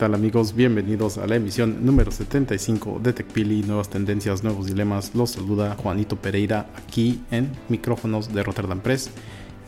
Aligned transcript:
Tal 0.00 0.14
amigos? 0.14 0.54
Bienvenidos 0.54 1.18
a 1.18 1.26
la 1.26 1.36
emisión 1.36 1.84
número 1.84 2.10
75 2.10 3.00
de 3.02 3.12
TechPili, 3.12 3.64
Nuevas 3.64 3.90
Tendencias, 3.90 4.42
Nuevos 4.42 4.64
Dilemas. 4.64 5.14
Los 5.14 5.32
saluda 5.32 5.76
Juanito 5.76 6.16
Pereira 6.16 6.70
aquí 6.74 7.20
en 7.30 7.50
micrófonos 7.68 8.32
de 8.32 8.42
Rotterdam 8.42 8.80
Press. 8.80 9.10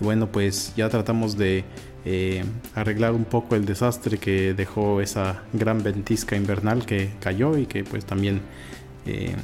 Y 0.01 0.05
bueno, 0.05 0.33
pues 0.33 0.73
ya 0.75 0.89
tratamos 0.89 1.37
de 1.37 1.67
eh, 2.07 2.47
arreglar 2.75 3.13
un 3.13 3.27
poco 3.27 3.57
el 3.57 3.67
desastre 3.67 4.17
que 4.17 4.55
dejó 4.55 5.03
esa 5.03 5.43
gran 5.53 5.83
ventisca 5.83 6.35
invernal 6.35 6.87
que 6.87 7.11
cayó 7.21 7.59
y 7.59 7.67
que 7.67 7.85
pues 7.85 8.07
también 8.07 8.41
eh, 9.05 9.37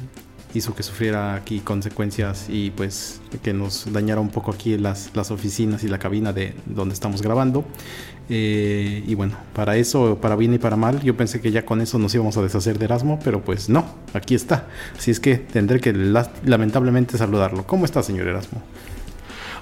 hizo 0.55 0.73
que 0.73 0.81
sufriera 0.81 1.35
aquí 1.35 1.59
consecuencias 1.59 2.47
y 2.49 2.71
pues 2.71 3.21
que 3.43 3.53
nos 3.53 3.93
dañara 3.93 4.21
un 4.21 4.29
poco 4.29 4.49
aquí 4.49 4.75
las, 4.75 5.11
las 5.13 5.29
oficinas 5.29 5.83
y 5.83 5.87
la 5.87 5.99
cabina 5.99 6.33
de 6.33 6.55
donde 6.65 6.95
estamos 6.95 7.21
grabando. 7.21 7.63
Eh, 8.31 9.03
y 9.07 9.15
bueno, 9.15 9.35
para 9.55 9.75
eso, 9.77 10.19
para 10.21 10.35
bien 10.35 10.53
y 10.53 10.59
para 10.59 10.75
mal, 10.75 11.01
yo 11.01 11.17
pensé 11.17 11.41
que 11.41 11.51
ya 11.51 11.65
con 11.65 11.81
eso 11.81 11.97
nos 11.97 12.13
íbamos 12.13 12.37
a 12.37 12.43
deshacer 12.43 12.77
de 12.77 12.85
Erasmo, 12.85 13.19
pero 13.23 13.41
pues 13.41 13.69
no, 13.69 13.85
aquí 14.13 14.35
está. 14.35 14.67
Así 14.97 15.09
es 15.09 15.19
que 15.19 15.37
tendré 15.37 15.79
que 15.79 15.93
lamentablemente 15.93 17.17
saludarlo. 17.17 17.65
¿Cómo 17.65 17.85
está, 17.85 18.03
señor 18.03 18.27
Erasmo? 18.27 18.61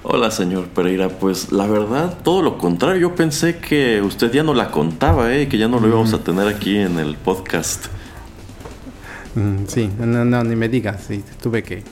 Hola, 0.02 0.30
señor 0.30 0.68
Pereira. 0.68 1.08
Pues 1.08 1.50
la 1.50 1.66
verdad, 1.66 2.18
todo 2.22 2.42
lo 2.42 2.58
contrario. 2.58 3.00
Yo 3.00 3.14
pensé 3.14 3.58
que 3.58 4.00
usted 4.02 4.30
ya 4.32 4.42
no 4.42 4.54
la 4.54 4.70
contaba, 4.70 5.34
¿eh? 5.34 5.48
que 5.48 5.58
ya 5.58 5.68
no 5.68 5.80
lo 5.80 5.88
íbamos 5.88 6.12
a 6.12 6.18
tener 6.18 6.46
aquí 6.46 6.76
en 6.76 6.98
el 6.98 7.16
podcast. 7.16 7.86
Mm, 9.34 9.66
sí, 9.66 9.90
no, 9.98 10.24
no, 10.24 10.44
ni 10.44 10.56
me 10.56 10.68
digas. 10.68 11.04
Sí, 11.08 11.24
tuve 11.42 11.62
que 11.62 11.82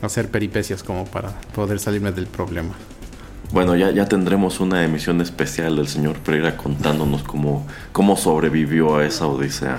hacer 0.00 0.30
peripecias 0.30 0.82
como 0.82 1.04
para 1.04 1.30
poder 1.54 1.78
salirme 1.80 2.12
del 2.12 2.26
problema. 2.26 2.74
Bueno, 3.54 3.76
ya, 3.76 3.92
ya 3.92 4.06
tendremos 4.06 4.58
una 4.58 4.82
emisión 4.82 5.20
especial 5.20 5.76
del 5.76 5.86
señor 5.86 6.18
Pereira 6.18 6.56
contándonos 6.56 7.22
cómo, 7.22 7.64
cómo 7.92 8.16
sobrevivió 8.16 8.96
a 8.96 9.06
esa 9.06 9.28
odisea. 9.28 9.78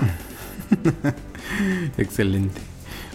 Excelente. 1.98 2.58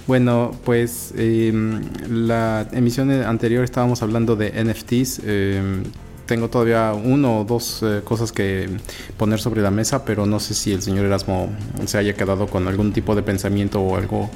Bueno, 0.05 0.51
pues 0.63 1.15
em, 1.17 1.81
la 2.07 2.67
emisión 2.73 3.09
anterior 3.09 3.63
estábamos 3.63 4.03
hablando 4.03 4.35
de 4.35 4.51
NFTs. 4.63 5.21
Em, 5.25 5.83
tengo 6.27 6.47
todavía 6.47 6.93
uno 6.93 7.39
o 7.39 7.43
dos 7.43 7.81
eh, 7.81 8.01
cosas 8.03 8.31
que 8.31 8.69
poner 9.17 9.39
sobre 9.39 9.63
la 9.63 9.71
mesa, 9.71 10.05
pero 10.05 10.27
no 10.27 10.39
sé 10.39 10.53
si 10.53 10.73
el 10.73 10.83
señor 10.83 11.05
Erasmo 11.05 11.49
se 11.87 11.97
haya 11.97 12.13
quedado 12.13 12.45
con 12.45 12.67
algún 12.67 12.93
tipo 12.93 13.15
de 13.15 13.23
pensamiento 13.23 13.81
o 13.81 13.95
algo 13.95 14.29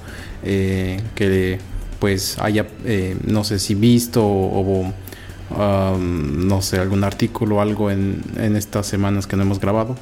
eh, 0.43 0.99
que 1.13 1.59
pues 1.99 2.39
haya, 2.39 2.65
eh, 2.83 3.15
no 3.27 3.43
sé 3.43 3.59
si 3.59 3.75
visto 3.75 4.25
o 4.25 4.91
no 5.49 6.61
sé, 6.61 6.79
algún 6.79 7.03
artículo 7.03 7.57
o 7.57 7.61
algo 7.61 7.91
en, 7.91 8.21
en, 8.37 8.55
estas 8.55 8.87
semanas 8.87 9.27
que 9.27 9.35
no 9.35 9.43
hemos 9.43 9.59
grabado? 9.59 9.95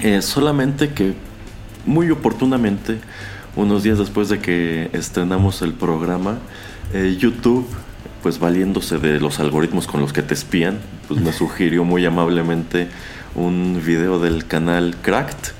Eh, 0.00 0.22
solamente 0.22 0.90
que 0.90 1.14
muy 1.86 2.10
oportunamente, 2.10 2.98
unos 3.56 3.82
días 3.82 3.98
después 3.98 4.28
de 4.28 4.40
que 4.40 4.90
estrenamos 4.92 5.62
el 5.62 5.72
programa, 5.72 6.38
eh, 6.92 7.16
YouTube, 7.18 7.66
pues 8.22 8.38
valiéndose 8.38 8.98
de 8.98 9.20
los 9.20 9.40
algoritmos 9.40 9.86
con 9.86 10.00
los 10.00 10.12
que 10.12 10.22
te 10.22 10.34
espían, 10.34 10.78
pues 11.08 11.20
me 11.20 11.32
sugirió 11.32 11.84
muy 11.84 12.04
amablemente 12.04 12.88
un 13.34 13.80
video 13.84 14.18
del 14.18 14.46
canal 14.46 14.96
Cracked, 15.00 15.52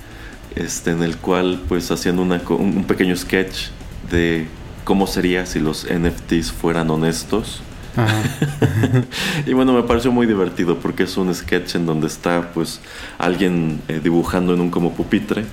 este, 0.57 0.91
en 0.91 1.03
el 1.03 1.17
cual 1.17 1.61
pues 1.69 1.91
hacían 1.91 2.19
una, 2.19 2.41
un 2.51 2.85
pequeño 2.85 3.17
sketch 3.17 3.69
de 4.11 4.47
cómo 4.85 5.07
sería 5.07 5.47
si 5.47 5.61
los 5.61 5.87
NFTs 5.87 6.53
fueran 6.53 6.91
honestos 6.91 7.63
y 9.47 9.53
bueno, 9.53 9.73
me 9.73 9.83
pareció 9.83 10.11
muy 10.13 10.27
divertido 10.27 10.79
porque 10.79 11.05
es 11.05 11.17
un 11.17 11.35
sketch 11.35 11.77
en 11.77 11.87
donde 11.87 12.07
está 12.07 12.51
pues 12.53 12.81
alguien 13.19 13.81
eh, 13.89 14.01
dibujando 14.03 14.55
en 14.55 14.61
un 14.61 14.71
como 14.71 14.93
pupitre. 14.93 15.45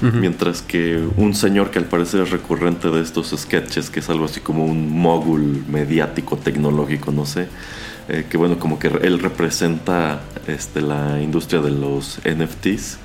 Mientras 0.00 0.60
que 0.60 1.02
un 1.16 1.34
señor 1.34 1.70
que 1.70 1.78
al 1.78 1.86
parecer 1.86 2.20
es 2.20 2.30
recurrente 2.30 2.90
de 2.90 3.00
estos 3.00 3.34
sketches, 3.34 3.88
que 3.88 4.00
es 4.00 4.10
algo 4.10 4.26
así 4.26 4.40
como 4.40 4.66
un 4.66 4.90
mogul 4.90 5.64
mediático, 5.66 6.36
tecnológico, 6.36 7.10
no 7.10 7.24
sé, 7.24 7.48
eh, 8.08 8.26
que 8.28 8.36
bueno, 8.36 8.58
como 8.58 8.78
que 8.78 8.88
él 8.88 9.18
representa 9.18 10.20
este, 10.46 10.82
la 10.82 11.22
industria 11.22 11.62
de 11.62 11.70
los 11.70 12.20
NFTs 12.24 12.98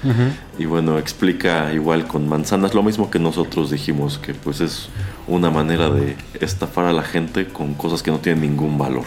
y 0.58 0.66
bueno, 0.66 0.98
explica 0.98 1.72
igual 1.74 2.06
con 2.06 2.28
manzanas 2.28 2.74
lo 2.74 2.84
mismo 2.84 3.10
que 3.10 3.18
nosotros 3.18 3.72
dijimos, 3.72 4.18
que 4.18 4.34
pues 4.34 4.60
es 4.60 4.90
una 5.28 5.50
manera 5.50 5.90
de 5.90 6.18
estafar 6.42 6.86
a 6.86 6.94
la 6.94 7.04
gente 7.04 7.48
con 7.48 7.76
cosas 7.76 8.04
que 8.04 8.12
no 8.12 8.20
tienen 8.20 8.42
ningún 8.42 8.78
valor. 8.78 9.06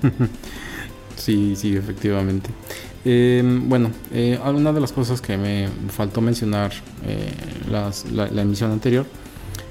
sí, 1.16 1.54
sí, 1.56 1.76
efectivamente. 1.76 2.50
Em, 3.04 3.68
bueno, 3.68 3.90
eh, 4.12 4.38
alguna 4.42 4.72
de 4.72 4.80
las 4.80 4.92
cosas 4.92 5.20
que 5.20 5.36
me 5.36 5.68
faltó 5.88 6.20
mencionar 6.20 6.72
eh, 7.04 7.32
la, 7.70 8.40
emisión 8.40 8.70
anterior 8.70 9.04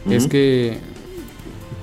es 0.10 0.28
que 0.28 0.78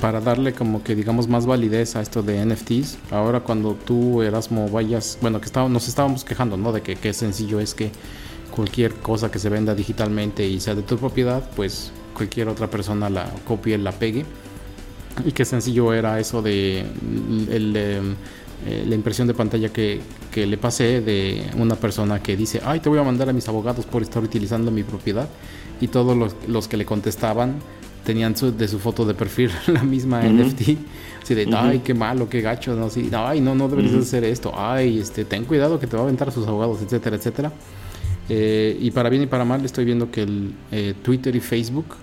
para 0.00 0.20
darle 0.20 0.52
como 0.54 0.82
que 0.82 0.94
digamos 0.94 1.28
más 1.28 1.46
validez 1.46 1.94
a 1.94 2.00
esto 2.00 2.22
de 2.22 2.44
NFTs, 2.44 2.98
ahora 3.10 3.40
cuando 3.40 3.74
tú 3.74 4.22
Erasmo 4.22 4.68
vayas, 4.68 5.18
bueno, 5.20 5.40
que 5.40 5.46
estábamos, 5.46 5.72
nos 5.72 5.88
estábamos 5.88 6.24
quejando, 6.24 6.56
¿no? 6.56 6.72
De 6.72 6.80
que 6.80 6.96
qué 6.96 7.12
sencillo 7.12 7.60
es 7.60 7.74
que 7.74 7.90
cualquier 8.50 8.94
cosa 8.94 9.30
que 9.30 9.38
se 9.38 9.48
venda 9.48 9.74
digitalmente 9.74 10.46
y 10.46 10.58
sea 10.60 10.74
de 10.74 10.82
tu 10.82 10.96
propiedad, 10.96 11.48
pues 11.54 11.92
cualquier 12.14 12.48
otra 12.48 12.68
persona 12.68 13.10
la 13.10 13.30
copie, 13.46 13.76
la 13.78 13.92
pegue. 13.92 14.24
Y 15.24 15.32
qué 15.32 15.44
sencillo 15.44 15.92
era 15.92 16.18
eso 16.18 16.40
de 16.40 16.80
el, 17.50 17.76
em, 17.76 18.14
eh, 18.66 18.84
la 18.86 18.94
impresión 18.94 19.28
de 19.28 19.34
pantalla 19.34 19.70
que, 19.70 20.00
le 20.34 20.56
pasé 20.56 21.00
de 21.00 21.44
una 21.58 21.74
persona 21.74 22.22
que 22.22 22.36
dice, 22.36 22.62
ay, 22.64 22.80
te 22.80 22.88
voy 22.88 22.98
a 22.98 23.02
mandar 23.02 23.28
a 23.28 23.32
mis 23.32 23.48
abogados 23.48 23.84
por 23.84 24.02
estar 24.02 24.22
utilizando 24.22 24.70
mi 24.70 24.82
propiedad. 24.82 25.28
Y 25.80 25.88
todos 25.88 26.34
los 26.46 26.68
que 26.68 26.76
le 26.76 26.84
contestaban 26.84 27.56
tenían 28.04 28.34
de 28.34 28.68
su 28.68 28.78
foto 28.78 29.04
de 29.04 29.14
perfil 29.14 29.50
la 29.66 29.82
misma 29.82 30.22
NFT. 30.22 30.62
Así 31.22 31.34
de, 31.34 31.48
ay, 31.54 31.80
qué 31.84 31.94
malo, 31.94 32.28
qué 32.28 32.40
gacho, 32.40 32.74
¿no? 32.74 32.86
Así, 32.86 33.10
ay, 33.12 33.40
no, 33.40 33.54
no 33.54 33.68
deberías 33.68 33.94
hacer 33.94 34.24
esto. 34.24 34.52
Ay, 34.56 34.98
este, 34.98 35.24
ten 35.24 35.44
cuidado 35.44 35.78
que 35.78 35.86
te 35.86 35.96
va 35.96 36.02
a 36.02 36.04
aventar 36.04 36.28
a 36.28 36.30
sus 36.30 36.46
abogados, 36.46 36.80
etcétera, 36.82 37.16
etcétera. 37.16 37.52
Eh, 38.28 38.76
y 38.80 38.90
para 38.92 39.10
bien 39.10 39.22
y 39.22 39.26
para 39.26 39.44
mal 39.44 39.64
estoy 39.64 39.84
viendo 39.84 40.10
que 40.10 40.22
el, 40.22 40.52
eh, 40.70 40.94
Twitter 41.02 41.34
y 41.34 41.40
Facebook 41.40 41.96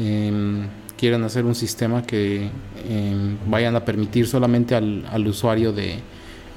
em, 0.00 0.66
quieren 0.96 1.22
hacer 1.22 1.44
un 1.44 1.54
sistema 1.54 2.02
que 2.02 2.50
em, 2.88 3.36
vayan 3.48 3.76
a 3.76 3.84
permitir 3.84 4.26
solamente 4.26 4.74
al, 4.74 5.06
al 5.10 5.26
usuario 5.28 5.72
de 5.72 6.00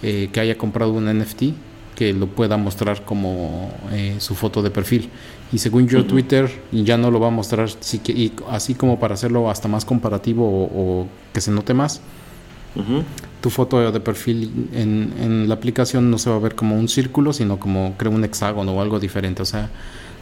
eh, 0.01 0.29
que 0.33 0.39
haya 0.39 0.57
comprado 0.57 0.91
un 0.93 1.05
NFT 1.05 1.43
que 2.01 2.13
lo 2.13 2.25
pueda 2.25 2.57
mostrar 2.57 3.05
como 3.05 3.69
su 4.17 4.33
foto 4.33 4.63
de 4.63 4.71
perfil. 4.71 5.07
Y 5.53 5.59
según 5.59 5.87
yo, 5.87 6.03
Twitter 6.03 6.49
ya 6.71 6.97
no 6.97 7.11
lo 7.11 7.19
va 7.19 7.27
a 7.27 7.29
mostrar, 7.29 7.69
y 8.07 8.31
así 8.49 8.73
como 8.73 8.99
para 8.99 9.13
hacerlo 9.13 9.51
hasta 9.51 9.67
más 9.67 9.85
comparativo 9.85 10.43
o, 10.43 11.07
que 11.31 11.41
se 11.41 11.51
note 11.51 11.75
más. 11.75 12.01
Tu 13.39 13.51
foto 13.51 13.91
de 13.91 13.99
perfil 13.99 14.69
en, 14.73 15.47
la 15.47 15.53
aplicación 15.53 16.09
no 16.09 16.17
se 16.17 16.31
va 16.31 16.37
a 16.37 16.39
ver 16.39 16.55
como 16.55 16.75
un 16.75 16.87
círculo, 16.87 17.33
sino 17.33 17.59
como 17.59 17.93
creo 17.99 18.11
un 18.11 18.23
hexágono 18.23 18.71
o 18.71 18.81
algo 18.81 18.99
diferente. 18.99 19.43
O 19.43 19.45
sea, 19.45 19.69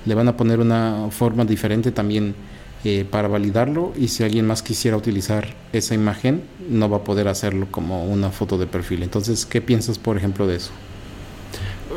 le 0.06 0.16
van 0.16 0.28
a 0.28 0.36
poner 0.36 0.60
una 0.60 1.08
forma 1.12 1.46
diferente 1.46 1.94
también 1.94 2.36
eh, 2.84 3.06
para 3.10 3.30
validarlo. 3.30 3.94
Y 3.96 4.10
si 4.10 4.26
alguien 4.26 4.46
más 4.46 4.62
quisiera 4.64 4.98
utilizar 4.98 5.56
esa 5.72 5.96
imagen, 5.96 6.44
no 6.70 6.90
va 6.90 6.98
a 6.98 7.04
poder 7.06 7.30
hacerlo 7.30 7.70
como 7.72 8.04
una 8.04 8.32
foto 8.32 8.58
de 8.58 8.68
perfil. 8.68 9.02
Entonces, 9.02 9.46
¿qué 9.46 9.62
piensas, 9.62 9.98
por 9.98 10.18
ejemplo, 10.18 10.46
de 10.46 10.58
eso? 10.58 10.72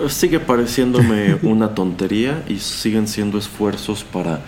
Sigue 0.08 0.40
pareciéndome 0.40 1.34
una 1.42 1.74
tontería 1.74 2.42
y 2.48 2.58
siguen 2.58 3.08
siendo 3.08 3.38
esfuerzos 3.38 4.04
para 4.04 4.40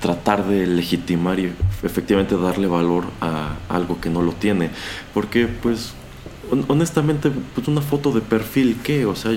tratar 0.00 0.46
de 0.46 0.66
legitimar 0.66 1.40
y 1.40 1.52
efectivamente 1.82 2.36
darle 2.36 2.68
valor 2.68 3.04
a 3.20 3.56
algo 3.68 4.00
que 4.00 4.10
no 4.10 4.22
lo 4.22 4.32
tiene. 4.32 4.70
Porque 5.14 5.46
pues 5.46 5.92
honestamente 6.68 7.30
pues 7.54 7.68
una 7.68 7.80
foto 7.80 8.12
de 8.12 8.20
perfil, 8.20 8.78
¿qué? 8.82 9.06
O 9.06 9.16
sea, 9.16 9.32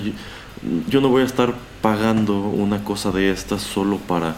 yo, 0.88 1.02
no 1.02 1.10
voy 1.10 1.24
a 1.24 1.26
estar 1.26 1.56
pagando 1.82 2.40
una 2.40 2.84
cosa 2.84 3.12
de 3.12 3.32
estas 3.32 3.62
solo 3.62 3.98
para 3.98 4.36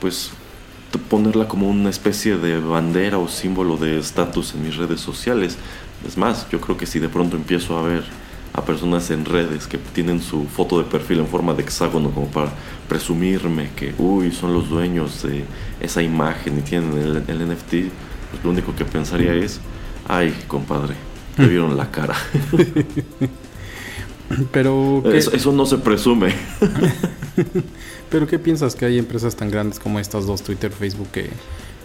pues 0.00 0.32
ponerla 1.08 1.48
como 1.48 1.68
una 1.68 1.90
especie 1.90 2.36
de 2.36 2.58
bandera 2.58 3.18
o 3.18 3.28
símbolo 3.28 3.76
de 3.76 3.98
estatus 3.98 4.54
en 4.54 4.64
mis 4.64 4.76
redes 4.76 5.00
sociales. 5.00 5.56
Es 6.06 6.16
más, 6.16 6.48
yo 6.50 6.60
creo 6.60 6.76
que 6.76 6.86
si 6.86 6.98
de 6.98 7.08
pronto 7.08 7.36
empiezo 7.36 7.78
a 7.78 7.82
ver 7.82 8.04
a 8.54 8.64
personas 8.64 9.10
en 9.10 9.24
redes 9.24 9.66
que 9.66 9.78
tienen 9.78 10.20
su 10.20 10.44
foto 10.44 10.78
de 10.78 10.84
perfil 10.84 11.20
en 11.20 11.26
forma 11.26 11.54
de 11.54 11.62
hexágono 11.62 12.10
como 12.10 12.26
para 12.26 12.52
presumirme 12.88 13.70
que, 13.74 13.94
uy, 13.98 14.30
son 14.30 14.52
los 14.52 14.68
dueños 14.68 15.22
de 15.22 15.44
esa 15.80 16.02
imagen 16.02 16.58
y 16.58 16.62
tienen 16.62 17.24
el, 17.26 17.48
NFT, 17.48 17.70
pues 17.70 18.44
lo 18.44 18.50
único 18.50 18.74
que 18.74 18.84
pensaría 18.84 19.34
es, 19.34 19.60
ay, 20.06 20.34
compadre, 20.48 20.94
te 21.36 21.46
vieron 21.46 21.76
la 21.76 21.90
cara. 21.90 22.14
Pero 24.50 25.02
eso, 25.12 25.52
no 25.52 25.66
se 25.66 25.78
presume. 25.78 26.34
Pero 28.10 28.26
¿qué 28.26 28.38
piensas 28.38 28.74
que 28.74 28.84
hay 28.84 28.98
empresas 28.98 29.36
tan 29.36 29.50
grandes 29.50 29.78
como 29.78 29.98
estas 29.98 30.26
dos, 30.26 30.42
Twitter, 30.42 30.70
Facebook, 30.70 31.08
que 31.10 31.30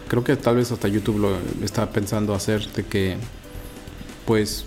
creo 0.08 0.24
que 0.24 0.36
tal 0.36 0.58
vez 0.58 0.72
hasta 0.72 0.88
YouTube 0.88 1.20
lo 1.20 1.38
está 1.64 1.90
pensando 1.90 2.34
hacer 2.34 2.66
de 2.74 2.84
que, 2.84 3.18
pues, 4.26 4.66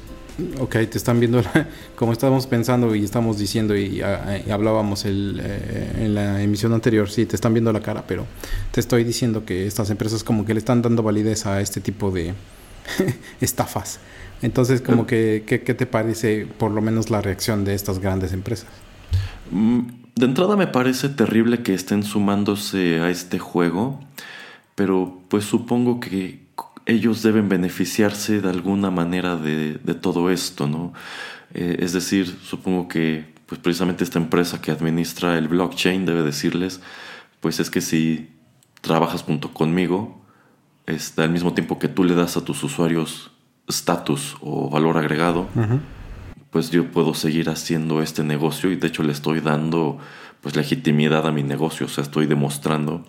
ok, 0.59 0.73
te 0.73 0.99
están 0.99 1.21
viendo, 1.21 1.43
como 1.97 2.13
estamos 2.13 2.47
pensando 2.47 2.95
y 2.95 3.05
estamos 3.05 3.39
diciendo 3.39 3.77
y, 3.77 4.03
hablábamos 4.03 5.05
eh, 5.05 5.93
en 5.99 6.15
la 6.15 6.43
emisión 6.43 6.73
anterior, 6.73 7.11
sí, 7.11 7.27
te 7.27 7.37
están 7.37 7.55
viendo 7.55 7.73
la 7.73 7.81
cara, 7.81 8.05
pero 8.07 8.27
te 8.71 8.81
estoy 8.81 9.05
diciendo 9.05 9.45
que 9.45 9.67
estas 9.67 9.91
empresas 9.91 10.25
como 10.25 10.45
que 10.45 10.55
le 10.55 10.59
están 10.59 10.83
dando 10.83 11.03
validez 11.03 11.47
a 11.47 11.61
este 11.61 11.81
tipo 11.81 12.11
de 12.11 12.35
estafas. 13.41 14.01
Entonces, 14.43 14.81
como 14.81 15.07
que, 15.07 15.45
¿qué, 15.47 15.59
te 15.59 15.87
parece 15.87 16.47
por 16.47 16.71
lo 16.71 16.81
menos 16.81 17.11
la 17.11 17.21
reacción 17.21 17.65
de 17.65 17.75
estas 17.75 17.99
grandes 17.99 18.33
empresas? 18.33 18.69
Mm, 19.51 19.81
de 20.15 20.27
entrada 20.27 20.57
me 20.57 20.67
parece 20.67 21.09
terrible 21.11 21.63
que 21.63 21.75
estén 21.75 22.03
sumándose 22.03 23.01
a 23.01 23.11
este 23.11 23.39
juego, 23.39 24.01
pero 24.75 25.21
pues 25.29 25.45
supongo 25.45 26.01
que 26.01 26.41
ellos 26.91 27.23
deben 27.23 27.49
beneficiarse 27.49 28.41
de 28.41 28.51
alguna 28.51 28.91
manera 28.91 29.37
de, 29.37 29.79
todo 30.01 30.31
esto, 30.31 30.67
¿no? 30.67 30.93
Eh, 31.55 31.79
es 31.81 31.93
decir, 31.93 32.37
supongo 32.43 32.89
que 32.89 33.33
pues 33.47 33.61
precisamente 33.61 34.05
esta 34.05 34.19
empresa 34.19 34.61
que 34.61 34.71
administra 34.71 35.39
el 35.39 35.49
blockchain 35.49 36.05
debe 36.05 36.23
decirles, 36.23 36.81
pues 37.41 37.61
es 37.61 37.71
que 37.71 37.81
si 37.81 38.31
trabajas 38.81 39.23
junto 39.23 39.53
conmigo, 39.53 40.21
está 40.87 41.25
al 41.25 41.31
mismo 41.31 41.53
tiempo 41.55 41.79
que 41.79 41.89
tú 41.89 42.05
le 42.05 42.15
das 42.15 42.37
a 42.37 42.45
tus 42.45 42.63
usuarios 42.63 43.31
estatus 43.69 44.37
o 44.41 44.69
valor 44.71 44.99
agregado, 44.99 45.49
pues 46.51 46.71
yo 46.71 46.91
puedo 46.91 47.15
seguir 47.15 47.49
haciendo 47.51 48.03
este 48.03 48.25
negocio 48.25 48.71
y 48.71 48.77
de 48.77 48.89
hecho 48.89 49.03
le 49.03 49.13
estoy 49.13 49.41
dando 49.41 49.99
pues 50.41 50.57
legitimidad 50.57 51.27
a 51.27 51.33
mi 51.33 51.43
negocio, 51.43 51.87
o 51.87 51.89
sea, 51.89 52.03
estoy 52.03 52.27
demostrando 52.27 53.05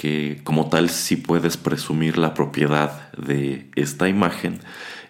que 0.00 0.40
como 0.44 0.70
tal 0.70 0.88
sí 0.88 1.16
puedes 1.16 1.58
presumir 1.58 2.16
la 2.16 2.32
propiedad 2.32 3.12
de 3.18 3.70
esta 3.76 4.08
imagen 4.08 4.60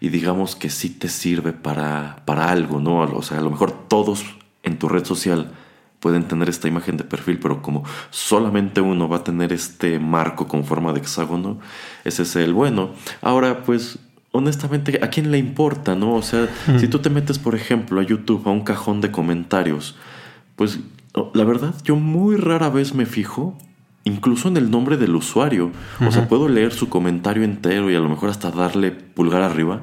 y 0.01 0.09
digamos 0.09 0.57
que 0.57 0.69
sí 0.69 0.91
te 0.91 1.09
sirve 1.09 1.53
para, 1.53 2.25
para 2.25 2.51
algo, 2.51 2.81
¿no? 2.81 2.99
O 2.99 3.23
sea, 3.23 3.39
a 3.39 3.41
lo 3.41 3.51
mejor 3.51 3.71
todos 3.87 4.25
en 4.65 4.81
tu 4.81 4.89
red 4.89 5.05
social 5.05 5.53
pueden 6.01 6.25
tener 6.25 6.49
esta 6.49 6.67
imagen 6.67 6.97
de 6.97 7.05
perfil, 7.05 7.39
pero 7.39 7.63
como 7.63 7.85
solamente 8.11 8.81
uno 8.81 9.09
va 9.09 9.19
a 9.19 9.23
tener 9.23 9.53
este 9.53 10.01
marco 10.01 10.49
con 10.49 10.65
forma 10.65 10.93
de 10.93 10.99
hexágono, 10.99 11.61
ese 12.03 12.25
es 12.25 12.35
el 12.35 12.53
bueno. 12.53 12.91
Ahora, 13.23 13.63
pues, 13.63 14.01
honestamente, 14.33 14.99
¿a 15.05 15.09
quién 15.09 15.31
le 15.31 15.39
importa, 15.39 15.95
no? 15.95 16.17
O 16.17 16.23
sea, 16.23 16.49
si 16.81 16.89
tú 16.89 16.99
te 16.99 17.11
metes, 17.11 17.39
por 17.39 17.55
ejemplo, 17.55 18.01
a 18.01 18.03
YouTube, 18.03 18.43
a 18.45 18.51
un 18.51 18.63
cajón 18.63 19.01
de 19.01 19.13
comentarios, 19.13 19.95
pues, 20.57 20.81
la 21.33 21.45
verdad, 21.45 21.77
yo 21.85 21.95
muy 21.95 22.35
rara 22.35 22.71
vez 22.71 22.93
me 22.93 23.07
fijo 23.07 23.57
incluso 24.11 24.49
en 24.49 24.57
el 24.57 24.71
nombre 24.71 24.97
del 24.97 25.15
usuario. 25.15 25.71
O 26.07 26.11
sea, 26.11 26.29
puedo 26.29 26.49
leer 26.49 26.73
su 26.73 26.89
comentario 26.89 27.45
entero 27.45 27.91
y 27.91 27.95
a 27.95 28.01
lo 28.01 28.09
mejor 28.09 28.31
hasta 28.31 28.51
darle 28.51 28.91
pulgar 28.91 29.43
arriba, 29.43 29.83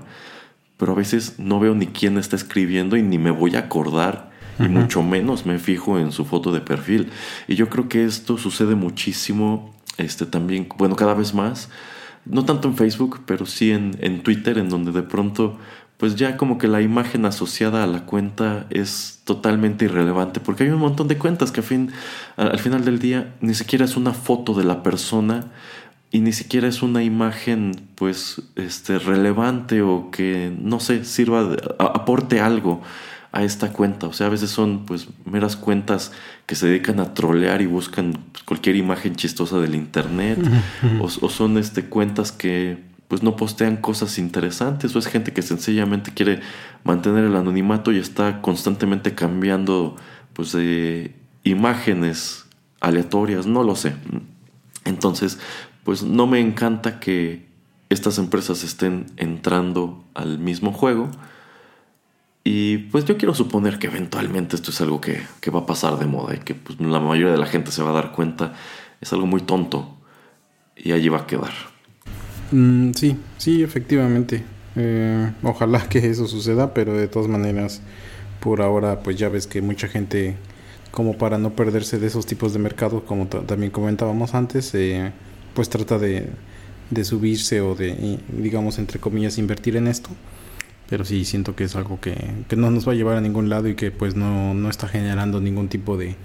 pero 0.77 0.91
a 0.91 0.95
veces 0.95 1.39
no 1.39 1.59
veo 1.59 1.73
ni 1.73 1.87
quién 1.87 2.17
está 2.17 2.35
escribiendo 2.35 2.97
y 2.97 3.01
ni 3.01 3.17
me 3.17 3.31
voy 3.31 3.55
a 3.55 3.59
acordar. 3.59 4.31
Y 4.59 4.67
mucho 4.67 5.03
menos 5.03 5.45
me 5.45 5.59
fijo 5.59 5.99
en 5.99 6.11
su 6.11 6.25
foto 6.25 6.51
de 6.51 6.61
perfil. 6.61 7.09
Y 7.47 7.55
yo 7.55 7.69
creo 7.69 7.87
que 7.87 8.05
esto 8.05 8.39
sucede 8.39 8.73
muchísimo, 8.73 9.75
este 9.97 10.25
también, 10.25 10.67
bueno, 10.79 10.95
cada 10.95 11.13
vez 11.13 11.35
más, 11.35 11.69
no 12.25 12.43
tanto 12.43 12.67
en 12.67 12.75
Facebook, 12.75 13.21
pero 13.25 13.45
sí 13.45 13.71
en, 13.71 13.95
en 13.99 14.23
Twitter, 14.23 14.57
en 14.57 14.69
donde 14.69 14.91
de 14.91 15.03
pronto 15.03 15.59
pues 15.97 16.15
ya 16.15 16.37
como 16.37 16.57
que 16.57 16.67
la 16.67 16.81
imagen 16.81 17.25
asociada 17.25 17.83
a 17.83 17.87
la 17.87 18.05
cuenta 18.05 18.67
es 18.69 19.19
totalmente 19.23 19.85
irrelevante, 19.85 20.39
porque 20.39 20.63
hay 20.63 20.69
un 20.69 20.79
montón 20.79 21.07
de 21.07 21.17
cuentas 21.17 21.51
que 21.51 21.63
fin, 21.63 21.91
al 22.37 22.59
final 22.59 22.85
del 22.85 22.99
día 22.99 23.35
ni 23.41 23.55
siquiera 23.55 23.83
es 23.85 23.97
una 23.97 24.13
foto 24.13 24.53
de 24.53 24.63
la 24.63 24.83
persona 24.83 25.47
y 26.11 26.19
ni 26.19 26.33
siquiera 26.33 26.67
es 26.67 26.83
una 26.83 27.03
imagen 27.03 27.71
pues 27.95 28.41
este 28.55 28.99
relevante 28.99 29.81
o 29.81 30.11
que 30.11 30.53
no 30.61 30.79
sé, 30.79 31.03
sirva 31.03 31.55
aporte 31.79 32.39
algo 32.39 32.81
a 33.31 33.43
esta 33.43 33.73
cuenta, 33.73 34.07
o 34.07 34.13
sea, 34.13 34.27
a 34.27 34.29
veces 34.29 34.51
son 34.51 34.85
pues 34.85 35.07
meras 35.25 35.57
cuentas 35.57 36.11
que 36.45 36.55
se 36.55 36.67
dedican 36.67 36.99
a 36.99 37.13
trolear 37.13 37.61
y 37.61 37.65
buscan 37.65 38.13
cualquier 38.45 38.75
imagen 38.75 39.15
chistosa 39.15 39.59
del 39.59 39.75
internet 39.75 40.39
o, 41.01 41.05
o 41.05 41.29
son 41.29 41.57
este 41.57 41.85
cuentas 41.85 42.31
que 42.31 42.77
pues 43.07 43.23
no 43.23 43.35
postean 43.35 43.77
cosas 43.77 44.17
interesantes 44.17 44.95
o 44.95 44.99
es 44.99 45.07
gente 45.07 45.33
que 45.33 45.41
sencillamente 45.41 46.11
quiere 46.13 46.41
mantener 46.83 47.23
el 47.23 47.35
anonimato 47.35 47.91
y 47.91 47.99
está 47.99 48.41
constantemente 48.41 49.15
cambiando 49.15 49.95
pues 50.33 50.51
de 50.51 51.15
imágenes 51.43 52.45
aleatorias, 52.81 53.47
no 53.47 53.63
lo 53.63 53.75
sé. 53.75 53.95
Entonces, 54.85 55.39
pues 55.83 56.03
no 56.03 56.27
me 56.27 56.39
encanta 56.39 56.99
que 56.99 57.47
estas 57.89 58.17
empresas 58.17 58.63
estén 58.63 59.05
entrando 59.17 60.03
al 60.13 60.39
mismo 60.39 60.73
juego. 60.73 61.09
Y 62.43 62.77
pues 62.77 63.05
yo 63.05 63.17
quiero 63.17 63.33
suponer 63.33 63.77
que 63.79 63.87
eventualmente 63.87 64.55
esto 64.55 64.71
es 64.71 64.79
algo 64.79 65.01
que, 65.01 65.21
va 65.53 65.59
a 65.59 65.65
pasar 65.65 65.97
de 65.97 66.05
moda 66.05 66.35
y 66.35 66.39
que 66.39 66.55
pues, 66.55 66.79
la 66.79 66.99
mayoría 66.99 67.31
de 67.31 67.37
la 67.37 67.45
gente 67.45 67.71
se 67.71 67.83
va 67.83 67.89
a 67.91 67.93
dar 67.93 68.11
cuenta. 68.11 68.53
Es 69.01 69.11
algo 69.13 69.27
muy 69.27 69.41
tonto 69.41 69.97
y 70.75 70.91
allí 70.91 71.09
va 71.09 71.19
a 71.19 71.27
quedar. 71.27 71.51
Mm, 72.51 72.91
sí, 72.93 73.17
sí, 73.37 73.63
efectivamente. 73.63 74.43
Eh, 74.75 75.31
ojalá 75.43 75.87
que 75.89 75.99
eso 75.99 76.27
suceda, 76.27 76.73
pero 76.73 76.93
de 76.93 77.07
todas 77.07 77.27
maneras, 77.27 77.81
por 78.39 78.61
ahora, 78.61 79.01
pues 79.01 79.17
ya 79.17 79.29
ves 79.29 79.47
que 79.47 79.61
mucha 79.61 79.87
gente, 79.87 80.35
como 80.91 81.17
para 81.17 81.37
no 81.37 81.53
perderse 81.55 81.99
de 81.99 82.07
esos 82.07 82.25
tipos 82.25 82.53
de 82.53 82.59
mercados, 82.59 83.03
como 83.03 83.27
también 83.27 83.71
comentábamos 83.71 84.33
antes, 84.35 84.73
eh, 84.75 85.11
pues 85.53 85.69
trata 85.69 85.97
de, 85.97 86.29
de 86.91 87.03
subirse 87.03 87.61
o 87.61 87.75
de, 87.75 88.19
digamos, 88.29 88.77
entre 88.79 88.99
comillas, 88.99 89.37
invertir 89.37 89.75
en 89.77 89.87
esto 89.87 90.09
pero 90.89 91.05
sí 91.05 91.25
siento 91.25 91.55
que 91.55 91.65
es 91.65 91.75
algo 91.75 91.99
que, 91.99 92.15
que, 92.47 92.55
no 92.55 92.71
nos 92.71 92.87
va 92.87 92.93
a 92.93 92.95
llevar 92.95 93.17
a 93.17 93.21
ningún 93.21 93.49
lado 93.49 93.67
y 93.67 93.75
que 93.75 93.91
pues 93.91 94.15
no, 94.15 94.53
no 94.53 94.69
está 94.69 94.87
generando 94.87 95.41
ningún 95.41 95.67
tipo 95.67 95.97
de 95.97 96.15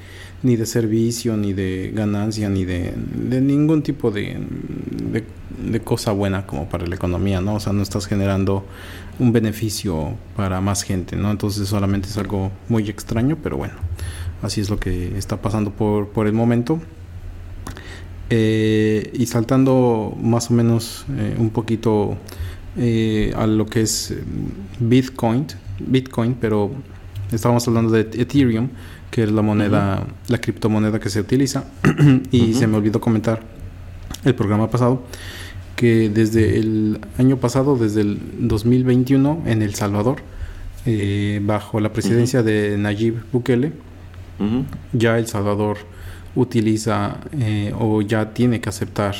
ni 0.42 0.56
de 0.56 0.66
servicio 0.66 1.36
ni 1.36 1.52
de 1.52 1.92
ganancia 1.94 2.48
ni 2.48 2.64
de, 2.64 2.94
de 2.96 3.40
ningún 3.40 3.82
tipo 3.82 4.10
de, 4.10 4.38
de, 5.70 5.80
cosa 5.80 6.12
buena 6.12 6.46
como 6.46 6.68
para 6.68 6.86
la 6.86 6.94
economía 6.94 7.40
no 7.40 7.54
o 7.54 7.60
sea 7.60 7.72
no 7.72 7.82
estás 7.82 8.06
generando 8.06 8.64
un 9.18 9.32
beneficio 9.32 10.14
para 10.36 10.60
más 10.60 10.82
gente 10.82 11.16
no 11.16 11.30
entonces 11.30 11.68
solamente 11.68 12.08
es 12.08 12.18
algo 12.18 12.50
muy 12.68 12.88
extraño 12.88 13.38
pero 13.42 13.56
bueno 13.56 13.74
así 14.42 14.60
es 14.60 14.68
lo 14.68 14.78
que 14.78 15.16
está 15.16 15.40
pasando 15.40 15.70
por, 15.70 16.08
por 16.08 16.26
el 16.26 16.34
momento. 16.34 16.80
Eh, 18.30 19.10
y 19.14 19.26
saltando 19.26 20.16
más 20.20 20.50
o 20.50 20.54
menos 20.54 21.04
eh, 21.16 21.36
un 21.38 21.50
poquito 21.50 22.16
eh, 22.76 23.32
a 23.36 23.46
lo 23.46 23.66
que 23.66 23.82
es 23.82 24.10
eh, 24.10 24.22
Bitcoin, 24.80 25.46
Bitcoin, 25.78 26.34
pero 26.40 26.70
estábamos 27.30 27.66
hablando 27.68 27.92
de 27.92 28.00
Ethereum, 28.00 28.70
que 29.12 29.22
es 29.22 29.30
la 29.30 29.42
moneda, 29.42 30.06
la 30.28 30.38
criptomoneda 30.38 30.98
que 30.98 31.10
se 31.10 31.20
utiliza. 31.20 31.64
y 32.32 32.54
se 32.54 32.66
me 32.66 32.78
olvidó 32.78 33.00
comentar 33.00 33.42
el 34.24 34.34
programa 34.34 34.70
pasado 34.70 35.04
que 35.76 36.08
desde 36.08 36.58
el 36.58 36.98
año 37.18 37.36
pasado, 37.36 37.76
desde 37.76 38.00
el 38.00 38.18
2021, 38.38 39.42
en 39.46 39.62
El 39.62 39.74
Salvador, 39.74 40.22
eh, 40.86 41.40
bajo 41.44 41.78
la 41.78 41.92
presidencia 41.92 42.42
de 42.42 42.76
Nayib 42.78 43.22
Bukele, 43.32 43.72
ya 44.92 45.18
El 45.18 45.26
Salvador 45.26 45.76
utiliza 46.34 47.18
o 47.78 48.00
ya 48.02 48.32
tiene 48.32 48.60
que 48.60 48.68
aceptar 48.68 49.14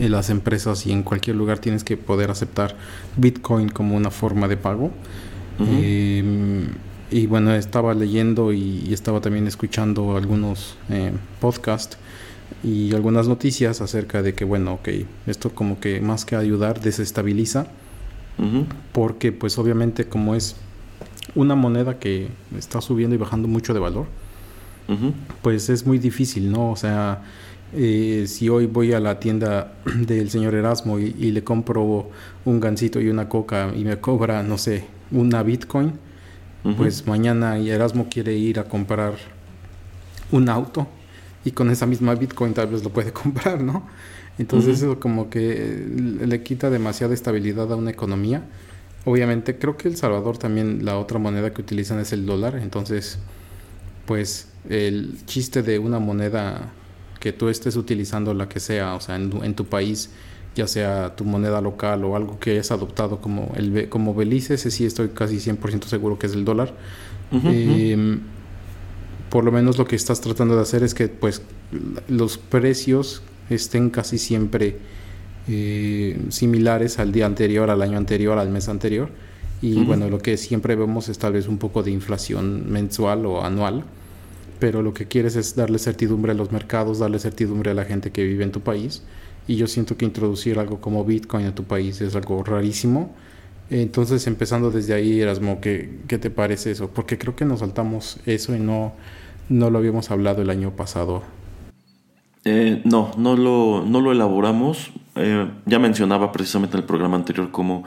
en 0.00 0.10
las 0.10 0.30
empresas 0.30 0.86
y 0.86 0.92
en 0.92 1.02
cualquier 1.02 1.36
lugar 1.36 1.58
tienes 1.58 1.84
que 1.84 1.96
poder 1.96 2.30
aceptar 2.30 2.74
Bitcoin 3.16 3.68
como 3.68 3.96
una 3.96 4.10
forma 4.10 4.48
de 4.48 4.56
pago. 4.56 4.90
Em, 5.60 6.68
y 7.10 7.26
bueno, 7.26 7.54
estaba 7.54 7.94
leyendo 7.94 8.52
y, 8.52 8.92
estaba 8.92 9.20
también 9.20 9.46
escuchando 9.46 10.16
algunos 10.16 10.76
eh, 10.90 11.12
podcasts 11.40 11.98
y 12.62 12.94
algunas 12.94 13.28
noticias 13.28 13.80
acerca 13.80 14.22
de 14.22 14.34
que, 14.34 14.44
bueno, 14.44 14.74
ok, 14.74 14.88
esto 15.26 15.50
como 15.50 15.80
que 15.80 16.00
más 16.00 16.24
que 16.24 16.36
ayudar 16.36 16.80
desestabiliza, 16.80 17.66
porque 18.92 19.32
pues 19.32 19.58
obviamente 19.58 20.06
como 20.06 20.36
es 20.36 20.54
una 21.34 21.56
moneda 21.56 21.98
que 21.98 22.28
está 22.56 22.80
subiendo 22.80 23.16
y 23.16 23.18
bajando 23.18 23.48
mucho 23.48 23.74
de 23.74 23.80
valor, 23.80 24.06
pues 25.42 25.68
es 25.68 25.86
muy 25.86 25.98
difícil, 25.98 26.50
¿no? 26.50 26.70
O 26.70 26.76
sea, 26.76 27.22
eh, 27.74 28.24
si 28.26 28.48
hoy 28.48 28.66
voy 28.66 28.92
a 28.92 29.00
la 29.00 29.20
tienda 29.20 29.74
del 29.94 30.30
señor 30.30 30.54
Erasmo 30.54 30.98
y, 30.98 31.32
le 31.32 31.44
compro 31.44 32.10
un 32.44 32.60
gansito 32.60 33.00
y 33.00 33.08
una 33.08 33.28
coca 33.28 33.72
y 33.76 33.84
me 33.84 33.98
cobra, 33.98 34.42
no 34.42 34.56
sé, 34.56 34.84
una 35.10 35.42
Bitcoin, 35.42 35.92
pues 36.76 37.06
mañana 37.06 37.56
Erasmo 37.58 38.08
quiere 38.10 38.34
ir 38.34 38.58
a 38.58 38.64
comprar 38.64 39.14
un 40.30 40.48
auto 40.48 40.86
y 41.44 41.52
con 41.52 41.70
esa 41.70 41.86
misma 41.86 42.14
Bitcoin 42.14 42.52
tal 42.52 42.66
vez 42.66 42.84
lo 42.84 42.90
puede 42.90 43.12
comprar, 43.22 43.62
¿no? 43.62 43.86
Entonces 44.38 44.78
eso 44.78 45.00
como 45.00 45.30
que 45.30 45.84
le 46.20 46.42
quita 46.42 46.70
demasiada 46.70 47.14
estabilidad 47.14 47.72
a 47.72 47.76
una 47.76 47.90
economía. 47.90 48.42
Obviamente 49.04 49.58
creo 49.58 49.76
que 49.76 49.88
El 49.88 49.96
Salvador 49.96 50.38
también 50.38 50.84
la 50.84 50.98
otra 50.98 51.18
moneda 51.18 51.52
que 51.52 51.60
utilizan 51.60 51.98
es 51.98 52.12
el 52.12 52.26
dólar, 52.26 52.56
entonces 52.56 53.18
pues 54.06 54.48
el 54.68 55.18
chiste 55.26 55.62
de 55.62 55.78
una 55.78 55.98
moneda 55.98 56.72
que 57.20 57.32
tú 57.32 57.48
estés 57.48 57.76
utilizando 57.76 58.32
la 58.32 58.48
que 58.48 58.60
sea, 58.60 58.94
o 58.94 59.00
sea, 59.00 59.16
en, 59.16 59.54
tu 59.54 59.66
país, 59.66 60.10
ya 60.54 60.66
sea 60.66 61.14
tu 61.14 61.24
moneda 61.24 61.60
local 61.60 62.04
o 62.04 62.16
algo 62.16 62.38
que 62.38 62.52
hayas 62.52 62.70
adoptado 62.70 63.20
como 63.20 63.52
el 63.56 63.88
como 63.88 64.14
Belice, 64.14 64.54
ese 64.54 64.70
sí 64.70 64.84
estoy 64.84 65.08
casi 65.08 65.36
100% 65.36 65.84
seguro 65.84 66.18
que 66.18 66.26
es 66.26 66.34
el 66.34 66.44
dólar. 66.44 66.74
Em, 67.30 68.20
por 69.30 69.44
lo 69.44 69.52
menos 69.52 69.76
lo 69.78 69.84
que 69.84 69.96
estás 69.96 70.20
tratando 70.20 70.56
de 70.56 70.62
hacer 70.62 70.82
es 70.82 70.94
que 70.94 71.08
pues 71.08 71.42
los 72.08 72.38
precios 72.38 73.22
estén 73.50 73.90
casi 73.90 74.18
siempre 74.18 74.78
eh, 75.46 76.18
similares 76.30 76.98
al 76.98 77.12
día 77.12 77.26
anterior, 77.26 77.70
al 77.70 77.82
año 77.82 77.98
anterior, 77.98 78.38
al 78.38 78.48
mes 78.48 78.68
anterior. 78.68 79.10
Y 79.60 79.82
bueno, 79.84 80.08
lo 80.08 80.18
que 80.18 80.36
siempre 80.36 80.76
vemos 80.76 81.08
es 81.08 81.18
tal 81.18 81.32
vez 81.32 81.48
un 81.48 81.58
poco 81.58 81.82
de 81.82 81.90
inflación 81.90 82.70
mensual 82.70 83.26
o 83.26 83.44
anual 83.44 83.84
pero 84.58 84.82
lo 84.82 84.92
que 84.92 85.06
quieres 85.06 85.36
es 85.36 85.54
darle 85.54 85.78
certidumbre 85.78 86.32
a 86.32 86.34
los 86.34 86.52
mercados, 86.52 86.98
darle 86.98 87.18
certidumbre 87.18 87.70
a 87.70 87.74
la 87.74 87.84
gente 87.84 88.10
que 88.10 88.24
vive 88.24 88.44
en 88.44 88.52
tu 88.52 88.60
país. 88.60 89.02
Y 89.48 89.56
yo 89.56 89.66
siento 89.66 89.96
que 89.96 90.04
introducir 90.04 90.58
algo 90.58 90.80
como 90.80 91.04
Bitcoin 91.04 91.46
a 91.46 91.54
tu 91.54 91.64
país 91.64 92.00
es 92.00 92.14
algo 92.14 92.44
rarísimo. 92.44 93.12
Entonces, 93.70 94.26
empezando 94.26 94.70
desde 94.70 94.94
ahí, 94.94 95.20
Erasmo, 95.20 95.60
¿qué, 95.60 95.98
qué 96.06 96.18
te 96.18 96.30
parece 96.30 96.70
eso? 96.70 96.88
Porque 96.90 97.18
creo 97.18 97.34
que 97.34 97.44
nos 97.44 97.60
saltamos 97.60 98.20
eso 98.26 98.54
y 98.54 98.60
no, 98.60 98.92
no 99.48 99.70
lo 99.70 99.78
habíamos 99.78 100.10
hablado 100.10 100.42
el 100.42 100.50
año 100.50 100.76
pasado. 100.76 101.22
Eh, 102.44 102.80
no, 102.84 103.10
no 103.18 103.36
lo, 103.36 103.84
no 103.84 104.00
lo 104.00 104.12
elaboramos. 104.12 104.90
Eh, 105.16 105.50
ya 105.66 105.78
mencionaba 105.78 106.32
precisamente 106.32 106.76
en 106.76 106.82
el 106.82 106.86
programa 106.86 107.16
anterior 107.16 107.50
cómo 107.50 107.84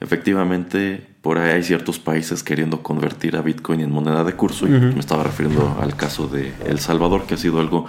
efectivamente 0.00 1.06
por 1.22 1.38
ahí 1.38 1.52
hay 1.52 1.62
ciertos 1.62 1.98
países 1.98 2.42
queriendo 2.42 2.82
convertir 2.82 3.36
a 3.36 3.40
Bitcoin 3.40 3.80
en 3.80 3.90
moneda 3.90 4.24
de 4.24 4.32
curso 4.34 4.66
y 4.66 4.70
me 4.70 4.98
estaba 4.98 5.22
refiriendo 5.22 5.76
al 5.80 5.94
caso 5.94 6.26
de 6.26 6.52
El 6.66 6.80
Salvador 6.80 7.22
que 7.22 7.34
ha 7.34 7.36
sido 7.36 7.60
algo 7.60 7.86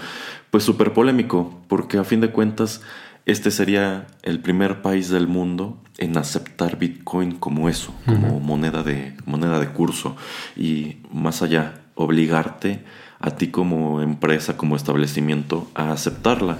pues 0.51 0.63
súper 0.63 0.93
polémico 0.93 1.59
porque 1.67 1.97
a 1.97 2.03
fin 2.03 2.21
de 2.21 2.29
cuentas 2.29 2.81
este 3.25 3.51
sería 3.51 4.07
el 4.21 4.39
primer 4.39 4.81
país 4.81 5.09
del 5.09 5.27
mundo 5.27 5.77
en 5.97 6.17
aceptar 6.17 6.77
Bitcoin 6.77 7.33
como 7.33 7.69
eso, 7.69 7.93
como 8.05 8.39
moneda 8.39 8.83
de 8.83 9.15
moneda 9.25 9.59
de 9.59 9.69
curso. 9.69 10.15
Y 10.57 10.97
más 11.11 11.41
allá 11.41 11.81
obligarte 11.95 12.83
a 13.19 13.31
ti 13.31 13.47
como 13.47 14.01
empresa, 14.01 14.57
como 14.57 14.75
establecimiento, 14.75 15.69
a 15.75 15.91
aceptarla. 15.91 16.57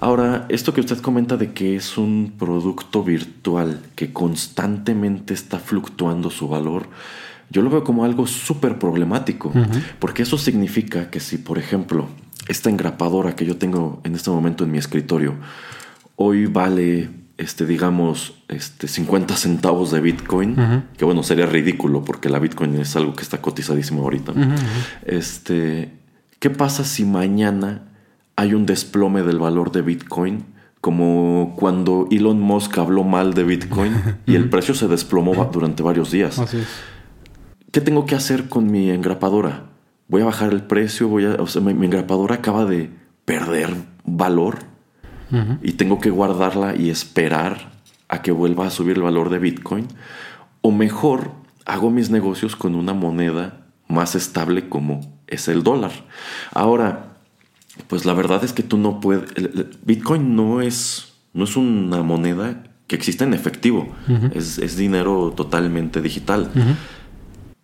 Ahora, 0.00 0.46
esto 0.48 0.72
que 0.72 0.80
usted 0.80 0.98
comenta 0.98 1.36
de 1.36 1.52
que 1.52 1.76
es 1.76 1.98
un 1.98 2.32
producto 2.38 3.04
virtual 3.04 3.80
que 3.94 4.14
constantemente 4.14 5.34
está 5.34 5.58
fluctuando 5.58 6.30
su 6.30 6.48
valor, 6.48 6.88
yo 7.50 7.60
lo 7.60 7.68
veo 7.68 7.84
como 7.84 8.04
algo 8.04 8.26
súper 8.26 8.78
problemático, 8.78 9.52
porque 9.98 10.22
eso 10.22 10.38
significa 10.38 11.10
que 11.10 11.20
si, 11.20 11.36
por 11.36 11.58
ejemplo, 11.58 12.08
esta 12.48 12.70
engrapadora 12.70 13.36
que 13.36 13.44
yo 13.44 13.58
tengo 13.58 14.00
en 14.04 14.14
este 14.14 14.30
momento 14.30 14.64
en 14.64 14.70
mi 14.70 14.78
escritorio, 14.78 15.34
hoy 16.16 16.46
vale 16.46 17.10
este, 17.38 17.66
digamos, 17.66 18.34
este, 18.48 18.88
50 18.88 19.36
centavos 19.36 19.90
de 19.90 20.00
Bitcoin, 20.00 20.56
que 20.96 21.04
bueno, 21.04 21.22
sería 21.22 21.46
ridículo 21.46 22.02
porque 22.02 22.30
la 22.30 22.38
Bitcoin 22.38 22.76
es 22.76 22.96
algo 22.96 23.14
que 23.14 23.22
está 23.22 23.42
cotizadísimo 23.42 24.02
ahorita. 24.02 24.32
Este, 25.04 25.92
¿Qué 26.38 26.50
pasa 26.50 26.84
si 26.84 27.04
mañana 27.04 27.82
hay 28.36 28.54
un 28.54 28.66
desplome 28.66 29.22
del 29.22 29.38
valor 29.38 29.70
de 29.70 29.82
Bitcoin? 29.82 30.44
Como 30.80 31.54
cuando 31.58 32.06
Elon 32.10 32.40
Musk 32.40 32.78
habló 32.78 33.02
mal 33.02 33.34
de 33.34 33.44
Bitcoin 33.44 33.92
y 34.26 34.36
el 34.36 34.48
precio 34.48 34.74
se 34.74 34.88
desplomó 34.88 35.50
durante 35.52 35.82
varios 35.82 36.10
días. 36.10 36.40
¿Qué 37.70 37.80
tengo 37.80 38.06
que 38.06 38.14
hacer 38.14 38.48
con 38.48 38.70
mi 38.70 38.90
engrapadora? 38.90 39.64
Voy 40.08 40.22
a 40.22 40.26
bajar 40.26 40.52
el 40.52 40.62
precio, 40.62 41.08
voy 41.08 41.26
a, 41.26 41.34
o 41.34 41.46
sea, 41.46 41.60
mi, 41.60 41.72
engrapadora 41.84 42.36
acaba 42.36 42.64
de 42.64 42.90
perder 43.24 43.74
valor 44.04 44.58
y 45.62 45.72
tengo 45.72 46.00
que 46.00 46.10
guardarla 46.10 46.76
y 46.76 46.90
esperar 46.90 47.72
a 48.08 48.22
que 48.22 48.32
vuelva 48.32 48.66
a 48.66 48.70
subir 48.70 48.96
el 48.96 49.02
valor 49.02 49.30
de 49.30 49.38
Bitcoin. 49.38 49.88
O 50.60 50.70
mejor, 50.70 51.32
hago 51.64 51.90
mis 51.90 52.10
negocios 52.10 52.56
con 52.56 52.74
una 52.74 52.94
moneda 52.94 53.66
más 53.88 54.14
estable 54.14 54.68
como 54.68 55.00
es 55.26 55.48
el 55.48 55.62
dólar. 55.62 55.92
Ahora, 56.52 57.16
pues 57.88 58.04
la 58.04 58.14
verdad 58.14 58.44
es 58.44 58.52
que 58.52 58.62
tú 58.62 58.78
no 58.78 59.00
puedes... 59.00 59.24
Bitcoin 59.84 60.36
no 60.36 60.60
es, 60.60 61.14
no 61.32 61.44
es 61.44 61.56
una 61.56 62.02
moneda 62.02 62.64
que 62.86 62.96
existe 62.96 63.24
en 63.24 63.34
efectivo, 63.34 63.88
es, 64.32 64.76
dinero 64.76 65.32
totalmente 65.36 66.00
digital. 66.00 66.50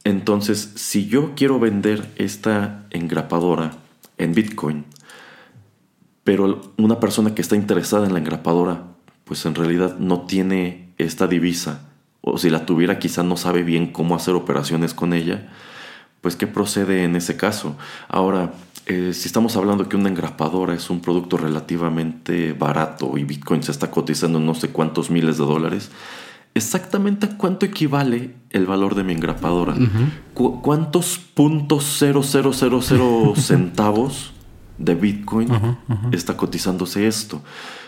Entonces, 0.04 0.72
si 0.74 1.06
yo 1.06 1.34
quiero 1.36 1.60
vender 1.60 2.10
esta 2.16 2.86
engrapadora 2.90 3.72
en 4.18 4.34
Bitcoin, 4.34 4.84
pero 6.24 6.60
una 6.76 7.00
persona 7.00 7.34
que 7.34 7.42
está 7.42 7.56
interesada 7.56 8.06
en 8.06 8.12
la 8.12 8.18
engrapadora, 8.20 8.84
pues 9.24 9.44
en 9.46 9.54
realidad 9.54 9.98
no 9.98 10.22
tiene 10.22 10.92
esta 10.98 11.26
divisa, 11.26 11.88
o 12.20 12.38
si 12.38 12.50
la 12.50 12.66
tuviera 12.66 12.98
quizá 12.98 13.22
no 13.22 13.36
sabe 13.36 13.62
bien 13.62 13.92
cómo 13.92 14.14
hacer 14.14 14.34
operaciones 14.34 14.94
con 14.94 15.12
ella, 15.12 15.48
pues 16.20 16.36
¿qué 16.36 16.46
procede 16.46 17.02
en 17.02 17.16
ese 17.16 17.36
caso? 17.36 17.76
Ahora, 18.08 18.52
eh, 18.86 19.12
si 19.12 19.26
estamos 19.26 19.56
hablando 19.56 19.88
que 19.88 19.96
una 19.96 20.08
engrapadora 20.08 20.74
es 20.74 20.88
un 20.90 21.00
producto 21.00 21.36
relativamente 21.36 22.52
barato 22.52 23.18
y 23.18 23.24
Bitcoin 23.24 23.62
se 23.62 23.72
está 23.72 23.90
cotizando 23.90 24.38
en 24.38 24.46
no 24.46 24.54
sé 24.54 24.68
cuántos 24.68 25.10
miles 25.10 25.38
de 25.38 25.44
dólares, 25.44 25.90
exactamente 26.54 27.26
a 27.26 27.36
cuánto 27.36 27.66
equivale 27.66 28.34
el 28.50 28.66
valor 28.66 28.94
de 28.94 29.04
mi 29.04 29.12
engrapadora. 29.12 29.74
¿Cuántos 30.34 31.18
puntos 31.18 31.84
centavos 33.36 34.32
de 34.82 34.94
Bitcoin 34.94 35.48
está 36.12 36.36
cotizándose 36.36 37.06
esto? 37.06 37.42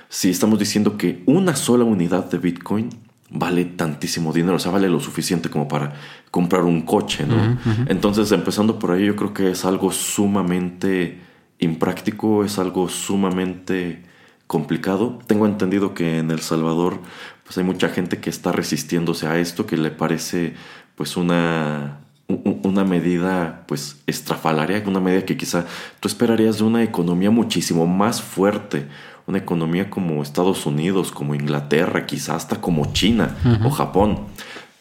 Si 0.08 0.30
estamos 0.30 0.58
diciendo 0.58 0.96
que 0.96 1.22
una 1.26 1.56
sola 1.56 1.84
unidad 1.84 2.30
de 2.30 2.38
Bitcoin 2.38 2.90
vale 3.30 3.64
tantísimo 3.64 4.32
dinero, 4.32 4.56
o 4.56 4.58
sea, 4.60 4.70
vale 4.70 4.88
lo 4.88 5.00
suficiente 5.00 5.50
como 5.50 5.66
para 5.66 5.94
comprar 6.30 6.62
un 6.62 6.82
coche, 6.82 7.26
¿no? 7.26 7.58
Entonces, 7.86 8.30
empezando 8.30 8.78
por 8.78 8.92
ahí, 8.92 9.06
yo 9.06 9.16
creo 9.16 9.34
que 9.34 9.50
es 9.50 9.64
algo 9.64 9.90
sumamente 9.90 11.20
impráctico, 11.58 12.44
es 12.44 12.58
algo 12.58 12.88
sumamente 12.88 14.02
complicado. 14.46 15.18
Tengo 15.26 15.46
entendido 15.46 15.94
que 15.94 16.18
en 16.18 16.30
El 16.30 16.40
Salvador, 16.40 17.00
pues 17.42 17.58
hay 17.58 17.64
mucha 17.64 17.88
gente 17.88 18.20
que 18.20 18.30
está 18.30 18.52
resistiéndose 18.52 19.26
a 19.26 19.38
esto, 19.38 19.66
que 19.66 19.76
le 19.76 19.90
parece, 19.90 20.54
pues, 20.94 21.16
una 21.16 22.03
una 22.28 22.85
medida 22.85 23.64
pues 23.66 24.02
estrafalaria, 24.07 24.83
una 24.87 25.00
medida 25.00 25.25
que 25.25 25.37
quizá 25.37 25.66
tú 26.00 26.09
esperarías 26.09 26.59
de 26.59 26.64
una 26.64 26.83
economía 26.83 27.31
muchísimo 27.31 27.87
más 27.87 28.23
fuerte, 28.23 28.87
una 29.26 29.38
economía 29.38 29.90
como 29.90 30.23
Estados 30.23 30.66
Unidos, 30.66 31.12
como 31.12 31.35
Inglaterra, 31.35 32.07
quizá 32.07 32.37
hasta 32.37 32.61
como 32.61 32.93
China 32.93 33.37
o 33.64 33.71
Japón. 33.71 34.26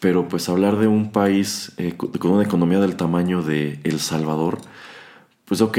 Pero 0.00 0.28
pues 0.28 0.48
hablar 0.48 0.76
de 0.78 0.86
un 0.86 1.12
país 1.12 1.72
eh, 1.78 1.94
con 1.96 2.30
una 2.30 2.44
economía 2.44 2.78
del 2.80 2.96
tamaño 2.96 3.42
de 3.42 3.80
El 3.84 4.00
Salvador, 4.00 4.58
pues 5.44 5.60
ok, 5.60 5.78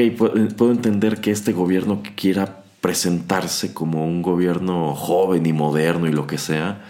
puedo 0.58 0.72
entender 0.72 1.22
que 1.22 1.32
este 1.32 1.52
gobierno 1.52 2.02
quiera 2.16 2.64
presentarse 2.82 3.74
como 3.74 4.06
un 4.06 4.22
gobierno 4.22 4.94
joven 4.94 5.46
y 5.46 5.54
moderno 5.54 6.08
y 6.08 6.12
lo 6.12 6.28
que 6.28 6.38
sea, 6.38 6.84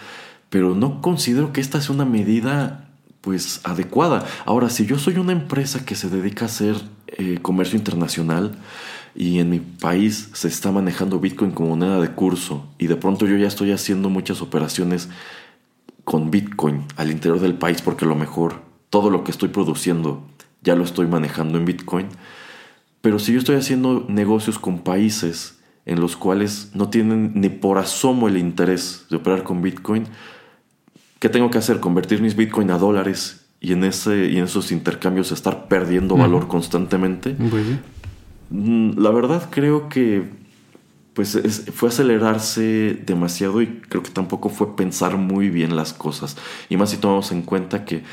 pero 0.49 0.75
no 0.75 1.01
considero 1.01 1.53
que 1.53 1.61
esta 1.61 1.79
sea 1.79 1.95
una 1.95 2.05
medida 2.05 2.89
pues 3.25 3.59
adecuada. 3.63 4.25
Ahora, 4.45 4.69
si 4.69 4.85
yo 4.85 4.97
soy 4.97 5.17
una 5.17 5.33
empresa 5.33 5.83
que 5.83 5.95
se 5.95 6.09
dedica 6.09 6.45
a 6.45 6.47
hacer 6.47 6.75
eh, 7.07 7.39
comercio 7.41 7.77
internacional, 7.77 8.57
y 9.15 9.39
en 9.39 9.49
mi 9.49 9.59
país 9.59 10.29
se 10.33 10.49
está 10.49 10.71
manejando 10.71 11.19
Bitcoin 11.19 11.51
como 11.51 11.69
moneda 11.69 12.01
de 12.01 12.11
curso 12.11 12.67
y 12.77 12.87
de 12.87 12.97
pronto 12.97 13.25
yo 13.25 13.37
ya 13.37 13.47
estoy 13.47 13.71
haciendo 13.71 14.09
muchas 14.09 14.41
operaciones 14.41 15.07
con 16.03 16.31
Bitcoin 16.31 16.83
al 16.97 17.11
interior 17.11 17.39
del 17.39 17.53
país 17.53 17.81
porque 17.81 18.03
a 18.03 18.09
lo 18.09 18.15
mejor 18.15 18.61
todo 18.89 19.09
lo 19.09 19.23
que 19.23 19.31
estoy 19.31 19.49
produciendo 19.49 20.21
ya 20.61 20.75
lo 20.75 20.83
estoy 20.83 21.07
manejando 21.07 21.57
en 21.57 21.65
Bitcoin. 21.65 22.07
Pero 23.01 23.19
si 23.19 23.31
yo 23.31 23.39
estoy 23.39 23.55
haciendo 23.55 24.05
negocios 24.09 24.59
con 24.59 24.79
países 24.79 25.59
en 25.85 26.01
los 26.01 26.17
cuales 26.17 26.71
no 26.73 26.89
tienen 26.89 27.31
ni 27.35 27.49
por 27.49 27.77
asomo 27.77 28.27
el 28.27 28.37
interés 28.37 29.05
de 29.09 29.17
operar 29.17 29.43
con 29.43 29.61
Bitcoin, 29.61 30.07
¿qué 31.19 31.29
tengo 31.29 31.49
que 31.49 31.57
hacer? 31.57 31.79
Convertir 31.79 32.21
mis 32.21 32.35
Bitcoin 32.35 32.71
a 32.71 32.77
dólares 32.77 33.45
y 33.59 33.73
en, 33.73 33.83
ese, 33.83 34.27
y 34.27 34.37
en 34.37 34.45
esos 34.45 34.71
intercambios 34.71 35.31
estar 35.31 35.67
perdiendo 35.67 36.15
valor 36.15 36.47
constantemente. 36.47 37.31
Pues 37.31 37.65
mm, 38.49 38.99
La 38.99 39.09
verdad 39.11 39.49
creo 39.49 39.89
que 39.89 40.45
pues 41.13 41.39
fue 41.73 41.89
acelerarse 41.89 43.01
demasiado 43.05 43.61
y 43.61 43.67
creo 43.67 44.03
que 44.03 44.11
tampoco 44.11 44.49
fue 44.49 44.75
pensar 44.75 45.17
muy 45.17 45.49
bien 45.49 45.77
las 45.77 45.93
cosas. 45.93 46.35
Y 46.67 46.75
más 46.75 46.89
si 46.89 46.97
tomamos 46.97 47.31
en 47.31 47.41
cuenta 47.41 47.85
que 47.85 48.03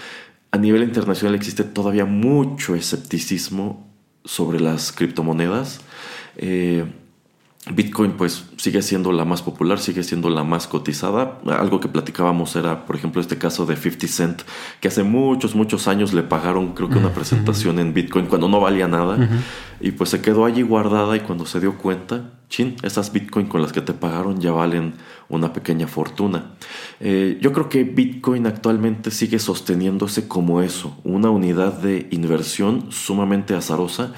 a 0.52 0.58
nivel 0.58 0.84
internacional 0.84 1.34
existe 1.34 1.64
todavía 1.64 2.04
mucho 2.04 2.76
escepticismo 2.76 3.90
sobre 4.24 4.60
las 4.60 4.92
criptomonedas. 4.92 5.80
Eh, 6.36 6.84
Bitcoin 7.70 8.12
pues 8.12 8.44
sigue 8.56 8.82
siendo 8.82 9.12
la 9.12 9.24
más 9.24 9.40
popular, 9.40 9.78
sigue 9.78 10.02
siendo 10.02 10.28
la 10.30 10.42
más 10.42 10.66
cotizada. 10.66 11.38
Algo 11.46 11.78
que 11.78 11.86
platicábamos 11.86 12.56
era, 12.56 12.86
por 12.86 12.96
ejemplo, 12.96 13.20
este 13.20 13.38
caso 13.38 13.66
de 13.66 13.76
50 13.76 14.08
Cent, 14.08 14.42
que 14.80 14.88
hace 14.88 15.04
muchos, 15.04 15.54
muchos 15.54 15.86
años 15.86 16.12
le 16.12 16.24
pagaron 16.24 16.74
creo 16.74 16.88
que 16.88 16.98
una 16.98 17.14
presentación 17.14 17.78
en 17.78 17.94
Bitcoin 17.94 18.26
cuando 18.26 18.48
no 18.48 18.60
valía 18.60 18.88
nada 18.88 19.28
y 19.80 19.92
pues 19.92 20.10
se 20.10 20.20
quedó 20.20 20.44
allí 20.44 20.62
guardada 20.62 21.16
y 21.16 21.20
cuando 21.20 21.46
se 21.46 21.60
dio 21.60 21.78
cuenta, 21.78 22.30
chin, 22.48 22.74
esas 22.82 23.12
Bitcoin 23.12 23.46
con 23.46 23.62
las 23.62 23.72
que 23.72 23.80
te 23.80 23.92
pagaron 23.92 24.40
ya 24.40 24.50
valen 24.50 24.94
una 25.28 25.52
pequeña 25.52 25.86
fortuna. 25.86 26.54
Eh, 26.98 27.38
yo 27.40 27.52
creo 27.52 27.68
que 27.68 27.84
Bitcoin 27.84 28.48
actualmente 28.48 29.12
sigue 29.12 29.38
sosteniéndose 29.38 30.26
como 30.26 30.62
eso, 30.62 30.98
una 31.04 31.30
unidad 31.30 31.74
de 31.74 32.08
inversión 32.10 32.90
sumamente 32.90 33.54
azarosa 33.54 34.14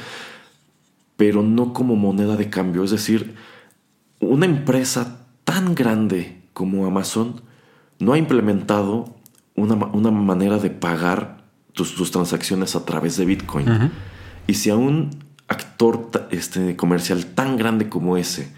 pero 1.17 1.43
no 1.43 1.73
como 1.73 1.97
moneda 1.97 2.37
de 2.37 2.51
cambio. 2.51 2.85
Es 2.85 2.91
decir, 2.91 3.35
una 4.21 4.47
empresa 4.47 5.27
tan 5.45 5.75
grande 5.75 6.43
como 6.53 6.87
Amazon 6.87 7.43
no 7.99 8.13
ha 8.13 8.19
implementado 8.19 9.17
una, 9.55 9.77
manera 10.11 10.59
de 10.59 10.71
pagar 10.71 11.45
tus, 11.73 12.11
transacciones 12.11 12.75
a 12.75 12.85
través 12.85 13.17
de 13.17 13.25
Bitcoin. 13.25 13.91
Y 14.47 14.55
si 14.55 14.71
a 14.71 14.77
un 14.77 15.11
actor 15.49 16.11
este, 16.31 16.77
comercial 16.77 17.27
tan 17.27 17.57
grande 17.57 17.89
como 17.89 18.17
ese 18.17 18.53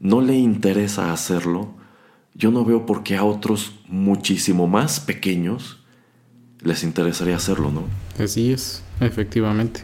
no 0.00 0.20
le 0.20 0.36
interesa 0.36 1.12
hacerlo, 1.12 1.74
yo 2.34 2.50
no 2.50 2.64
veo 2.64 2.86
por 2.86 3.02
qué 3.02 3.16
a 3.16 3.24
otros 3.24 3.72
muchísimo 3.88 4.66
más 4.66 5.00
pequeños 5.00 5.80
les 6.62 6.82
interesaría 6.82 7.36
hacerlo, 7.36 7.70
¿no? 7.70 7.84
Así 8.22 8.52
es, 8.52 8.82
efectivamente 9.00 9.82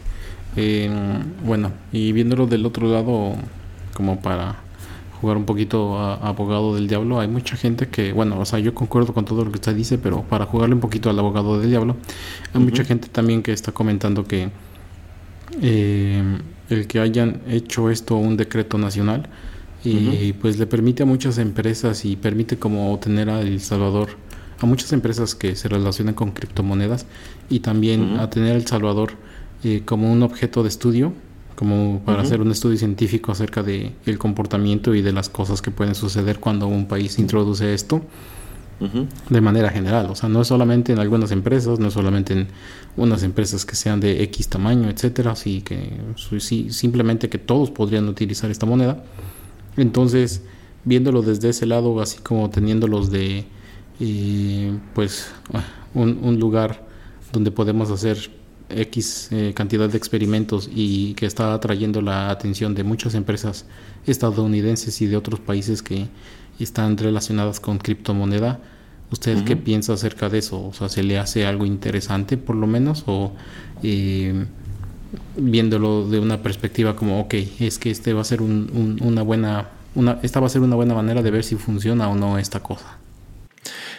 bueno, 1.43 1.71
y 1.91 2.11
viéndolo 2.11 2.47
del 2.47 2.65
otro 2.65 2.87
lado, 2.87 3.33
como 3.93 4.19
para 4.21 4.55
jugar 5.19 5.37
un 5.37 5.45
poquito 5.45 5.97
a, 5.97 6.15
abogado 6.15 6.75
del 6.75 6.87
diablo, 6.87 7.19
hay 7.19 7.27
mucha 7.27 7.57
gente 7.57 7.87
que, 7.87 8.13
bueno, 8.13 8.39
o 8.39 8.45
sea, 8.45 8.59
yo 8.59 8.73
concuerdo 8.73 9.13
con 9.13 9.25
todo 9.25 9.43
lo 9.43 9.51
que 9.51 9.57
usted 9.57 9.75
dice, 9.75 9.97
pero 9.97 10.23
para 10.23 10.45
jugarle 10.45 10.75
un 10.75 10.81
poquito 10.81 11.09
al 11.09 11.19
abogado 11.19 11.59
del 11.59 11.69
diablo, 11.69 11.95
hay 12.53 12.61
mucha 12.61 12.83
gente 12.83 13.07
también 13.09 13.41
que 13.43 13.51
está 13.51 13.71
comentando 13.71 14.25
que 14.25 14.49
eh, 15.61 16.23
el 16.69 16.87
que 16.87 16.99
hayan 16.99 17.41
hecho 17.47 17.89
esto 17.89 18.15
un 18.15 18.37
decreto 18.37 18.77
nacional 18.77 19.29
y 19.83 20.33
pues 20.33 20.57
le 20.57 20.65
permite 20.65 21.03
a 21.03 21.05
muchas 21.05 21.37
empresas 21.37 22.05
y 22.05 22.15
permite 22.15 22.57
como 22.57 22.97
tener 22.97 23.29
a 23.29 23.41
El 23.41 23.61
Salvador 23.61 24.09
a 24.59 24.65
muchas 24.65 24.91
empresas 24.93 25.35
que 25.35 25.55
se 25.55 25.67
relacionan 25.67 26.15
con 26.15 26.31
criptomonedas 26.31 27.05
y 27.49 27.59
también 27.59 28.17
a 28.17 28.29
tener 28.29 28.55
El 28.55 28.65
Salvador 28.65 29.11
eh, 29.67 29.81
como 29.83 30.13
un 30.13 30.21
objeto 30.21 30.61
de 30.61 30.69
estudio, 30.69 31.11
como 31.55 31.99
para 32.05 32.21
hacer 32.21 32.39
un 32.39 32.51
estudio 32.51 32.77
científico 32.77 33.31
acerca 33.31 33.63
de 33.63 33.93
el 34.05 34.19
comportamiento 34.19 34.93
y 34.93 35.01
de 35.01 35.11
las 35.11 35.27
cosas 35.27 35.63
que 35.63 35.71
pueden 35.71 35.95
suceder 35.95 36.39
cuando 36.39 36.67
un 36.67 36.87
país 36.87 37.17
introduce 37.17 37.73
esto. 37.73 38.03
de 39.27 39.41
manera 39.41 39.71
general, 39.71 40.11
o 40.11 40.15
sea, 40.15 40.29
no 40.29 40.41
es 40.41 40.49
solamente 40.49 40.93
en 40.93 40.99
algunas 40.99 41.31
empresas, 41.31 41.79
no 41.79 41.87
es 41.87 41.95
solamente 41.95 42.33
en 42.33 42.47
unas 42.95 43.23
empresas 43.23 43.65
que 43.65 43.75
sean 43.75 43.99
de 43.99 44.21
X 44.25 44.49
tamaño, 44.49 44.87
etcétera, 44.87 45.31
así 45.31 45.63
que 45.63 45.93
sí, 46.37 46.71
simplemente 46.71 47.27
que 47.27 47.39
todos 47.39 47.71
podrían 47.71 48.07
utilizar 48.07 48.51
esta 48.51 48.67
moneda. 48.67 49.03
Entonces, 49.77 50.43
viéndolo 50.83 51.23
desde 51.23 51.49
ese 51.49 51.65
lado, 51.65 51.99
así 52.01 52.19
como 52.19 52.51
teniéndolos 52.51 53.09
de, 53.09 53.45
eh, 53.99 54.77
pues, 54.93 55.31
un, 55.95 56.19
un 56.21 56.39
lugar 56.39 56.85
donde 57.33 57.49
podemos 57.49 57.89
hacer 57.89 58.29
X 58.69 59.29
eh, 59.31 59.53
cantidad 59.55 59.89
de 59.89 59.97
experimentos 59.97 60.69
y 60.73 61.13
que 61.13 61.25
está 61.25 61.53
atrayendo 61.53 62.01
la 62.01 62.29
atención 62.29 62.75
de 62.75 62.83
muchas 62.83 63.13
empresas 63.15 63.65
estadounidenses 64.05 65.01
y 65.01 65.07
de 65.07 65.17
otros 65.17 65.39
países 65.39 65.81
que 65.81 66.07
están 66.59 66.97
relacionadas 66.97 67.59
con 67.59 67.77
criptomoneda. 67.77 68.59
¿Usted 69.11 69.43
qué 69.43 69.55
piensa 69.55 69.93
acerca 69.93 70.29
de 70.29 70.39
eso? 70.39 70.65
O 70.65 70.73
sea, 70.73 70.89
¿se 70.89 71.03
le 71.03 71.19
hace 71.19 71.45
algo 71.45 71.65
interesante 71.65 72.37
por 72.37 72.55
lo 72.55 72.65
menos? 72.65 73.03
¿O 73.05 73.33
eh, 73.83 74.45
viéndolo 75.37 76.07
de 76.07 76.19
una 76.19 76.41
perspectiva 76.41 76.95
como, 76.95 77.21
ok, 77.21 77.35
es 77.59 77.77
que 77.77 77.91
este 77.91 78.13
va 78.13 78.21
a 78.21 78.25
ser 78.25 78.41
una 78.41 79.21
buena, 79.21 79.69
una, 79.93 80.19
esta 80.23 80.39
va 80.39 80.47
a 80.47 80.49
ser 80.49 80.61
una 80.61 80.75
buena 80.75 80.95
manera 80.95 81.21
de 81.21 81.31
ver 81.31 81.43
si 81.43 81.55
funciona 81.55 82.09
o 82.09 82.15
no 82.15 82.37
esta 82.39 82.61
cosa? 82.61 82.94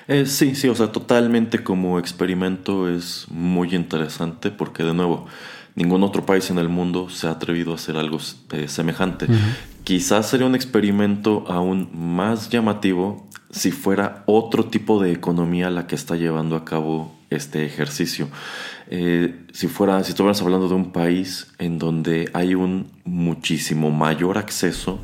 Eh, 0.09 0.27
sí, 0.27 0.55
sí, 0.55 0.69
o 0.69 0.75
sea, 0.75 0.93
totalmente 0.93 1.65
como 1.65 1.99
experimento 1.99 2.89
es 2.89 3.27
muy 3.29 3.75
interesante 3.75 4.51
porque 4.51 4.85
de 4.85 4.95
nuevo, 4.95 5.27
ningún 5.75 6.03
otro 6.05 6.25
país 6.25 6.51
en 6.51 6.59
el 6.59 6.69
mundo 6.69 7.11
se 7.11 7.27
ha 7.27 7.33
atrevido 7.33 7.73
a 7.73 7.75
hacer 7.75 7.97
algo 7.97 8.19
eh, 8.53 8.69
semejante. 8.69 9.27
Quizás 9.85 10.29
sería 10.29 10.47
un 10.47 10.55
experimento 10.55 11.45
aún 11.49 11.91
más 11.93 12.51
llamativo 12.51 13.29
si 13.51 13.73
fuera 13.73 14.23
otro 14.27 14.67
tipo 14.67 15.03
de 15.03 15.13
economía 15.13 15.71
la 15.71 15.87
que 15.87 15.95
está 15.95 16.17
llevando 16.17 16.57
a 16.57 16.65
cabo 16.65 17.13
este 17.31 17.65
ejercicio. 17.65 18.29
Eh, 18.89 19.47
si 19.53 19.67
fuera, 19.69 20.03
si 20.05 20.11
estuviéramos 20.11 20.41
hablando 20.43 20.69
de 20.69 20.75
un 20.75 20.93
país 20.93 21.53
en 21.59 21.79
donde 21.79 22.31
hay 22.35 22.55
un 22.55 22.93
muchísimo 23.05 23.91
mayor 23.91 24.39
acceso 24.39 25.01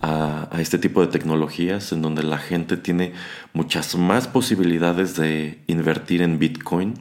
a, 0.00 0.48
este 0.58 0.78
tipo 0.78 1.00
de 1.00 1.08
tecnologías, 1.08 1.92
en 1.92 2.02
donde 2.02 2.22
la 2.22 2.38
gente 2.38 2.76
tiene 2.76 3.12
muchas 3.52 3.96
más 3.96 4.28
posibilidades 4.28 5.16
de 5.16 5.62
invertir 5.66 6.22
en 6.22 6.38
Bitcoin, 6.38 6.94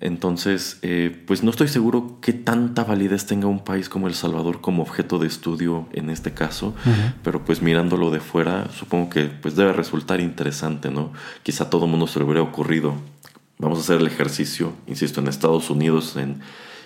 entonces, 0.00 0.78
eh, 0.82 1.22
pues 1.26 1.44
no 1.44 1.50
estoy 1.50 1.68
seguro 1.68 2.18
qué 2.20 2.32
tanta 2.32 2.82
validez 2.82 3.26
tenga 3.26 3.46
un 3.46 3.62
país 3.62 3.88
como 3.88 4.08
El 4.08 4.14
Salvador 4.14 4.60
como 4.60 4.82
objeto 4.82 5.18
de 5.18 5.28
estudio 5.28 5.86
en 5.92 6.10
este 6.10 6.34
caso, 6.34 6.74
pero 7.22 7.44
pues 7.44 7.62
mirándolo 7.62 8.10
de 8.10 8.20
fuera, 8.20 8.68
supongo 8.72 9.08
que 9.08 9.26
pues 9.26 9.54
debe 9.54 9.72
resultar 9.72 10.20
interesante, 10.20 10.90
¿no? 10.90 11.12
Quizá 11.42 11.70
todo 11.70 11.84
el 11.84 11.92
mundo 11.92 12.06
se 12.08 12.18
le 12.18 12.24
hubiera 12.24 12.42
ocurrido 12.42 12.94
Vamos 13.64 13.78
a 13.78 13.80
hacer 13.80 14.00
el 14.02 14.06
ejercicio, 14.06 14.74
insisto, 14.86 15.22
en 15.22 15.28
Estados 15.28 15.70
Unidos, 15.70 16.16
en 16.16 16.40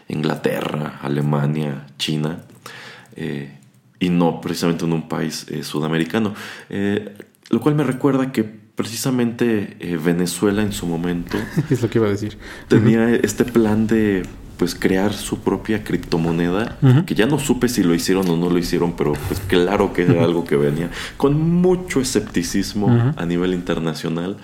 Inglaterra, 0.06 1.00
Alemania, 1.02 1.88
China, 1.98 2.44
eh, 3.16 3.58
y 3.98 4.10
no 4.10 4.40
precisamente 4.40 4.84
en 4.84 4.92
un 4.92 5.08
país 5.08 5.44
eh, 5.48 5.64
sudamericano. 5.64 6.34
Eh, 6.70 7.16
lo 7.50 7.60
cual 7.60 7.74
me 7.74 7.82
recuerda 7.82 8.30
que 8.30 8.44
precisamente 8.44 9.76
Venezuela 10.04 10.62
en 10.62 10.70
su 10.70 10.86
momento... 10.86 11.36
es 11.68 11.82
lo 11.82 11.90
que 11.90 11.98
iba 11.98 12.06
a 12.06 12.10
decir. 12.10 12.38
Tenía 12.68 13.12
este 13.12 13.44
plan 13.44 13.88
de 13.88 14.22
pues 14.56 14.76
crear 14.76 15.12
su 15.12 15.40
propia 15.40 15.82
criptomoneda, 15.84 16.78
que 17.06 17.14
ya 17.14 17.26
no 17.26 17.38
supe 17.38 17.68
si 17.68 17.84
lo 17.84 17.94
hicieron 17.94 18.28
o 18.28 18.36
no 18.36 18.50
lo 18.50 18.58
hicieron, 18.58 18.94
pero 18.96 19.14
pues 19.28 19.40
claro 19.40 19.92
que 19.92 20.02
era 20.02 20.24
algo 20.24 20.44
que 20.44 20.56
venía 20.56 20.90
con 21.16 21.40
mucho 21.40 22.00
escepticismo 22.00 23.14
a 23.16 23.24
nivel 23.24 23.54
internacional, 23.54 24.36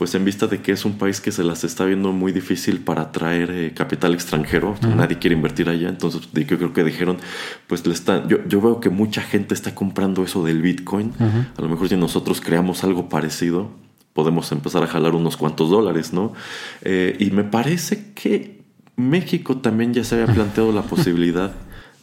pues 0.00 0.14
en 0.14 0.24
vista 0.24 0.46
de 0.46 0.62
que 0.62 0.72
es 0.72 0.86
un 0.86 0.96
país 0.96 1.20
que 1.20 1.30
se 1.30 1.44
las 1.44 1.62
está 1.62 1.84
viendo 1.84 2.10
muy 2.10 2.32
difícil 2.32 2.80
para 2.80 3.02
atraer 3.02 3.50
eh, 3.50 3.74
capital 3.74 4.14
extranjero, 4.14 4.74
nadie 4.96 5.18
quiere 5.18 5.36
invertir 5.36 5.68
allá, 5.68 5.90
entonces 5.90 6.22
yo 6.32 6.56
creo 6.56 6.72
que 6.72 6.84
dijeron, 6.84 7.18
pues 7.66 7.86
le 7.86 7.92
está, 7.92 8.26
yo, 8.26 8.38
yo 8.48 8.62
veo 8.62 8.80
que 8.80 8.88
mucha 8.88 9.20
gente 9.20 9.52
está 9.52 9.74
comprando 9.74 10.24
eso 10.24 10.42
del 10.42 10.62
Bitcoin, 10.62 11.12
a 11.20 11.60
lo 11.60 11.68
mejor 11.68 11.90
si 11.90 11.96
nosotros 11.96 12.40
creamos 12.40 12.82
algo 12.82 13.10
parecido, 13.10 13.72
podemos 14.14 14.50
empezar 14.52 14.82
a 14.82 14.86
jalar 14.86 15.14
unos 15.14 15.36
cuantos 15.36 15.68
dólares, 15.68 16.14
¿no? 16.14 16.32
Eh, 16.80 17.18
y 17.18 17.30
me 17.32 17.44
parece 17.44 18.14
que 18.14 18.62
México 18.96 19.58
también 19.58 19.92
ya 19.92 20.02
se 20.02 20.14
había 20.14 20.34
planteado 20.34 20.72
la 20.72 20.80
posibilidad 20.80 21.52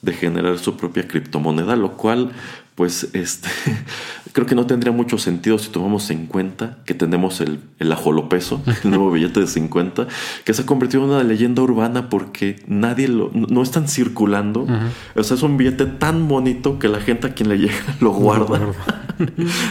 de 0.04 0.14
generar 0.14 0.60
su 0.60 0.78
propia 0.78 1.08
criptomoneda, 1.08 1.76
lo 1.76 1.98
cual 1.98 2.32
pues 2.78 3.10
este, 3.14 3.50
creo 4.34 4.46
que 4.46 4.54
no 4.54 4.68
tendría 4.68 4.94
mucho 4.94 5.18
sentido 5.18 5.58
si 5.58 5.70
tomamos 5.72 6.12
en 6.12 6.28
cuenta 6.28 6.78
que 6.86 6.94
tenemos 6.94 7.42
el, 7.42 7.60
el 7.80 7.92
ajolopeso, 7.92 8.62
el 8.84 8.92
nuevo 8.92 9.10
billete 9.10 9.40
de 9.40 9.48
50, 9.48 10.08
que 10.46 10.54
se 10.54 10.62
ha 10.62 10.66
convertido 10.68 11.04
en 11.04 11.10
una 11.10 11.24
leyenda 11.24 11.64
urbana 11.64 12.08
porque 12.08 12.58
nadie 12.68 13.08
lo, 13.08 13.32
no 13.34 13.64
están 13.64 13.88
circulando. 13.88 14.68
O 15.16 15.24
sea, 15.24 15.36
es 15.36 15.42
un 15.42 15.58
billete 15.58 15.88
tan 15.88 16.28
bonito 16.28 16.78
que 16.78 16.88
la 16.88 17.00
gente 17.00 17.26
a 17.26 17.34
quien 17.34 17.50
le 17.50 17.58
llega 17.58 17.74
lo 18.00 18.12
guarda, 18.12 18.60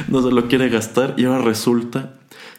no 0.08 0.22
se 0.22 0.32
lo 0.32 0.48
quiere 0.48 0.68
gastar 0.68 1.14
y 1.16 1.26
ahora 1.26 1.42
resulta 1.42 2.14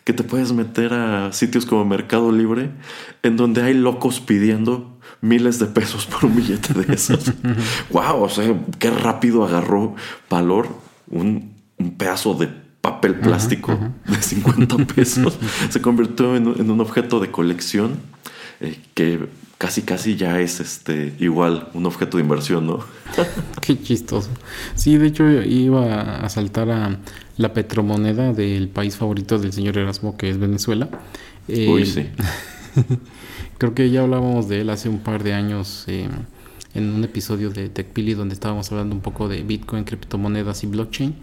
que 0.05 0.13
te 0.13 0.23
puedes 0.23 0.53
meter 0.53 0.93
a 0.93 1.33
sitios 1.33 1.65
como 1.65 1.83
Mercado 1.83 2.31
Libre 2.31 2.71
en 3.21 3.35
donde 3.35 3.63
hay 3.63 3.73
locos 3.73 4.21
pidiendo 4.21 4.96
miles 5.21 5.59
de 5.59 5.65
pesos 5.65 6.05
por 6.05 6.25
un 6.25 6.35
billete 6.35 6.73
de 6.73 6.93
esos. 6.93 7.31
wow, 7.91 8.23
o 8.23 8.29
sea, 8.29 8.53
qué 8.79 8.91
rápido 8.91 9.45
agarró 9.45 9.95
valor. 10.29 10.69
un, 11.09 11.55
pedazo 11.97 12.33
de 12.33 12.47
papel 12.81 13.15
plástico 13.15 13.77
de 14.07 14.21
50 14.21 14.77
pesos. 14.95 15.37
Se 15.69 15.81
convirtió 15.81 16.35
en, 16.35 16.47
un 16.47 16.81
objeto 16.81 17.19
de 17.19 17.29
colección 17.29 17.97
eh, 18.61 18.79
que 18.95 19.27
casi 19.57 19.81
casi 19.81 20.15
ya 20.15 20.39
es 20.39 20.59
este 20.59 21.13
igual 21.19 21.69
un 21.73 21.85
objeto 21.85 22.17
de 22.17 22.23
inversión, 22.23 22.67
¿no? 22.67 22.79
Qué 23.61 23.79
chistoso. 23.81 24.29
Sí, 24.75 24.97
de 24.97 25.07
hecho 25.07 25.29
iba 25.29 26.17
a 26.17 26.29
saltar 26.29 26.69
a 26.69 26.97
la 27.37 27.53
petromoneda 27.53 28.33
del 28.33 28.69
país 28.69 28.95
favorito 28.95 29.37
del 29.37 29.53
señor 29.53 29.77
Erasmo, 29.77 30.17
que 30.17 30.29
es 30.29 30.37
Venezuela. 30.39 30.89
Uy, 31.47 31.85
sí. 31.85 32.07
Creo 33.57 33.73
que 33.73 33.89
ya 33.89 34.01
hablábamos 34.01 34.47
de 34.47 34.61
él 34.61 34.69
hace 34.69 34.89
un 34.89 34.99
par 34.99 35.23
de 35.23 35.33
años 35.33 35.85
eh, 35.87 36.07
en 36.73 36.89
un 36.93 37.03
episodio 37.03 37.49
de 37.49 37.69
TechPili 37.69 38.13
donde 38.13 38.33
estábamos 38.33 38.71
hablando 38.71 38.95
un 38.95 39.01
poco 39.01 39.27
de 39.27 39.43
Bitcoin, 39.43 39.83
criptomonedas 39.83 40.63
y 40.63 40.67
blockchain. 40.67 41.15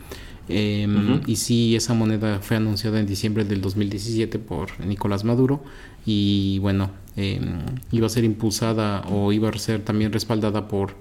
Em, 0.48 1.22
y 1.26 1.36
sí, 1.36 1.74
esa 1.74 1.94
moneda 1.94 2.40
fue 2.40 2.58
anunciada 2.58 3.00
en 3.00 3.06
diciembre 3.06 3.44
del 3.44 3.62
2017 3.62 4.38
por 4.38 4.78
Nicolás 4.84 5.24
Maduro 5.24 5.62
y 6.04 6.58
bueno, 6.58 6.90
em, 7.16 7.60
iba 7.92 8.06
a 8.06 8.10
ser 8.10 8.24
impulsada 8.24 9.02
o 9.10 9.32
iba 9.32 9.48
a 9.48 9.58
ser 9.58 9.82
también 9.82 10.12
respaldada 10.12 10.68
por 10.68 10.96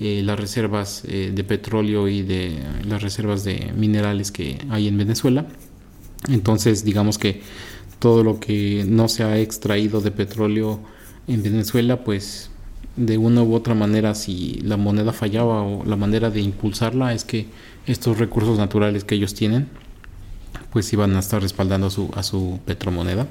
eh, 0.00 0.22
las 0.24 0.38
reservas 0.38 1.02
eh, 1.06 1.32
de 1.34 1.44
petróleo 1.44 2.08
y 2.08 2.22
de 2.22 2.58
las 2.86 3.02
reservas 3.02 3.42
de 3.42 3.72
minerales 3.76 4.30
que 4.30 4.58
hay 4.70 4.86
en 4.86 4.98
Venezuela. 4.98 5.46
Entonces, 6.28 6.84
digamos 6.84 7.18
que 7.18 7.42
todo 8.04 8.22
lo 8.22 8.38
que 8.38 8.84
no 8.86 9.08
se 9.08 9.22
ha 9.22 9.38
extraído 9.38 10.02
de 10.02 10.10
petróleo 10.10 10.78
en 11.26 11.42
Venezuela, 11.42 12.04
pues 12.04 12.50
de 12.96 13.16
una 13.16 13.42
u 13.42 13.54
otra 13.54 13.74
manera, 13.74 14.14
si 14.14 14.60
la 14.62 14.76
moneda 14.76 15.14
fallaba 15.14 15.62
o 15.62 15.86
la 15.86 15.96
manera 15.96 16.28
de 16.28 16.42
impulsarla 16.42 17.14
es 17.14 17.24
que 17.24 17.46
estos 17.86 18.18
recursos 18.18 18.58
naturales 18.58 19.04
que 19.04 19.14
ellos 19.14 19.32
tienen, 19.32 19.68
pues 20.70 20.92
iban 20.92 21.16
a 21.16 21.20
estar 21.20 21.40
respaldando 21.40 21.86
a 21.86 21.90
su, 21.90 22.10
a 22.14 22.22
su 22.22 22.60
petromoneda. 22.66 23.26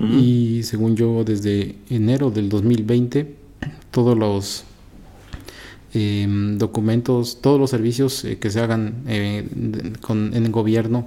Y 0.00 0.64
según 0.64 0.96
yo, 0.96 1.22
desde 1.22 1.76
enero 1.88 2.32
del 2.32 2.48
2020, 2.48 3.32
todos 3.92 4.18
los 4.18 4.64
em, 5.94 6.58
documentos, 6.58 7.40
todos 7.40 7.60
los 7.60 7.70
servicios 7.70 8.24
eh, 8.24 8.38
que 8.40 8.50
se 8.50 8.58
hagan 8.58 9.04
eh, 9.06 9.92
con, 10.00 10.34
en 10.34 10.46
el 10.46 10.50
gobierno 10.50 11.06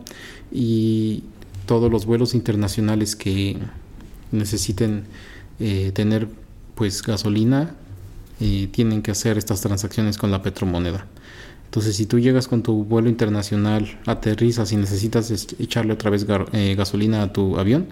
y 0.54 1.24
todos 1.65 1.91
los 1.91 2.06
vuelos 2.06 2.34
internacionales 2.34 3.15
que 3.15 3.58
necesiten 4.32 5.06
eh, 5.60 5.91
tener 5.93 6.28
pues 6.76 7.04
gasolina 7.04 7.76
tienen 8.71 9.02
que 9.02 9.12
hacer 9.12 9.38
estas 9.38 9.62
transacciones 9.62 10.17
con 10.17 10.30
la 10.30 10.41
petromoneda. 10.41 11.06
Entonces, 11.73 11.95
si 11.95 12.06
tú 12.06 12.19
llegas 12.19 12.47
con 12.47 12.62
tu 12.62 12.84
vuelo 12.84 13.10
internacional, 13.10 13.99
aterrizas 14.06 14.71
y 14.71 14.78
necesitas 14.78 15.32
echarle 15.58 15.93
otra 15.93 16.12
vez 16.12 16.23
eh, 16.52 16.76
gasolina 16.78 17.23
a 17.23 17.34
tu 17.34 17.58
avión, 17.58 17.88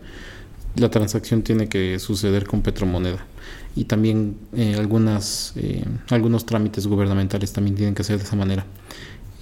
la 0.76 0.92
transacción 0.92 1.42
tiene 1.42 1.68
que 1.68 1.98
suceder 1.98 2.46
con 2.46 2.62
petromoneda. 2.62 3.26
Y 3.76 3.86
también 3.86 4.38
eh, 4.56 4.76
algunas, 4.78 5.54
eh, 5.56 5.84
algunos 6.12 6.46
trámites 6.46 6.86
gubernamentales 6.86 7.54
también 7.54 7.76
tienen 7.76 7.96
que 7.96 8.04
ser 8.04 8.20
de 8.20 8.24
esa 8.26 8.36
manera. 8.36 8.68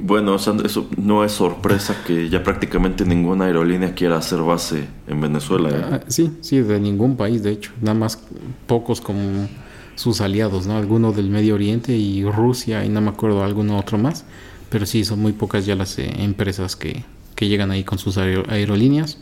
Bueno, 0.00 0.36
eso 0.36 0.88
no 0.96 1.24
es 1.24 1.32
sorpresa 1.32 1.96
que 2.06 2.28
ya 2.28 2.42
prácticamente 2.42 3.04
ninguna 3.04 3.46
aerolínea 3.46 3.94
quiera 3.94 4.16
hacer 4.18 4.40
base 4.40 4.86
en 5.06 5.20
Venezuela. 5.20 5.88
Ah, 5.92 6.00
sí, 6.08 6.32
sí, 6.40 6.60
de 6.60 6.80
ningún 6.80 7.16
país, 7.16 7.42
de 7.42 7.52
hecho. 7.52 7.72
Nada 7.80 7.94
más 7.94 8.18
pocos 8.66 9.00
como 9.00 9.48
sus 9.94 10.20
aliados, 10.20 10.66
¿no? 10.66 10.76
Alguno 10.76 11.12
del 11.12 11.28
Medio 11.28 11.54
Oriente 11.54 11.96
y 11.96 12.24
Rusia 12.24 12.84
y 12.84 12.88
no 12.88 13.00
me 13.00 13.10
acuerdo 13.10 13.44
alguno 13.44 13.78
otro 13.78 13.98
más, 13.98 14.24
pero 14.70 14.86
sí 14.86 15.04
son 15.04 15.20
muy 15.20 15.32
pocas 15.32 15.66
ya 15.66 15.76
las 15.76 15.98
eh, 15.98 16.10
empresas 16.18 16.76
que, 16.76 17.04
que, 17.34 17.48
llegan 17.48 17.70
ahí 17.70 17.84
con 17.84 17.98
sus 17.98 18.18
aerolíneas. 18.18 19.18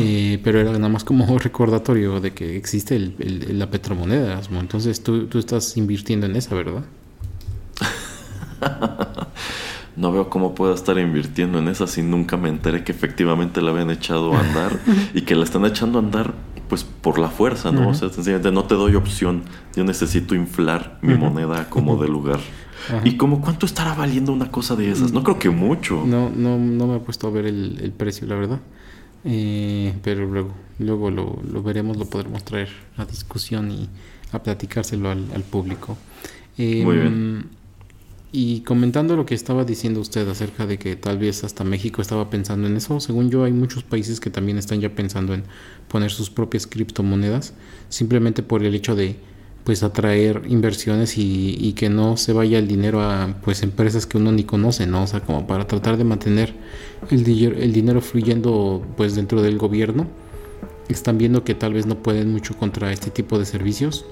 Eh, 0.00 0.40
pero 0.42 0.58
era 0.58 0.72
nada 0.72 0.88
más 0.88 1.04
como 1.04 1.38
recordatorio 1.38 2.18
de 2.20 2.32
que 2.32 2.56
existe 2.56 2.96
el, 2.96 3.58
la 3.58 3.70
petromoneda, 3.70 4.40
entonces 4.58 5.02
tú, 5.02 5.26
tú 5.26 5.38
estás 5.38 5.76
invirtiendo 5.76 6.24
en 6.24 6.34
esa, 6.34 6.54
¿verdad? 6.54 6.82
no 9.96 10.12
veo 10.12 10.28
cómo 10.28 10.54
pueda 10.54 10.74
estar 10.74 10.98
invirtiendo 10.98 11.58
en 11.58 11.68
esa 11.68 11.86
si 11.86 12.02
nunca 12.02 12.36
me 12.36 12.48
enteré 12.48 12.84
que 12.84 12.92
efectivamente 12.92 13.62
la 13.62 13.70
habían 13.70 13.90
echado 13.90 14.34
a 14.34 14.40
andar 14.40 14.78
y 15.14 15.22
que 15.22 15.34
la 15.34 15.44
están 15.44 15.64
echando 15.64 15.98
a 15.98 16.02
andar 16.02 16.34
pues 16.68 16.84
por 16.84 17.18
la 17.18 17.28
fuerza, 17.28 17.70
¿no? 17.70 17.90
O 17.90 17.94
sea, 17.94 18.08
sencillamente 18.08 18.50
no 18.50 18.64
te 18.64 18.74
doy 18.74 18.96
opción. 18.96 19.44
Yo 19.76 19.84
necesito 19.84 20.34
inflar 20.34 20.98
mi 21.00 21.14
moneda 21.14 21.70
como 21.70 21.96
de 21.96 22.08
lugar. 22.08 22.40
¿Y 23.04 23.16
como 23.16 23.40
cuánto 23.40 23.66
estará 23.66 23.94
valiendo 23.94 24.32
una 24.32 24.50
cosa 24.50 24.76
de 24.76 24.90
esas? 24.90 25.12
No 25.12 25.22
creo 25.22 25.38
que 25.38 25.50
mucho. 25.50 26.04
No, 26.06 26.30
no, 26.30 26.58
no 26.58 26.86
me 26.86 26.96
he 26.96 27.00
puesto 27.00 27.28
a 27.28 27.30
ver 27.30 27.46
el, 27.46 27.92
precio, 27.96 28.26
la 28.26 28.34
verdad. 28.34 28.60
Eh, 29.24 29.94
pero 30.02 30.26
luego, 30.26 30.52
luego 30.78 31.10
lo, 31.10 31.62
veremos, 31.62 31.96
lo 31.96 32.06
podremos 32.06 32.44
traer 32.44 32.68
a 32.96 33.04
discusión 33.04 33.70
y 33.70 33.88
a 34.32 34.42
platicárselo 34.42 35.10
al, 35.10 35.44
público. 35.48 35.96
Muy 36.58 36.96
bien. 36.96 37.44
Y 38.38 38.60
comentando 38.60 39.16
lo 39.16 39.24
que 39.24 39.34
estaba 39.34 39.64
diciendo 39.64 39.98
usted 39.98 40.28
acerca 40.28 40.66
de 40.66 40.78
que 40.78 40.94
tal 40.94 41.16
vez 41.16 41.42
hasta 41.42 41.64
México 41.64 42.02
estaba 42.02 42.28
pensando 42.28 42.66
en 42.66 42.76
eso, 42.76 43.00
según 43.00 43.30
yo 43.30 43.44
hay 43.44 43.52
muchos 43.52 43.82
países 43.82 44.20
que 44.20 44.28
también 44.28 44.58
están 44.58 44.78
ya 44.78 44.94
pensando 44.94 45.32
en 45.32 45.44
poner 45.88 46.10
sus 46.10 46.28
propias 46.28 46.66
criptomonedas, 46.66 47.54
simplemente 47.88 48.42
por 48.42 48.62
el 48.62 48.74
hecho 48.74 48.94
de 48.94 49.16
pues 49.64 49.82
atraer 49.82 50.42
inversiones 50.48 51.14
y, 51.16 51.72
que 51.78 51.88
no 51.88 52.18
se 52.18 52.34
vaya 52.34 52.58
el 52.58 52.68
dinero 52.68 53.00
a 53.00 53.38
pues 53.42 53.62
empresas 53.62 54.04
que 54.04 54.18
uno 54.18 54.32
ni 54.32 54.44
conoce, 54.44 54.86
¿no? 54.86 55.04
O 55.04 55.06
sea, 55.06 55.20
como 55.20 55.46
para 55.46 55.66
tratar 55.66 55.96
de 55.96 56.04
mantener 56.04 56.52
el, 57.10 57.26
el 57.26 57.72
dinero 57.72 58.02
fluyendo 58.02 58.86
pues 58.98 59.14
dentro 59.14 59.40
del 59.40 59.56
gobierno. 59.56 60.08
Están 60.90 61.16
viendo 61.16 61.42
que 61.42 61.54
tal 61.54 61.72
vez 61.72 61.86
no 61.86 62.02
pueden 62.02 62.32
mucho 62.32 62.54
contra 62.54 62.92
este 62.92 63.10
tipo 63.10 63.38
de 63.38 63.46
servicios 63.46 64.04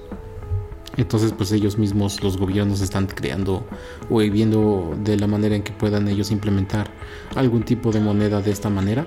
entonces, 0.97 1.33
pues 1.33 1.51
ellos 1.51 1.77
mismos, 1.77 2.23
los 2.23 2.37
gobiernos, 2.37 2.81
están 2.81 3.07
creando 3.07 3.65
o 4.09 4.19
viendo 4.19 4.97
de 5.03 5.17
la 5.17 5.27
manera 5.27 5.55
en 5.55 5.63
que 5.63 5.73
puedan 5.73 6.07
ellos 6.07 6.31
implementar 6.31 6.89
algún 7.35 7.63
tipo 7.63 7.91
de 7.91 7.99
moneda 7.99 8.41
de 8.41 8.51
esta 8.51 8.69
manera. 8.69 9.05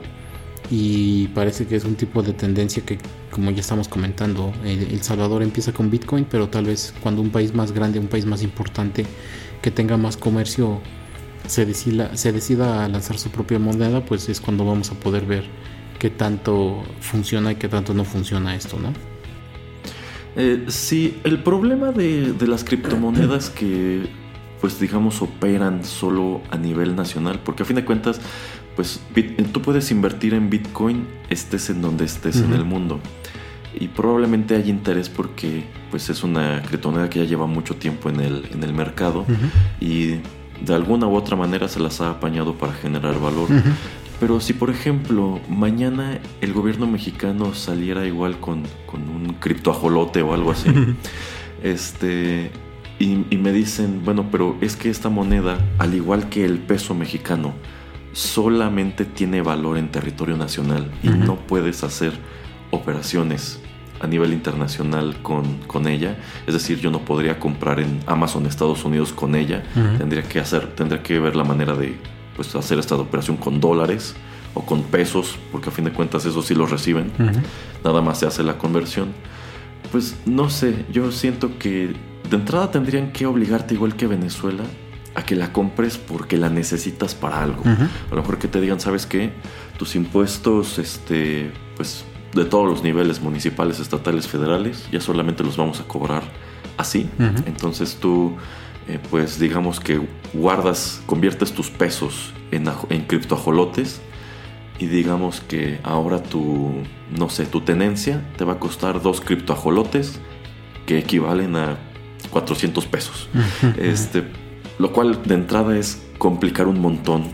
Y 0.71 1.29
parece 1.29 1.67
que 1.67 1.77
es 1.77 1.85
un 1.85 1.95
tipo 1.95 2.23
de 2.23 2.35
tendencia 2.35 2.85
que, 2.85 2.99
como 3.31 3.51
ya 3.51 3.61
estamos 3.61 3.89
comentando, 3.89 4.53
El, 4.65 5.03
Salvador 5.03 5.43
empieza 5.43 5.73
con 5.73 5.91
Bitcoin, 5.91 6.27
pero 6.31 6.49
tal 6.49 6.67
vez 6.67 6.93
cuando 7.03 7.23
un 7.23 7.31
país 7.31 7.55
más 7.55 7.73
grande, 7.73 7.99
un 7.99 8.09
país 8.09 8.27
más 8.27 8.43
importante, 8.43 9.07
que 9.63 9.71
tenga 9.71 9.97
más 9.97 10.19
comercio, 10.19 10.81
se 11.47 11.65
decida, 11.65 12.15
se 12.17 12.33
decida 12.33 12.85
a 12.85 12.89
lanzar 12.89 13.19
su 13.19 13.31
propia 13.31 13.59
moneda, 13.59 14.05
pues 14.05 14.29
es 14.29 14.43
cuando 14.43 14.67
vamos 14.67 14.91
a 14.91 14.95
poder 14.95 15.25
ver 15.25 15.45
qué 15.99 16.11
tanto 16.11 16.83
funciona 17.01 17.53
y 17.53 17.57
qué 17.57 17.69
tanto 17.69 17.95
no 17.95 18.05
funciona 18.05 18.55
esto, 18.55 18.79
¿no? 18.79 18.93
Eh, 20.41 20.67
sí, 20.69 21.19
el 21.25 21.43
problema 21.43 21.91
de, 21.91 22.33
las 22.47 22.63
criptomonedas 22.63 23.51
que, 23.51 24.09
pues 24.61 24.79
digamos, 24.79 25.21
operan 25.21 25.85
solo 25.85 26.43
a 26.53 26.57
nivel 26.57 26.95
nacional, 26.95 27.41
porque 27.45 27.65
a 27.65 27.67
fin 27.67 27.75
de 27.75 27.85
cuentas, 27.85 28.21
pues 28.77 29.01
tú 29.53 29.61
puedes 29.61 29.91
invertir 29.91 30.35
en 30.35 30.49
Bitcoin 30.49 31.09
estés 31.29 31.71
en 31.71 31.83
donde 31.83 32.05
estés 32.05 32.37
en 32.37 32.53
el 32.53 32.65
mundo. 32.65 33.01
Y 33.75 33.89
probablemente 33.89 34.55
hay 34.55 34.71
interés 34.71 35.09
porque 35.09 35.65
pues 35.91 36.09
es 36.09 36.23
una 36.23 36.63
criptomoneda 36.63 37.11
que 37.11 37.19
ya 37.19 37.25
lleva 37.25 37.47
mucho 37.47 37.75
tiempo 37.75 38.09
en 38.09 38.21
el, 38.21 38.49
en 38.53 38.63
el 38.63 38.73
mercado 38.73 39.27
y 39.81 40.19
de 40.65 40.75
alguna 40.75 41.07
u 41.07 41.17
otra 41.17 41.37
manera 41.37 41.69
se 41.69 41.81
las 41.81 42.01
ha 42.01 42.11
apañado 42.11 42.55
para 42.55 42.73
generar 42.73 43.21
valor. 43.21 43.49
Pero 44.21 44.41
si 44.41 44.53
por 44.53 44.71
ejemplo 44.71 45.41
mañana 45.49 46.19
el 46.41 46.53
gobierno 46.53 46.87
mexicano 46.87 47.55
saliera 47.55 48.05
igual 48.07 48.41
con, 48.41 48.65
un 48.93 49.37
criptoajolote 49.39 50.23
o 50.23 50.35
algo 50.35 50.51
así, 50.51 50.71
este, 51.63 52.51
y, 52.99 53.37
me 53.37 53.53
dicen, 53.53 54.03
bueno, 54.05 54.27
pero 54.31 54.57
es 54.61 54.75
que 54.75 54.91
esta 54.91 55.09
moneda, 55.09 55.59
al 55.79 55.95
igual 55.95 56.29
que 56.29 56.45
el 56.45 56.59
peso 56.59 56.95
mexicano, 56.95 57.55
solamente 58.13 59.05
tiene 59.05 59.41
valor 59.41 59.79
en 59.79 59.91
territorio 59.91 60.37
nacional 60.37 60.91
y 61.05 61.09
no 61.09 61.37
puedes 61.37 61.85
hacer 61.85 62.13
operaciones 62.73 63.61
a 64.01 64.07
nivel 64.07 64.33
internacional 64.33 65.17
con, 65.23 65.59
con, 65.67 65.87
ella. 65.87 66.17
Es 66.47 66.55
decir, 66.55 66.81
yo 66.81 66.91
no 66.91 67.01
podría 67.01 67.39
comprar 67.39 67.79
en 67.79 68.01
Amazon 68.07 68.47
Estados 68.47 68.85
Unidos 68.85 69.13
con 69.13 69.37
ella. 69.37 69.63
Tendría 69.99 70.23
que 70.23 70.41
hacer, 70.41 70.75
tendría 70.75 71.03
que 71.03 71.19
ver 71.21 71.37
la 71.37 71.45
manera 71.45 71.75
de 71.75 71.97
pues 72.39 72.55
hacer 72.55 72.79
esta 72.79 72.95
operación 72.95 73.37
con 73.37 73.61
dólares 73.61 74.15
o 74.55 74.65
con 74.65 74.85
pesos, 74.85 75.37
porque 75.51 75.71
a 75.71 75.73
fin 75.73 75.85
de 75.87 75.93
cuentas 75.93 76.25
eso 76.25 76.41
sí 76.41 76.55
los 76.55 76.71
reciben. 76.71 77.11
Nada 77.85 78.01
más 78.01 78.21
se 78.21 78.27
hace 78.27 78.45
la 78.45 78.57
conversión. 78.59 79.09
Pues 79.91 80.15
no 80.25 80.49
sé, 80.49 80.87
yo 80.93 81.11
siento 81.11 81.59
que 81.59 81.97
de 82.31 82.37
entrada 82.37 82.71
tendrían 82.71 83.11
que 83.11 83.27
obligarte 83.27 83.75
igual 83.75 83.97
que 83.97 84.07
Venezuela 84.07 84.63
a 85.17 85.25
que 85.25 85.35
la 85.35 85.53
compres 85.53 85.99
porque 85.99 86.37
la 86.37 86.49
necesitas 86.49 87.17
para 87.17 87.43
algo. 87.43 87.65
A 87.65 88.15
lo 88.15 88.21
mejor 88.21 88.39
que 88.39 88.47
te 88.47 88.61
digan, 88.61 88.79
¿sabes 88.79 89.05
qué? 89.05 89.33
Tus 89.77 89.97
impuestos, 89.97 90.79
este, 90.79 91.51
pues 91.75 92.05
de 92.35 92.45
todos 92.45 92.71
los 92.71 92.85
niveles 92.85 93.21
municipales, 93.21 93.81
estatales, 93.81 94.29
federales, 94.29 94.89
ya 94.93 95.01
solamente 95.01 95.43
los 95.43 95.57
vamos 95.57 95.81
a 95.81 95.89
cobrar 95.89 96.23
así. 96.77 97.11
Entonces 97.47 97.97
tú 98.01 98.37
eh, 98.89 98.99
pues 99.11 99.39
digamos 99.39 99.81
que 99.81 100.01
guardas, 100.33 101.03
conviertes 101.07 101.53
tus 101.53 101.71
pesos 101.71 102.33
en, 102.51 102.69
en 102.91 103.03
criptoajolotes 103.03 104.01
y 104.79 104.87
digamos 104.87 105.41
que 105.41 105.81
ahora 105.83 106.23
tu, 106.23 106.73
no 107.17 107.29
sé, 107.29 107.47
tu 107.47 107.61
tenencia 107.61 108.25
te 108.37 108.45
va 108.45 108.55
a 108.55 108.59
costar 108.59 109.03
dos 109.03 109.21
criptoajolotes 109.21 110.21
que 110.87 110.99
equivalen 110.99 111.57
a 111.57 111.79
400 112.31 112.87
pesos. 112.87 113.29
este, 113.77 114.25
lo 114.79 114.93
cual 114.93 115.23
de 115.25 115.35
entrada 115.35 115.77
es 115.77 116.03
complicar 116.19 116.67
un 116.67 116.81
montón 116.81 117.25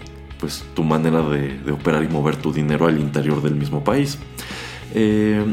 pues 0.41 0.65
tu 0.75 0.83
manera 0.83 1.23
de, 1.23 1.73
operar 1.73 2.05
y 2.05 2.09
mover 2.09 2.37
tu 2.37 2.53
dinero 2.53 2.87
al 2.87 2.99
interior 2.99 3.43
del 3.43 3.55
mismo 3.55 3.83
país. 3.83 4.19
Eh, 4.95 5.45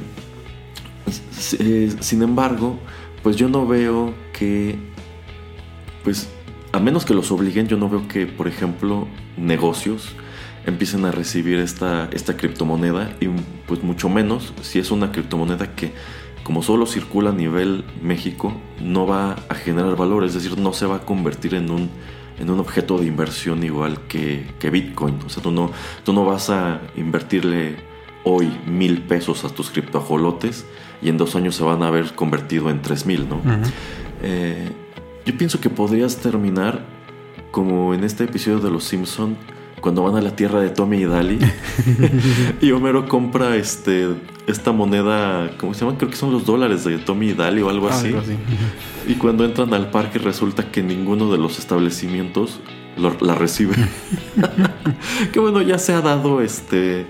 eh, 1.59 1.93
sin 1.99 2.21
embargo, 2.23 2.77
pues 3.23 3.35
yo 3.35 3.47
no 3.47 3.65
veo 3.67 4.13
que, 4.33 4.77
pues 6.03 6.29
a 6.71 6.79
menos 6.79 7.05
que 7.05 7.13
los 7.13 7.31
obliguen, 7.31 7.67
yo 7.67 7.77
no 7.77 7.89
veo 7.89 8.07
que, 8.07 8.27
por 8.27 8.47
ejemplo, 8.47 9.07
negocios 9.37 10.15
empiecen 10.65 11.05
a 11.05 11.11
recibir 11.11 11.59
esta, 11.59 12.07
esta 12.11 12.37
criptomoneda 12.37 13.15
y 13.19 13.27
pues 13.67 13.83
mucho 13.83 14.09
menos 14.09 14.53
si 14.61 14.79
es 14.79 14.91
una 14.91 15.11
criptomoneda 15.11 15.75
que 15.75 15.91
como 16.43 16.63
solo 16.63 16.85
circula 16.85 17.31
a 17.31 17.33
nivel 17.33 17.83
México 18.01 18.53
no 18.79 19.05
va 19.05 19.37
a 19.49 19.55
generar 19.55 19.95
valor, 19.95 20.23
es 20.23 20.33
decir, 20.33 20.57
no 20.57 20.73
se 20.73 20.85
va 20.85 20.97
a 20.97 20.99
convertir 20.99 21.55
en 21.55 21.69
un, 21.69 21.89
en 22.39 22.49
un 22.49 22.59
objeto 22.59 22.97
de 22.97 23.05
inversión 23.05 23.63
igual 23.63 23.99
que, 24.07 24.45
Bitcoin. 24.71 25.19
O 25.25 25.29
sea, 25.29 25.43
tú 25.43 25.51
no, 25.51 25.71
tú 26.03 26.13
no 26.13 26.25
vas 26.25 26.49
a 26.49 26.81
invertirle 26.95 27.75
hoy 28.23 28.51
mil 28.65 29.01
pesos 29.01 29.45
a 29.45 29.49
tus 29.49 29.69
criptoajolotes 29.69 30.65
y 31.01 31.09
en 31.09 31.17
dos 31.17 31.35
años 31.35 31.55
se 31.55 31.63
van 31.63 31.83
a 31.83 31.87
haber 31.87 32.13
convertido 32.13 32.69
en 32.69 32.81
tres 32.81 33.05
mil, 33.05 33.27
¿no? 33.29 33.41
Eh, 34.21 34.69
yo 35.25 35.37
pienso 35.37 35.59
que 35.59 35.69
podrías 35.69 36.17
terminar 36.17 36.85
como 37.51 37.93
en 37.93 38.03
este 38.03 38.23
episodio 38.23 38.59
de 38.59 38.71
Los 38.71 38.85
Simpson 38.85 39.35
cuando 39.81 40.03
van 40.03 40.15
a 40.15 40.21
la 40.21 40.35
tierra 40.35 40.61
de 40.61 40.69
Tommy 40.69 40.97
y 40.97 41.05
Dali 41.05 41.39
y 42.61 42.71
Homero 42.71 43.07
compra 43.07 43.55
este 43.55 44.09
esta 44.47 44.71
moneda, 44.71 45.51
¿cómo 45.57 45.73
se 45.73 45.85
llama? 45.85 45.97
Creo 45.97 46.09
que 46.09 46.17
son 46.17 46.31
los 46.31 46.45
dólares 46.45 46.83
de 46.83 46.97
Tommy 46.97 47.29
y 47.29 47.33
Dali 47.33 47.61
o 47.61 47.69
algo 47.69 47.89
así. 47.89 48.13
y 49.07 49.13
cuando 49.15 49.45
entran 49.45 49.73
al 49.73 49.91
parque 49.91 50.19
resulta 50.19 50.71
que 50.71 50.83
ninguno 50.83 51.31
de 51.31 51.37
los 51.37 51.59
establecimientos 51.59 52.59
la 52.97 53.35
recibe. 53.35 53.75
que 55.31 55.39
bueno, 55.39 55.61
ya 55.61 55.77
se 55.77 55.93
ha 55.93 56.01
dado 56.01 56.41
este 56.41 57.05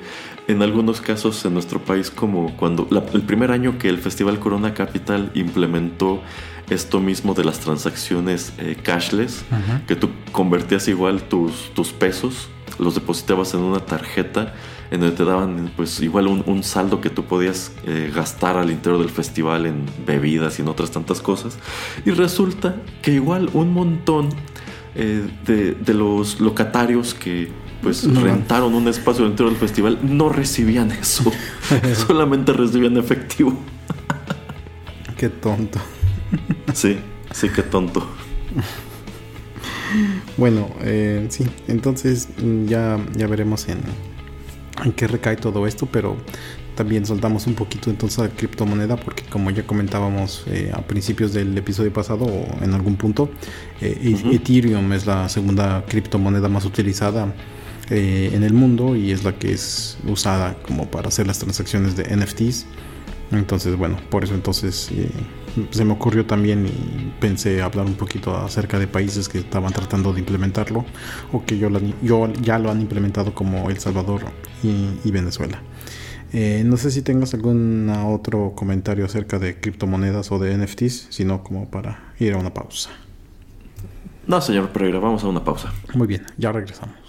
en 0.47 0.61
algunos 0.61 1.01
casos 1.01 1.43
en 1.45 1.53
nuestro 1.53 1.79
país 1.79 2.09
como 2.09 2.55
cuando 2.57 2.87
el 3.13 3.21
primer 3.21 3.51
año 3.51 3.77
que 3.77 3.89
el 3.89 3.97
Festival 3.97 4.39
Corona 4.39 4.73
Capital 4.73 5.31
implementó 5.33 6.21
esto 6.69 6.99
mismo 6.99 7.33
de 7.33 7.43
las 7.43 7.59
transacciones 7.59 8.53
eh, 8.57 8.77
cashless, 8.81 9.43
que 9.87 9.95
tú 9.95 10.09
convertías 10.31 10.87
igual 10.87 11.23
tus, 11.23 11.73
tus 11.73 11.91
pesos 11.91 12.49
los 12.79 12.95
depositabas 12.95 13.53
en 13.53 13.61
una 13.61 13.79
tarjeta 13.79 14.53
en 14.89 14.99
donde 14.99 15.15
te 15.15 15.23
daban 15.23 15.71
pues 15.75 16.01
igual 16.01 16.27
un, 16.27 16.63
saldo 16.63 16.99
que 16.99 17.09
tú 17.09 17.23
podías 17.23 17.71
eh, 17.85 18.11
gastar 18.13 18.57
al 18.57 18.71
interior 18.71 18.99
del 18.99 19.09
festival 19.09 19.65
en 19.65 19.85
bebidas 20.05 20.59
y 20.59 20.63
en 20.63 20.67
otras 20.67 20.91
tantas 20.91 21.21
cosas. 21.21 21.57
Y 22.05 22.11
resulta 22.11 22.75
que 23.01 23.13
igual 23.13 23.49
un 23.53 23.71
montón 23.73 24.29
eh, 24.95 25.25
de, 25.45 25.93
los 25.93 26.41
locatarios 26.41 27.13
que 27.13 27.49
pues 27.81 28.03
rentaron 28.13 28.73
un 28.73 28.87
espacio 28.87 29.25
dentro 29.25 29.47
del 29.47 29.57
festival 29.57 29.99
no 30.03 30.29
recibían 30.29 30.91
eso. 30.91 31.31
Solamente 32.07 32.53
recibían 32.53 32.97
efectivo. 32.97 33.53
qué 35.17 35.29
tonto. 35.29 35.79
sí, 36.73 36.99
sí, 37.31 37.49
qué 37.49 37.63
tonto. 37.63 38.07
Bueno, 40.37 40.69
eh, 40.81 41.25
sí, 41.29 41.45
entonces 41.67 42.29
mm, 42.41 42.65
ya, 42.65 42.99
ya 43.15 43.27
veremos 43.27 43.67
en, 43.67 43.79
en 44.83 44.91
qué 44.93 45.07
recae 45.07 45.35
todo 45.35 45.67
esto, 45.67 45.85
pero 45.85 46.15
también 46.75 47.05
soltamos 47.05 47.47
un 47.47 47.53
poquito 47.53 47.89
entonces 47.89 48.19
la 48.19 48.29
criptomoneda 48.29 48.95
porque 48.95 49.23
como 49.23 49.51
ya 49.51 49.67
comentábamos 49.67 50.45
eh, 50.47 50.71
a 50.73 50.81
principios 50.81 51.33
del 51.33 51.57
episodio 51.57 51.91
pasado 51.91 52.25
o 52.25 52.63
en 52.63 52.73
algún 52.73 52.95
punto, 52.95 53.29
eh, 53.81 54.15
Ethereum 54.31 54.93
es 54.93 55.05
la 55.05 55.27
segunda 55.29 55.83
criptomoneda 55.87 56.47
más 56.47 56.65
utilizada 56.65 57.33
en 57.91 58.43
el 58.43 58.53
mundo 58.53 58.95
y 58.95 59.11
es 59.11 59.23
la 59.23 59.33
que 59.33 59.51
es 59.51 59.97
usada 60.07 60.55
como 60.65 60.89
para 60.89 61.09
hacer 61.09 61.27
las 61.27 61.39
transacciones 61.39 61.95
de 61.95 62.03
NFTs. 62.15 62.65
Entonces, 63.31 63.77
bueno, 63.77 63.97
por 64.09 64.23
eso 64.23 64.33
entonces 64.33 64.89
se 65.69 65.85
me 65.85 65.93
ocurrió 65.93 66.25
también 66.25 66.65
y 66.65 67.13
pensé 67.19 67.61
hablar 67.61 67.85
un 67.85 67.95
poquito 67.95 68.35
acerca 68.37 68.79
de 68.79 68.87
países 68.87 69.29
que 69.29 69.39
estaban 69.39 69.71
tratando 69.71 70.13
de 70.13 70.19
implementarlo 70.19 70.85
o 71.31 71.43
que 71.45 71.57
yo, 71.57 71.69
yo 72.01 72.31
ya 72.41 72.59
lo 72.59 72.71
han 72.71 72.81
implementado 72.81 73.33
como 73.33 73.69
El 73.69 73.79
Salvador 73.79 74.21
y, 74.63 75.11
Venezuela. 75.11 75.61
Eh, 76.33 76.63
no 76.65 76.77
sé 76.77 76.91
si 76.91 77.01
tengas 77.01 77.33
algún 77.33 77.89
otro 77.89 78.53
comentario 78.55 79.03
acerca 79.05 79.37
de 79.37 79.59
criptomonedas 79.59 80.31
o 80.31 80.39
de 80.39 80.57
NFTs, 80.57 81.07
sino 81.09 81.43
como 81.43 81.69
para 81.69 82.13
ir 82.19 82.33
a 82.33 82.37
una 82.37 82.53
pausa. 82.53 82.89
No, 84.27 84.39
señor 84.39 84.69
Pereira, 84.69 84.99
vamos 84.99 85.23
a 85.23 85.27
una 85.27 85.43
pausa. 85.43 85.73
Muy 85.93 86.07
bien, 86.07 86.25
ya 86.37 86.51
regresamos. 86.51 87.00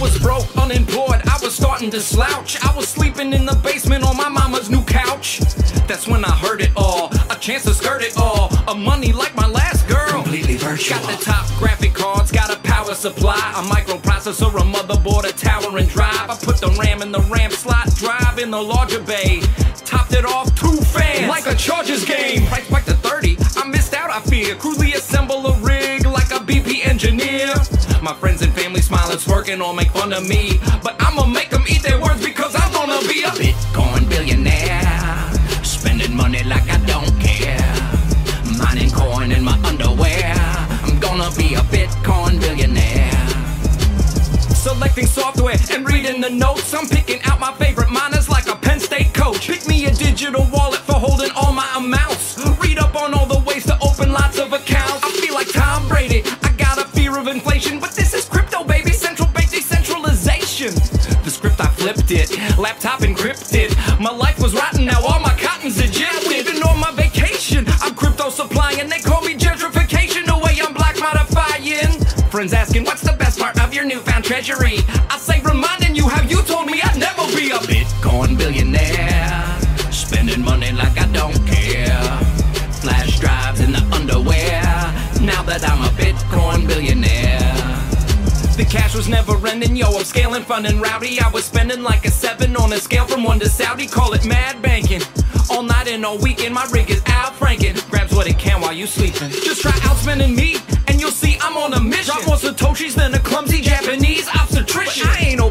Was 0.00 0.18
broke, 0.18 0.56
unemployed, 0.56 1.20
I 1.26 1.38
was 1.42 1.54
starting 1.54 1.90
to 1.90 2.00
slouch. 2.00 2.58
I 2.64 2.74
was 2.74 2.88
sleeping 2.88 3.32
in 3.32 3.44
the 3.44 3.54
basement 3.56 4.02
on 4.02 4.16
my 4.16 4.28
mama's 4.28 4.70
new 4.70 4.82
couch. 4.84 5.40
That's 5.86 6.08
when 6.08 6.24
I 6.24 6.30
heard 6.30 6.62
it 6.62 6.70
all. 6.74 7.10
A 7.30 7.36
chance 7.38 7.64
to 7.64 7.74
skirt 7.74 8.02
it 8.02 8.16
all. 8.16 8.48
A 8.68 8.74
money 8.74 9.12
like 9.12 9.34
my 9.34 9.46
last 9.46 9.86
girl. 9.88 10.22
Completely 10.22 10.56
virtual. 10.56 10.98
Got 10.98 11.18
the 11.18 11.24
top 11.24 11.46
graphic 11.58 11.92
cards, 11.92 12.32
got 12.32 12.50
a 12.54 12.58
power 12.60 12.94
supply, 12.94 13.36
a 13.56 13.62
microprocessor, 13.62 14.48
a 14.48 14.64
motherboard, 14.64 15.28
a 15.28 15.32
tower 15.32 15.76
and 15.76 15.88
drive. 15.88 16.30
I 16.30 16.36
put 16.36 16.56
the 16.58 16.74
RAM 16.80 17.02
in 17.02 17.12
the 17.12 17.20
RAM 17.22 17.50
slot 17.50 17.94
drive 17.96 18.38
in 18.38 18.50
the 18.50 18.62
larger 18.62 19.02
bay. 19.02 19.42
Topped 19.84 20.14
it 20.14 20.24
off 20.24 20.54
two 20.54 20.76
fans. 20.76 21.28
Like 21.28 21.46
a 21.46 21.54
Chargers 21.54 22.04
game. 22.06 22.46
Price 22.46 22.68
back 22.70 22.86
to 22.86 22.94
30. 22.94 23.36
I 23.56 23.66
missed 23.68 23.92
out, 23.92 24.10
I 24.10 24.20
fear. 24.20 24.54
Crudely 24.54 24.94
assemble 24.94 25.46
a 25.46 25.58
rig 25.60 26.06
like 26.06 26.30
a 26.30 26.38
BP 26.38 26.86
engineer. 26.86 27.52
My 28.10 28.16
friends 28.16 28.42
and 28.42 28.52
family 28.52 28.80
smile 28.80 29.08
and 29.12 29.20
smirking 29.20 29.62
or 29.62 29.72
make 29.72 29.92
fun 29.92 30.12
of 30.12 30.28
me. 30.28 30.58
But 30.82 30.96
I'ma 30.98 31.26
make 31.26 31.50
them 31.50 31.62
eat 31.68 31.80
their 31.82 32.00
words 32.00 32.20
because 32.24 32.56
I'm 32.56 32.72
gonna 32.72 32.98
be 33.06 33.22
a 33.22 33.30
Bitcoin 33.30 34.08
billionaire. 34.08 35.30
Spending 35.62 36.16
money 36.16 36.42
like 36.42 36.68
I 36.68 36.78
don't 36.86 37.08
care. 37.20 37.62
Mining 38.58 38.90
coin 38.90 39.30
in 39.30 39.44
my 39.44 39.56
underwear. 39.62 40.34
I'm 40.82 40.98
gonna 40.98 41.30
be 41.36 41.54
a 41.54 41.60
Bitcoin 41.70 42.40
billionaire. 42.40 43.28
Selecting 44.56 45.06
software 45.06 45.54
and 45.70 45.86
reading 45.86 46.20
the 46.20 46.30
notes. 46.30 46.74
I'm 46.74 46.88
picking 46.88 47.22
out 47.26 47.38
my 47.38 47.54
favorite 47.54 47.90
miners 47.90 48.28
like 48.28 48.48
a 48.48 48.56
Penn 48.56 48.80
State 48.80 49.14
coach. 49.14 49.46
Pick 49.46 49.68
me 49.68 49.86
a 49.86 49.94
digital 49.94 50.48
wallet 50.52 50.80
for 50.80 50.94
holding 50.94 51.30
all 51.36 51.52
my 51.52 51.70
amounts. 51.76 52.44
Read 52.60 52.80
up 52.80 52.96
on 52.96 53.14
all 53.14 53.26
the 53.26 53.38
ways 53.46 53.66
to 53.66 53.78
open 53.80 54.10
lots 54.12 54.40
of 54.40 54.52
accounts. 54.52 55.04
I 55.04 55.12
feel 55.22 55.34
like 55.34 55.52
Tom 55.52 55.86
Brady. 55.86 56.24
I 56.42 56.50
got 56.58 56.76
a 56.76 56.84
fear 56.88 57.16
of 57.16 57.28
inflation, 57.28 57.78
but 57.78 57.99
I 62.10 62.24
flipped 62.24 62.32
it, 62.32 62.58
laptop 62.58 63.00
encrypted. 63.00 63.70
My 64.00 64.10
life 64.10 64.40
was 64.40 64.52
rotten, 64.54 64.84
now 64.84 65.00
all 65.00 65.20
my 65.20 65.34
cotton's 65.36 65.78
ejected. 65.78 66.32
Even 66.32 66.62
on 66.62 66.80
my 66.80 66.90
vacation, 66.92 67.64
I'm 67.80 67.94
crypto 67.94 68.30
supplying. 68.30 68.88
They 68.88 68.98
call 68.98 69.22
me 69.22 69.34
gentrification, 69.34 70.26
the 70.26 70.36
way 70.36 70.58
I'm 70.60 70.74
black 70.74 70.98
modifying. 70.98 72.00
Friends 72.30 72.52
asking, 72.52 72.84
what's 72.84 73.02
the 73.02 73.12
best 73.12 73.38
part 73.38 73.60
of 73.62 73.72
your 73.72 73.84
newfound 73.84 74.24
treasury? 74.24 74.78
I 75.08 75.18
say, 75.18 75.40
reminding 75.42 75.94
you 75.94 76.08
how 76.08 76.22
you 76.22 76.42
told 76.42 76.66
me 76.66 76.80
I'd 76.82 76.89
cash 88.70 88.94
was 88.94 89.08
never 89.08 89.34
ending, 89.46 89.74
yo, 89.76 89.88
I'm 89.88 90.04
scaling 90.04 90.42
fun 90.42 90.64
and 90.64 90.80
rowdy. 90.80 91.20
I 91.20 91.28
was 91.30 91.44
spending 91.44 91.82
like 91.82 92.04
a 92.04 92.10
seven 92.10 92.56
on 92.56 92.72
a 92.72 92.78
scale 92.78 93.06
from 93.06 93.24
one 93.24 93.40
to 93.40 93.48
Saudi, 93.48 93.86
call 93.86 94.12
it 94.14 94.24
mad 94.24 94.62
banking. 94.62 95.02
All 95.50 95.62
night 95.62 95.88
and 95.88 96.06
all 96.06 96.18
weekend, 96.18 96.54
my 96.54 96.66
rig 96.72 96.88
is 96.88 97.02
out 97.06 97.34
franking. 97.34 97.76
Grabs 97.90 98.14
what 98.14 98.28
it 98.28 98.38
can 98.38 98.60
while 98.60 98.72
you 98.72 98.86
sleeping. 98.86 99.30
Just 99.30 99.62
try 99.62 99.72
outspending 99.88 100.36
me, 100.36 100.56
and 100.86 101.00
you'll 101.00 101.10
see 101.10 101.36
I'm 101.40 101.56
on 101.56 101.74
a 101.74 101.80
mission. 101.80 102.14
Drop 102.14 102.26
more 102.26 102.36
Satoshis 102.36 102.94
than 102.94 103.12
a 103.14 103.18
clumsy 103.18 103.60
Japanese. 103.60 104.28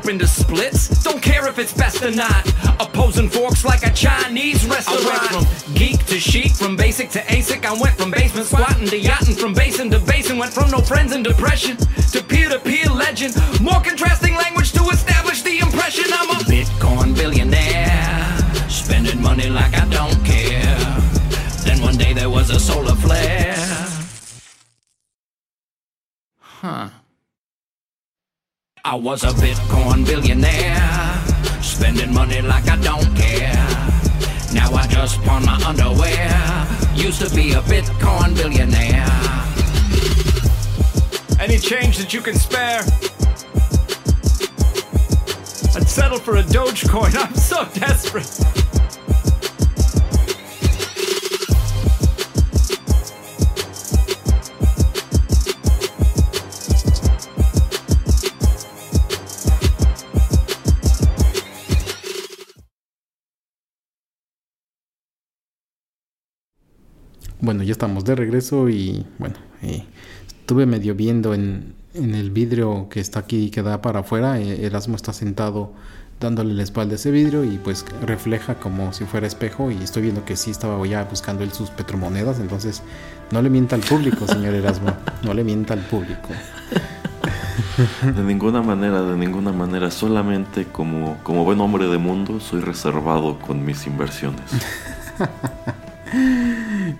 But 0.10 0.16
I 0.16 0.24
ain't 0.24 0.24
open 0.24 0.28
to 0.28 0.28
splits, 0.28 1.04
don't 1.04 1.22
care 1.22 1.48
if 1.48 1.60
it's 1.60 1.74
best 1.74 2.04
or 2.04 2.10
not. 2.10 2.48
Opposing 2.80 3.30
forks 3.30 3.64
like 3.64 3.86
a 3.86 3.92
Chinese 3.92 4.66
restaurant. 4.66 5.06
I 5.06 5.36
went 5.36 5.48
from 5.48 5.74
geek 5.76 6.04
to 6.08 6.20
chic, 6.20 6.52
from 6.54 6.76
basic 6.76 7.12
to 7.12 7.20
ASIC. 7.20 7.64
I 7.64 7.74
went 7.80 7.96
from 7.96 8.10
basement 8.10 8.48
squatting 8.48 8.88
to 8.88 8.98
yachting, 8.98 9.36
from 9.36 9.54
basin 9.54 9.92
to 9.92 10.00
basin. 10.00 10.38
Went 10.40 10.54
from 10.54 10.72
no 10.72 10.80
friends 10.80 11.14
and 11.14 11.24
depression 11.24 11.78
to 11.78 12.24
peer 12.24 12.50
to 12.50 12.60
peer 12.60 12.90
legend. 12.90 13.36
More 13.62 13.82
contrasting 13.82 14.36
language 14.36 14.72
to 14.74 14.84
establish 14.90 15.44
the 15.44 15.60
impression 15.60 16.06
I'm 16.12 16.30
a 16.32 16.40
Bitcoin 16.44 17.16
billionaire. 17.16 18.38
Spending 18.68 19.12
spending 19.12 19.22
money 19.22 19.50
like 19.50 19.78
I 19.78 19.86
don't 19.90 20.26
care. 20.26 20.78
Then 21.66 21.82
one 21.82 21.98
day 21.98 22.14
there 22.14 22.30
was 22.32 22.50
a 22.50 22.60
solar 22.60 22.96
flare. 22.96 23.56
Huh. 26.40 26.90
I 28.92 28.96
was 28.96 29.24
a 29.24 29.28
Bitcoin 29.28 30.04
billionaire, 30.04 31.22
spending 31.62 32.12
money 32.12 32.42
like 32.42 32.68
I 32.68 32.76
don't 32.78 33.06
care. 33.16 33.54
Now 34.52 34.74
I 34.74 34.88
just 34.90 35.22
pawn 35.22 35.46
my 35.46 35.62
underwear. 35.64 36.68
Used 36.96 37.22
to 37.22 37.30
be 37.36 37.52
a 37.52 37.62
Bitcoin 37.70 38.36
billionaire. 38.36 39.06
Any 41.40 41.60
change 41.60 42.00
that 42.00 42.16
you 42.16 42.22
can 42.22 42.34
spare? 42.34 42.82
I'd 45.76 45.88
settle 45.88 46.18
for 46.18 46.38
a 46.38 46.44
Dogecoin. 46.44 47.16
I'm 47.24 47.36
so 47.36 47.66
desperate. 47.80 48.69
Bueno, 67.50 67.64
ya 67.64 67.72
estamos 67.72 68.06
de 68.06 68.14
regreso 68.14 68.70
y 68.70 69.08
bueno, 69.18 69.34
eh, 69.64 69.84
estuve 70.28 70.68
medio 70.68 70.94
viendo 70.94 71.34
en, 71.34 71.74
en, 71.96 72.14
el 72.14 72.30
vidrio 72.30 72.90
que 72.92 73.00
está 73.00 73.22
aquí, 73.22 73.50
que 73.50 73.64
da 73.64 73.82
para 73.82 74.02
afuera. 74.02 74.40
Eh, 74.40 74.68
Erasmo 74.68 74.96
está 74.96 75.14
sentado 75.14 75.74
dándole 76.20 76.54
la 76.54 76.62
espalda 76.62 76.94
a 76.94 76.96
ese 76.98 77.10
vidrio 77.10 77.44
y 77.44 77.58
pues 77.58 77.88
refleja 78.06 78.60
como 78.60 78.94
si 78.94 79.06
fuera 79.06 79.26
espejo 79.26 79.72
y 79.72 79.78
estoy 79.78 80.04
viendo 80.04 80.26
que 80.26 80.36
sí 80.36 80.52
estaba 80.52 80.86
ya 80.86 81.06
buscando 81.06 81.44
él 81.44 81.52
sus 81.52 81.72
petromonedas, 81.72 82.40
entonces 82.40 82.84
no 83.32 83.42
le 83.42 83.50
mienta 83.50 83.76
al 83.76 83.82
público, 83.82 84.28
señor 84.28 84.54
Erasmo, 84.54 84.94
no 85.24 85.34
le 85.34 85.44
mienta 85.44 85.74
al 85.74 85.82
público. 85.82 86.30
De 88.04 88.22
ninguna 88.22 88.62
manera, 88.62 89.02
de 89.02 89.18
ninguna 89.18 89.52
manera, 89.52 89.90
solamente 89.90 90.66
como, 90.66 91.18
como 91.24 91.46
buen 91.46 91.60
hombre 91.62 91.88
de 91.88 91.98
mundo 91.98 92.40
soy 92.40 92.62
reservado 92.62 93.40
con 93.40 93.66
mis 93.66 93.88
inversiones. 93.88 94.52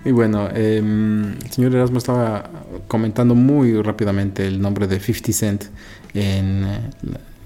Y 0.04 0.10
bueno, 0.12 0.48
eh, 0.54 0.78
el 0.78 1.50
señor 1.50 1.74
Erasmo 1.74 1.98
estaba 1.98 2.50
comentando 2.88 3.34
muy 3.34 3.80
rápidamente 3.82 4.46
el 4.46 4.60
nombre 4.60 4.86
de 4.86 4.98
50 5.00 5.32
Cent 5.32 5.64
en, 6.14 6.66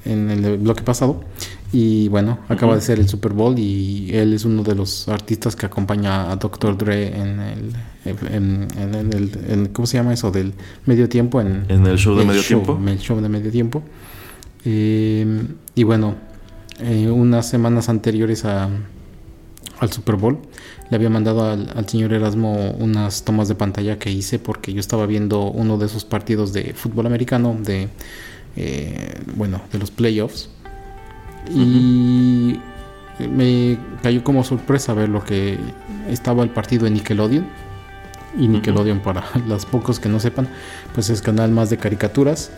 en 0.05 0.31
el 0.31 0.59
bloque 0.59 0.83
pasado. 0.83 1.25
Y 1.73 2.09
bueno, 2.09 2.39
acaba 2.49 2.73
uh 2.73 2.77
-huh. 2.77 2.79
de 2.79 2.87
ser 2.87 3.01
el 3.01 3.09
Super 3.09 3.33
Bowl 3.33 3.59
y 3.59 4.11
él 4.15 4.33
es 4.33 4.45
uno 4.45 4.63
de 4.63 4.77
los 4.77 5.09
artistas 5.09 5.57
que 5.57 5.67
acompaña 5.67 6.31
a 6.31 6.37
Dr. 6.37 6.77
Dre 6.79 7.09
en 7.19 7.41
el, 7.41 7.73
en, 8.05 8.69
en, 8.79 8.95
en 8.95 9.13
el 9.13 9.31
en, 9.49 9.67
¿cómo 9.69 9.87
se 9.87 9.97
llama 9.97 10.13
eso? 10.13 10.31
Del 10.31 10.53
medio 10.87 11.09
tiempo. 11.09 11.41
En, 11.41 11.65
en 11.69 11.85
el 11.87 11.99
show 11.99 12.15
de 12.15 12.23
el 12.23 12.29
medio 12.29 12.43
show, 12.43 12.63
tiempo. 12.63 12.81
El 12.89 12.99
show 13.01 13.21
de 13.21 13.29
medio 13.29 13.51
tiempo. 13.51 13.83
Eh, 14.65 15.47
y 15.75 15.83
bueno, 15.83 16.15
eh, 16.79 17.11
unas 17.11 17.49
semanas 17.49 17.89
anteriores 17.89 18.45
a, 18.45 18.69
al 19.81 19.93
Super 19.93 20.17
Bowl, 20.17 20.39
le 20.91 20.97
había 20.97 21.11
mandado 21.11 21.51
al, 21.51 21.71
al, 21.75 21.89
señor 21.89 22.13
Erasmo 22.13 22.71
unas 22.79 23.25
tomas 23.25 23.49
de 23.49 23.55
pantalla 23.55 23.99
que 23.99 24.11
hice 24.11 24.39
porque 24.39 24.73
yo 24.73 24.81
estaba 24.81 25.07
viendo 25.07 25.51
uno 25.51 25.79
de 25.79 25.87
esos 25.87 26.05
partidos 26.05 26.53
de 26.53 26.75
fútbol 26.75 27.07
americano 27.07 27.57
de 27.59 27.89
eh, 28.57 29.21
bueno 29.35 29.63
de 29.73 29.79
los 29.79 29.91
playoffs 29.91 30.49
uh 31.51 31.53
-huh. 31.53 32.61
y 33.19 33.27
me 33.29 33.79
cayó 34.03 34.23
como 34.23 34.45
sorpresa 34.45 34.93
ver 34.95 35.09
lo 35.09 35.25
que 35.25 35.59
estaba 36.09 36.43
el 36.43 36.51
partido 36.51 36.87
en 36.87 36.95
Nickelodeon 36.95 37.47
y 38.39 38.49
Nickelodeon 38.49 38.99
uh 38.99 39.01
-huh. 39.01 39.05
para 39.05 39.25
los 39.49 39.65
pocos 39.65 39.99
que 39.99 40.09
no 40.09 40.21
sepan 40.21 40.49
pues 40.95 41.11
es 41.11 41.23
canal 41.23 41.51
más 41.51 41.71
de 41.71 41.79
caricaturas 41.79 42.51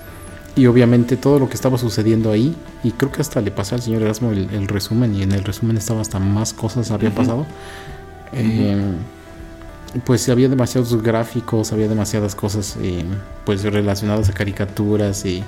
y 0.57 0.67
obviamente 0.67 1.17
todo 1.17 1.39
lo 1.39 1.49
que 1.49 1.55
estaba 1.55 1.79
sucediendo 1.79 2.33
ahí 2.33 2.57
y 2.83 2.91
creo 2.91 3.13
que 3.13 3.21
hasta 3.21 3.41
le 3.41 3.51
pasé 3.51 3.75
al 3.75 3.83
señor 3.83 4.03
Erasmo 4.03 4.33
el, 4.33 4.49
el 4.51 4.67
resumen 4.69 5.15
y 5.15 5.23
en 5.23 5.33
el 5.33 5.45
resumen 5.45 5.77
estaba 5.77 6.01
hasta 6.01 6.19
más 6.19 6.53
cosas 6.53 6.91
había 6.91 7.11
uh 7.11 7.13
-huh. 7.13 7.17
pasado 7.17 7.47
eh, 8.33 8.77
pues 10.05 10.29
había 10.29 10.49
demasiados 10.49 11.03
gráficos, 11.03 11.73
había 11.73 11.89
demasiadas 11.89 12.35
cosas 12.35 12.77
eh, 12.81 13.05
pues 13.45 13.63
relacionadas 13.63 14.29
a 14.29 14.33
caricaturas 14.33 15.25
y 15.25 15.43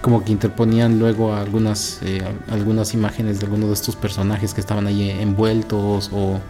como 0.00 0.22
que 0.24 0.32
interponían 0.32 0.98
luego 0.98 1.34
algunas 1.34 2.00
eh, 2.02 2.22
algunas 2.50 2.92
imágenes 2.92 3.40
de 3.40 3.46
algunos 3.46 3.68
de 3.68 3.74
estos 3.74 3.96
personajes 3.96 4.52
que 4.52 4.60
estaban 4.60 4.86
ahí 4.86 5.10
envueltos 5.10 6.10
o 6.12 6.40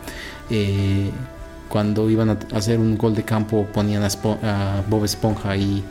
cuando 1.68 2.10
iban 2.10 2.30
a 2.30 2.38
hacer 2.54 2.78
un 2.78 2.98
gol 2.98 3.14
de 3.14 3.22
campo 3.22 3.66
ponían 3.72 4.02
a, 4.02 4.08
a 4.42 4.82
Bob 4.88 5.04
Esponja 5.04 5.50
ahí 5.50 5.82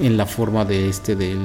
en 0.00 0.16
la 0.16 0.26
forma 0.26 0.64
de 0.64 0.88
este 0.88 1.14
del, 1.14 1.38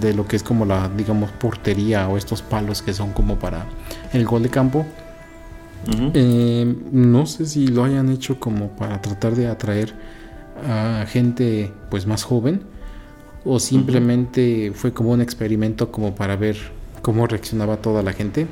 de 0.00 0.14
lo 0.14 0.26
que 0.26 0.36
es 0.36 0.42
como 0.42 0.64
la 0.64 0.88
digamos 0.88 1.30
portería 1.30 2.08
o 2.08 2.16
estos 2.16 2.42
palos 2.42 2.82
que 2.82 2.92
son 2.92 3.12
como 3.12 3.38
para 3.38 3.66
el 4.12 4.24
gol 4.24 4.42
de 4.42 4.48
campo 4.48 4.86
Uh 5.86 5.90
-huh. 5.90 6.10
eh, 6.14 6.74
no 6.92 7.26
sé 7.26 7.46
si 7.46 7.66
lo 7.68 7.84
hayan 7.84 8.10
hecho 8.10 8.38
como 8.38 8.68
para 8.76 9.00
tratar 9.00 9.34
de 9.34 9.46
atraer 9.46 9.94
a 10.66 11.06
gente 11.06 11.72
pues 11.90 12.06
más 12.06 12.22
joven 12.22 12.62
o 13.44 13.58
simplemente 13.58 14.70
uh 14.70 14.72
-huh. 14.72 14.76
fue 14.76 14.92
como 14.92 15.12
un 15.12 15.20
experimento 15.20 15.90
como 15.90 16.14
para 16.14 16.36
ver 16.36 16.56
cómo 17.00 17.26
reaccionaba 17.26 17.78
toda 17.78 18.02
la 18.02 18.12
gente 18.12 18.46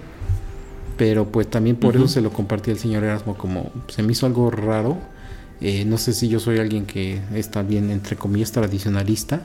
pero 0.97 1.27
pues 1.27 1.49
también 1.49 1.77
por 1.77 1.95
uh 1.95 1.99
-huh. 1.99 2.05
eso 2.05 2.15
se 2.15 2.21
lo 2.23 2.31
compartí 2.33 2.71
al 2.71 2.79
señor 2.79 3.05
Erasmo 3.05 3.37
como 3.37 3.71
se 3.89 4.03
me 4.03 4.13
hizo 4.13 4.25
algo 4.25 4.51
raro 4.51 4.97
eh, 5.61 5.85
no 5.85 5.99
sé 5.99 6.13
si 6.13 6.29
yo 6.29 6.41
soy 6.41 6.59
alguien 6.59 6.87
que 6.87 7.21
está 7.35 7.63
bien 7.63 7.91
entre 7.91 8.17
comillas 8.17 8.53
tradicionalista 8.53 9.43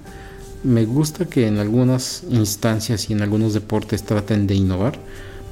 me 0.63 0.85
gusta 0.85 1.25
que 1.25 1.47
en 1.47 1.57
algunas 1.57 2.23
instancias 2.29 3.09
y 3.09 3.13
en 3.13 3.21
algunos 3.21 3.53
deportes 3.53 4.03
traten 4.03 4.47
de 4.47 4.55
innovar 4.55 4.97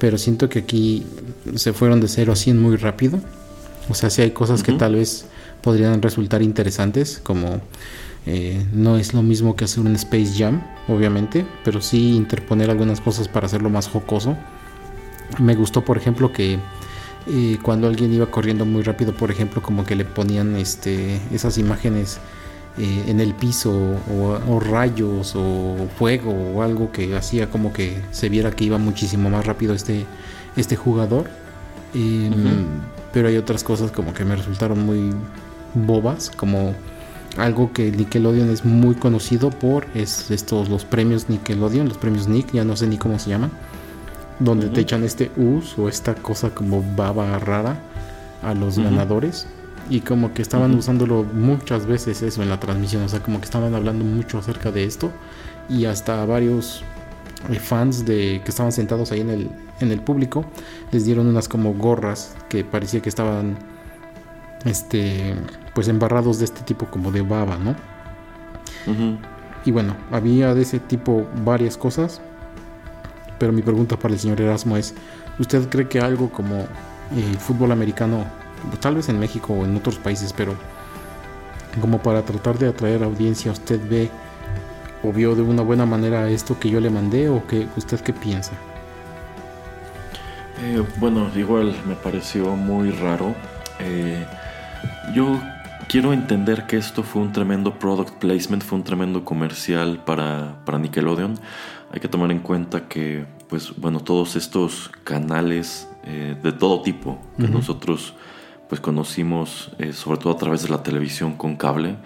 pero 0.02 0.18
siento 0.18 0.48
que 0.48 0.58
aquí 0.58 1.06
se 1.54 1.72
fueron 1.72 2.00
de 2.00 2.08
0 2.08 2.32
a 2.32 2.34
100 2.34 2.60
muy 2.60 2.74
rápido. 2.74 3.20
O 3.88 3.94
sea, 3.94 4.10
sí 4.10 4.20
hay 4.20 4.32
cosas 4.32 4.58
uh 4.58 4.62
-huh. 4.64 4.66
que 4.66 4.72
tal 4.72 4.96
vez 4.96 5.26
podrían 5.60 6.02
resultar 6.02 6.42
interesantes, 6.42 7.20
como 7.22 7.60
eh, 8.26 8.66
no 8.72 8.96
es 8.96 9.14
lo 9.14 9.22
mismo 9.22 9.54
que 9.54 9.64
hacer 9.64 9.78
un 9.84 9.94
Space 9.94 10.32
Jam, 10.36 10.60
obviamente, 10.88 11.46
pero 11.62 11.80
sí 11.80 12.16
interponer 12.16 12.68
algunas 12.68 13.00
cosas 13.00 13.28
para 13.28 13.46
hacerlo 13.46 13.70
más 13.70 13.86
jocoso. 13.86 14.36
Me 15.38 15.54
gustó, 15.54 15.84
por 15.84 15.98
ejemplo, 15.98 16.32
que 16.32 16.58
eh, 17.28 17.58
cuando 17.62 17.86
alguien 17.86 18.12
iba 18.12 18.26
corriendo 18.26 18.64
muy 18.64 18.82
rápido, 18.82 19.16
por 19.16 19.30
ejemplo, 19.30 19.62
como 19.62 19.84
que 19.84 19.94
le 19.94 20.04
ponían 20.04 20.56
este, 20.56 21.20
esas 21.32 21.58
imágenes 21.58 22.18
eh, 22.78 23.04
en 23.06 23.20
el 23.20 23.34
piso 23.34 23.70
o, 23.70 24.38
o, 24.48 24.58
rayos 24.60 25.34
o 25.36 25.76
fuego 25.98 26.32
o 26.32 26.62
algo 26.62 26.90
que 26.90 27.14
hacía 27.14 27.50
como 27.50 27.70
que 27.70 28.00
se 28.12 28.30
viera 28.30 28.50
que 28.50 28.64
iba 28.64 28.78
muchísimo 28.78 29.28
más 29.28 29.44
rápido 29.44 29.74
este, 29.74 30.06
este 30.56 30.76
jugador. 30.76 31.28
Eh, 31.94 32.30
uh 32.30 32.34
-huh. 32.34 32.64
Pero 33.12 33.28
hay 33.28 33.36
otras 33.36 33.62
cosas 33.62 33.90
como 33.90 34.14
que 34.14 34.24
me 34.24 34.36
resultaron 34.36 34.86
muy 34.86 35.10
bobas, 35.74 36.30
como 36.30 36.74
algo 37.36 37.72
que 37.74 37.92
Nickelodeon 37.92 38.48
es 38.48 38.64
muy 38.64 38.94
conocido 38.94 39.50
por 39.50 39.86
es 39.94 40.30
estos 40.30 40.70
los 40.70 40.86
premios 40.86 41.28
Nickelodeon, 41.28 41.88
los 41.88 41.98
premios 41.98 42.26
Nick, 42.26 42.52
ya 42.52 42.64
no 42.64 42.74
sé 42.76 42.86
ni 42.86 42.96
cómo 42.96 43.18
se 43.18 43.28
llaman, 43.28 43.50
donde 44.38 44.66
uh 44.66 44.70
-huh. 44.70 44.74
te 44.74 44.80
echan 44.80 45.04
este 45.04 45.30
us 45.36 45.78
o 45.78 45.90
esta 45.90 46.14
cosa 46.14 46.54
como 46.54 46.82
baba 46.96 47.38
rara 47.38 47.76
a 48.42 48.54
los 48.54 48.78
uh 48.78 48.80
-huh. 48.80 48.84
ganadores 48.84 49.46
y 49.92 50.00
como 50.00 50.32
que 50.32 50.40
estaban 50.40 50.70
uh 50.70 50.74
-huh. 50.74 50.78
usándolo 50.78 51.22
muchas 51.22 51.84
veces 51.84 52.22
eso 52.22 52.42
en 52.42 52.48
la 52.48 52.58
transmisión, 52.58 53.02
o 53.02 53.08
sea, 53.10 53.20
como 53.22 53.38
que 53.40 53.44
estaban 53.44 53.74
hablando 53.74 54.06
mucho 54.06 54.38
acerca 54.38 54.70
de 54.70 54.84
esto 54.84 55.12
y 55.68 55.84
hasta 55.84 56.24
varios 56.24 56.82
eh, 57.50 57.58
fans 57.58 58.06
de 58.06 58.40
que 58.42 58.50
estaban 58.50 58.72
sentados 58.72 59.12
ahí 59.12 59.20
en 59.20 59.28
el, 59.28 59.50
en 59.80 59.92
el 59.92 60.00
público 60.00 60.46
les 60.92 61.04
dieron 61.04 61.26
unas 61.26 61.46
como 61.46 61.74
gorras 61.74 62.34
que 62.48 62.64
parecía 62.64 63.02
que 63.02 63.10
estaban 63.10 63.58
este 64.64 65.34
pues 65.74 65.88
embarrados 65.88 66.38
de 66.38 66.46
este 66.46 66.62
tipo 66.62 66.86
como 66.86 67.12
de 67.12 67.20
baba, 67.20 67.58
¿no? 67.58 67.72
Uh 68.86 68.94
-huh. 68.94 69.18
Y 69.66 69.72
bueno, 69.72 69.94
había 70.10 70.54
de 70.54 70.62
ese 70.62 70.78
tipo 70.78 71.26
varias 71.44 71.76
cosas, 71.76 72.22
pero 73.38 73.52
mi 73.52 73.60
pregunta 73.60 73.98
para 73.98 74.14
el 74.14 74.20
señor 74.20 74.40
Erasmo 74.40 74.78
es, 74.78 74.94
¿usted 75.38 75.68
cree 75.68 75.86
que 75.86 76.00
algo 76.00 76.30
como 76.30 76.66
el 77.14 77.36
fútbol 77.38 77.72
americano 77.72 78.24
tal 78.80 78.96
vez 78.96 79.08
en 79.08 79.18
México 79.18 79.52
o 79.52 79.64
en 79.64 79.76
otros 79.76 79.96
países, 79.96 80.32
pero 80.32 80.54
como 81.80 82.02
para 82.02 82.24
tratar 82.24 82.58
de 82.58 82.68
atraer 82.68 83.02
audiencia, 83.02 83.52
¿usted 83.52 83.80
ve 83.88 84.10
o 85.02 85.12
vio 85.12 85.34
de 85.34 85.42
una 85.42 85.62
buena 85.62 85.86
manera 85.86 86.28
esto 86.28 86.58
que 86.58 86.70
yo 86.70 86.80
le 86.80 86.90
mandé 86.90 87.28
o 87.28 87.46
que 87.46 87.66
usted 87.76 88.00
qué 88.00 88.12
piensa? 88.12 88.52
Eh, 90.62 90.82
bueno, 90.98 91.28
igual 91.34 91.74
me 91.86 91.94
pareció 91.94 92.54
muy 92.54 92.90
raro. 92.90 93.34
Eh, 93.80 94.24
yo 95.14 95.40
quiero 95.88 96.12
entender 96.12 96.66
que 96.66 96.76
esto 96.76 97.02
fue 97.02 97.22
un 97.22 97.32
tremendo 97.32 97.78
product 97.78 98.18
placement, 98.18 98.62
fue 98.62 98.78
un 98.78 98.84
tremendo 98.84 99.24
comercial 99.24 100.02
para, 100.04 100.64
para 100.64 100.78
Nickelodeon. 100.78 101.38
Hay 101.92 102.00
que 102.00 102.08
tomar 102.08 102.30
en 102.30 102.38
cuenta 102.38 102.88
que, 102.88 103.26
pues, 103.48 103.74
bueno, 103.76 104.00
todos 104.00 104.36
estos 104.36 104.90
canales 105.04 105.88
eh, 106.04 106.36
de 106.42 106.52
todo 106.52 106.82
tipo 106.82 107.18
que 107.38 107.48
nosotros, 107.48 108.14
pues, 108.72 108.80
conocimos, 108.80 109.70
eh, 109.78 109.92
sobre 109.92 110.16
todo 110.16 110.32
a 110.32 110.38
través 110.38 110.62
de 110.62 110.70
la 110.70 110.82
televisión 110.82 111.34
con 111.34 111.56
cable, 111.56 111.96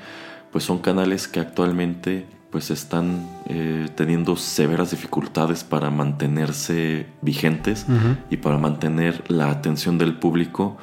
pues 0.51 0.64
son 0.64 0.81
canales 0.81 1.29
que 1.29 1.39
actualmente 1.39 2.27
pues 2.51 2.73
están 2.73 3.25
eh, 3.49 3.89
teniendo 3.95 4.35
severas 4.35 4.91
dificultades 4.91 5.62
para 5.62 5.91
mantenerse 5.91 7.07
vigentes 7.23 7.87
y 8.31 8.39
para 8.39 8.59
mantener 8.59 9.23
la 9.31 9.49
atención 9.49 9.97
del 9.97 10.19
público 10.19 10.77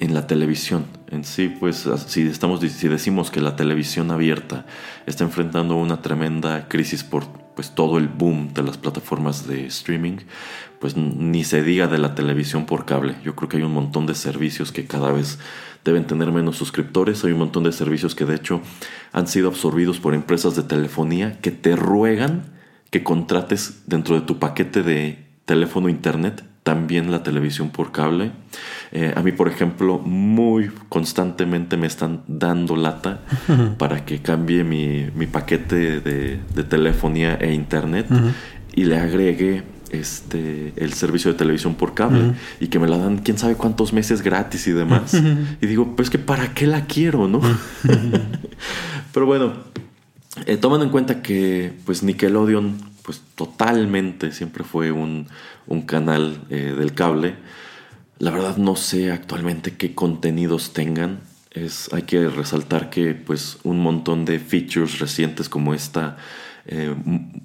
en 0.00 0.14
la 0.14 0.26
televisión. 0.26 0.86
En 1.10 1.22
sí, 1.22 1.54
pues 1.60 1.86
si, 2.06 2.22
estamos, 2.22 2.60
si 2.60 2.88
decimos 2.88 3.30
que 3.30 3.42
la 3.42 3.56
televisión 3.56 4.10
abierta 4.10 4.64
está 5.04 5.24
enfrentando 5.24 5.76
una 5.76 6.00
tremenda 6.00 6.66
crisis 6.66 7.04
por 7.04 7.26
pues, 7.54 7.72
todo 7.72 7.98
el 7.98 8.08
boom 8.08 8.54
de 8.54 8.62
las 8.62 8.78
plataformas 8.78 9.46
de 9.46 9.66
streaming, 9.66 10.18
pues 10.80 10.96
ni 10.96 11.44
se 11.44 11.62
diga 11.62 11.86
de 11.86 11.98
la 11.98 12.14
televisión 12.14 12.66
por 12.66 12.84
cable. 12.84 13.16
Yo 13.24 13.34
creo 13.34 13.48
que 13.48 13.56
hay 13.58 13.62
un 13.62 13.72
montón 13.72 14.06
de 14.06 14.14
servicios 14.14 14.72
que 14.72 14.86
cada 14.86 15.12
vez 15.12 15.38
deben 15.84 16.06
tener 16.06 16.32
menos 16.32 16.56
suscriptores. 16.56 17.24
Hay 17.24 17.32
un 17.32 17.38
montón 17.38 17.64
de 17.64 17.72
servicios 17.72 18.14
que 18.14 18.24
de 18.24 18.34
hecho 18.34 18.60
han 19.12 19.26
sido 19.26 19.48
absorbidos 19.48 20.00
por 20.00 20.14
empresas 20.14 20.56
de 20.56 20.62
telefonía 20.62 21.38
que 21.40 21.50
te 21.50 21.76
ruegan 21.76 22.44
que 22.90 23.02
contrates 23.02 23.82
dentro 23.86 24.14
de 24.14 24.26
tu 24.26 24.38
paquete 24.38 24.82
de 24.82 25.26
teléfono 25.44 25.88
internet 25.88 26.44
también 26.66 27.12
la 27.12 27.22
televisión 27.22 27.70
por 27.70 27.92
cable. 27.92 28.32
Eh, 28.90 29.14
a 29.14 29.22
mí, 29.22 29.30
por 29.30 29.46
ejemplo, 29.46 30.00
muy 30.00 30.68
constantemente 30.88 31.76
me 31.76 31.86
están 31.86 32.24
dando 32.26 32.74
lata 32.74 33.20
para 33.78 34.04
que 34.04 34.20
cambie 34.20 34.64
mi, 34.64 35.26
paquete 35.26 36.00
de, 36.00 36.40
telefonía 36.68 37.36
e 37.36 37.54
internet 37.54 38.08
y 38.74 38.84
le 38.84 38.98
agregue 38.98 39.62
este, 39.90 40.72
el 40.76 40.92
servicio 40.92 41.32
de 41.32 41.38
televisión 41.38 41.74
por 41.74 41.94
cable 41.94 42.34
y 42.60 42.68
que 42.68 42.78
me 42.78 42.88
la 42.88 42.98
dan 42.98 43.18
quién 43.18 43.38
sabe 43.38 43.54
cuántos 43.54 43.92
meses 43.92 44.22
gratis 44.22 44.66
y 44.66 44.72
demás. 44.72 45.14
y 45.60 45.66
digo, 45.66 45.94
pues 45.96 46.10
que 46.10 46.18
para 46.18 46.54
qué 46.54 46.66
la 46.66 46.86
quiero, 46.86 47.28
¿no? 47.28 47.40
Pero 49.12 49.26
bueno, 49.26 49.52
eh, 50.44 50.56
tomando 50.56 50.84
en 50.84 50.90
cuenta 50.90 51.22
que 51.22 51.72
pues 51.84 52.02
Nickelodeon 52.02 52.76
pues 53.02 53.22
totalmente 53.36 54.32
siempre 54.32 54.64
fue 54.64 54.90
un, 54.90 55.28
canal 55.86 56.40
eh, 56.50 56.74
del 56.76 56.92
cable. 56.92 57.36
La 58.18 58.30
verdad 58.30 58.56
no 58.56 58.76
sé 58.76 59.12
actualmente 59.12 59.76
qué 59.76 59.94
contenidos 59.94 60.72
tengan. 60.72 61.20
Es, 61.52 61.92
hay 61.92 62.02
que 62.02 62.28
resaltar 62.28 62.90
que 62.90 63.14
pues 63.14 63.58
un 63.62 63.80
montón 63.80 64.24
de 64.24 64.38
features 64.38 64.98
recientes 64.98 65.48
como 65.48 65.72
esta 65.72 66.16
eh, 66.68 66.94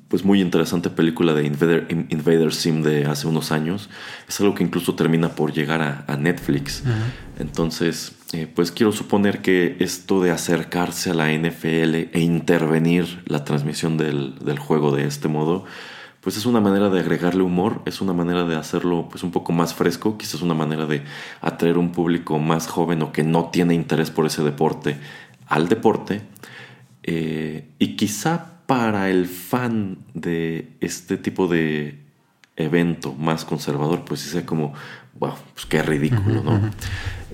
pues 0.08 0.26
muy 0.26 0.42
interesante 0.42 0.90
película 0.90 1.34
de 1.34 1.46
Invader, 1.46 2.54
Sim 2.54 2.82
de 2.82 3.06
hace 3.06 3.28
unos 3.28 3.52
años. 3.52 3.90
Es 4.28 4.40
algo 4.42 4.56
que 4.56 4.64
incluso 4.64 4.96
termina 4.96 5.30
por 5.30 5.54
llegar 5.54 6.06
a, 6.08 6.18
Netflix. 6.18 6.84
Entonces, 7.40 8.14
eh, 8.34 8.48
pues 8.54 8.72
quiero 8.72 8.92
suponer 8.92 9.42
que 9.42 9.78
esto 9.80 10.22
de 10.22 10.32
acercarse 10.32 11.12
a 11.12 11.14
la 11.14 11.32
NFL 11.32 12.10
e 12.14 12.20
intervenir 12.20 13.24
la 13.26 13.46
transmisión 13.46 13.98
del, 13.98 14.60
juego 14.60 14.96
de 14.96 15.06
este 15.06 15.28
modo, 15.28 15.66
pues 16.22 16.38
es 16.38 16.46
una 16.46 16.60
manera 16.60 16.90
de 16.90 17.00
agregarle 17.00 17.44
humor, 17.44 17.82
es 17.86 18.02
una 18.02 18.14
manera 18.14 18.46
de 18.46 18.56
hacerlo 18.56 19.08
pues 19.10 19.24
un 19.24 19.32
poco 19.32 19.54
más 19.54 19.74
fresco, 19.74 20.18
quizás 20.18 20.42
una 20.42 20.54
manera 20.54 20.86
de 20.86 21.04
atraer 21.42 21.78
un 21.78 21.92
público 21.92 22.38
más 22.38 22.68
joven 22.68 23.02
o 23.02 23.12
que 23.12 23.24
no 23.24 23.50
tiene 23.52 23.74
interés 23.74 24.12
por 24.12 24.26
ese 24.26 24.44
deporte 24.44 24.98
al 25.48 25.68
deporte. 25.68 26.22
Eh, 27.04 27.70
y 27.80 27.96
quizá 27.96 28.52
para 28.72 29.10
el 29.10 29.26
fan 29.28 29.98
de 30.14 30.78
este 30.80 31.18
tipo 31.18 31.50
de 31.50 32.00
evento 32.56 33.14
más 33.14 33.44
conservador, 33.44 34.06
pues 34.06 34.22
sea 34.22 34.46
como, 34.46 34.74
wow, 35.20 35.34
pues 35.54 35.66
qué 35.66 35.84
ridículo, 35.84 36.42
¿no? 36.42 36.72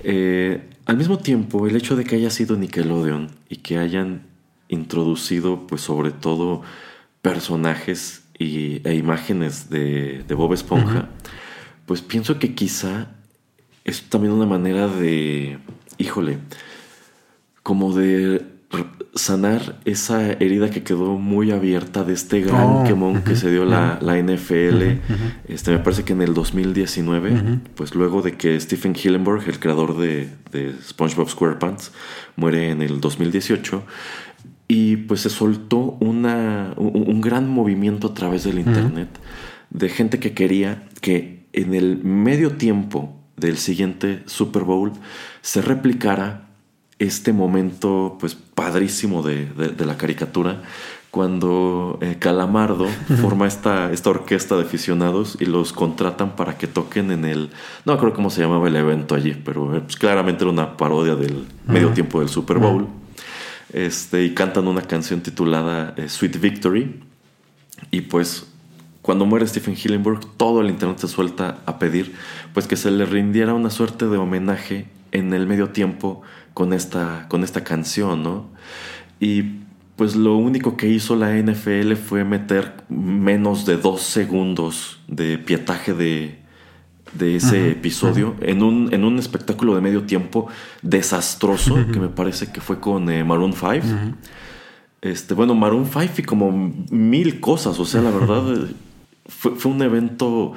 Eh, 0.02 0.68
al 0.84 0.96
mismo 0.96 1.18
tiempo, 1.18 1.68
el 1.68 1.76
hecho 1.76 1.94
de 1.94 2.02
que 2.02 2.16
haya 2.16 2.30
sido 2.30 2.56
Nickelodeon 2.56 3.30
y 3.48 3.58
que 3.58 3.78
hayan 3.78 4.22
introducido, 4.66 5.64
pues 5.68 5.80
sobre 5.80 6.10
todo, 6.10 6.62
personajes 7.22 8.24
y, 8.36 8.80
e 8.82 8.96
imágenes 8.96 9.70
de, 9.70 10.24
Bob 10.30 10.54
Esponja, 10.54 11.08
pues 11.86 12.02
pienso 12.02 12.40
que 12.40 12.56
quizá 12.56 13.12
es 13.84 14.02
también 14.10 14.32
una 14.32 14.46
manera 14.46 14.88
de, 14.88 15.60
híjole, 15.98 16.38
como 17.62 17.94
de 17.94 18.57
sanar 19.14 19.80
esa 19.84 20.32
herida 20.32 20.70
que 20.70 20.82
quedó 20.82 21.18
muy 21.18 21.50
abierta 21.50 22.04
de 22.04 22.12
este 22.12 22.40
gran 22.40 22.68
oh, 22.68 22.84
quemón 22.84 23.22
que 23.22 23.36
se 23.36 23.50
dio 23.50 23.64
la, 23.64 23.98
la 24.00 24.16
NFL. 24.16 25.00
este, 25.48 25.70
me 25.70 25.78
parece 25.78 26.04
que 26.04 26.12
en 26.12 26.22
el 26.22 26.34
2019, 26.34 27.60
pues 27.74 27.94
luego 27.94 28.22
de 28.22 28.36
que 28.36 28.58
Stephen 28.60 28.94
Hillenburg, 28.94 29.48
el 29.48 29.58
creador 29.58 29.96
de, 29.96 30.28
de, 30.52 30.74
SpongeBob 30.82 31.28
SquarePants, 31.28 31.92
muere 32.36 32.70
en 32.70 32.82
el 32.82 33.00
2018. 33.00 33.82
Y 34.70 34.96
pues 34.96 35.22
se 35.22 35.30
soltó 35.30 35.96
una, 36.00 36.74
un, 36.76 37.20
gran 37.22 37.48
movimiento 37.48 38.08
a 38.08 38.14
través 38.14 38.44
del 38.44 38.58
Internet 38.58 39.08
de 39.70 39.88
gente 39.88 40.18
que 40.18 40.34
quería 40.34 40.84
que 41.00 41.46
en 41.52 41.74
el 41.74 42.02
medio 42.04 42.52
tiempo 42.52 43.18
del 43.36 43.56
siguiente 43.56 44.22
Super 44.26 44.64
Bowl 44.64 44.92
se 45.40 45.62
replicara 45.62 46.47
este 46.98 47.32
momento 47.32 48.16
pues 48.18 48.34
padrísimo 48.34 49.22
de, 49.22 49.48
la 49.78 49.96
caricatura 49.96 50.62
cuando 51.10 51.98
eh, 52.02 52.16
Calamardo 52.18 52.86
forma 53.20 53.46
esta, 53.46 53.92
esta 53.92 54.10
orquesta 54.10 54.56
de 54.56 54.62
aficionados 54.62 55.36
y 55.40 55.46
los 55.46 55.72
contratan 55.72 56.36
para 56.36 56.58
que 56.58 56.66
toquen 56.66 57.10
en 57.10 57.24
el... 57.24 57.50
No 57.84 57.92
acuerdo 57.92 58.14
cómo 58.14 58.30
se 58.30 58.42
llamaba 58.42 58.68
el 58.68 58.76
evento 58.76 59.14
allí, 59.14 59.34
pero 59.42 59.74
eh, 59.76 59.80
pues, 59.80 59.96
claramente 59.96 60.44
era 60.44 60.50
una 60.50 60.76
parodia 60.76 61.14
del 61.14 61.46
medio 61.66 61.90
tiempo 61.90 62.20
del 62.20 62.28
Super 62.28 62.58
Bowl. 62.58 62.86
Este, 63.72 64.24
y 64.24 64.34
cantan 64.34 64.66
una 64.66 64.82
canción 64.82 65.20
titulada 65.20 65.94
eh, 65.96 66.08
Sweet 66.08 66.40
Victory. 66.40 67.00
Y 67.90 68.02
pues 68.02 68.46
cuando 69.00 69.24
muere 69.24 69.46
Stephen 69.46 69.74
Hillenburg, 69.74 70.20
todo 70.36 70.60
el 70.60 70.68
internet 70.68 70.98
se 70.98 71.08
suelta 71.08 71.58
a 71.64 71.78
pedir 71.78 72.14
pues 72.52 72.66
que 72.66 72.76
se 72.76 72.90
le 72.90 73.06
rindiera 73.06 73.54
una 73.54 73.70
suerte 73.70 74.06
de 74.06 74.18
homenaje 74.18 74.88
en 75.12 75.32
el 75.32 75.46
medio 75.46 75.70
tiempo 75.70 76.22
con 76.58 76.72
esta, 76.72 77.26
con 77.28 77.44
esta 77.44 77.62
canción, 77.62 78.24
¿no? 78.24 78.46
Y 79.20 79.42
pues 79.94 80.16
lo 80.16 80.36
único 80.36 80.76
que 80.76 80.88
hizo 80.88 81.14
la 81.14 81.32
NFL 81.36 81.92
fue 81.92 82.24
meter 82.24 82.82
menos 82.88 83.64
de 83.64 83.76
dos 83.76 84.02
segundos 84.02 84.98
de 85.06 85.38
pietaje 85.38 85.94
de, 85.94 86.40
de 87.12 87.36
ese 87.36 87.70
episodio 87.70 88.34
en, 88.40 88.64
un, 88.64 88.92
en 88.92 89.04
un 89.04 89.20
espectáculo 89.20 89.76
de 89.76 89.82
medio 89.82 90.02
tiempo 90.02 90.48
desastroso, 90.82 91.76
que 91.92 92.00
me 92.00 92.08
parece 92.08 92.50
que 92.50 92.60
fue 92.60 92.80
con 92.80 93.08
eh, 93.08 93.22
Maroon 93.22 93.52
5. 93.52 93.70
Este, 95.00 95.34
bueno, 95.34 95.54
Maroon 95.54 95.86
5 95.86 96.06
y 96.18 96.22
como 96.24 96.50
mil 96.90 97.38
cosas, 97.38 97.78
o 97.78 97.84
sea, 97.84 98.02
la 98.02 98.10
verdad, 98.10 98.66
fue, 99.26 99.54
fue 99.54 99.70
un 99.70 99.80
evento 99.80 100.54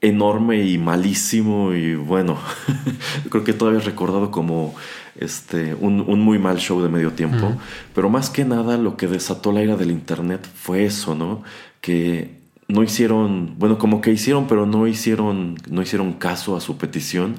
enorme 0.00 0.64
y 0.64 0.78
malísimo 0.78 1.74
y 1.74 1.94
bueno, 1.94 2.38
creo 3.30 3.44
que 3.44 3.52
todavía 3.52 3.78
es 3.78 3.86
recordado 3.86 4.32
como 4.32 4.74
este, 5.18 5.74
un, 5.74 6.04
muy 6.20 6.38
mal 6.38 6.58
show 6.58 6.82
de 6.82 6.88
medio 6.88 7.12
tiempo, 7.12 7.56
pero 7.94 8.08
más 8.08 8.30
que 8.30 8.44
nada 8.44 8.76
lo 8.76 8.96
que 8.96 9.06
desató 9.06 9.52
la 9.52 9.62
ira 9.62 9.76
del 9.76 9.90
internet 9.90 10.48
fue 10.54 10.84
eso, 10.84 11.14
¿no? 11.14 11.42
Que 11.80 12.38
no 12.68 12.82
hicieron, 12.82 13.54
bueno, 13.58 13.78
como 13.78 14.00
que 14.00 14.12
hicieron, 14.12 14.46
pero 14.46 14.66
no 14.66 14.86
hicieron, 14.86 15.56
no 15.70 15.82
hicieron 15.82 16.12
caso 16.14 16.56
a 16.56 16.60
su 16.60 16.76
petición. 16.76 17.36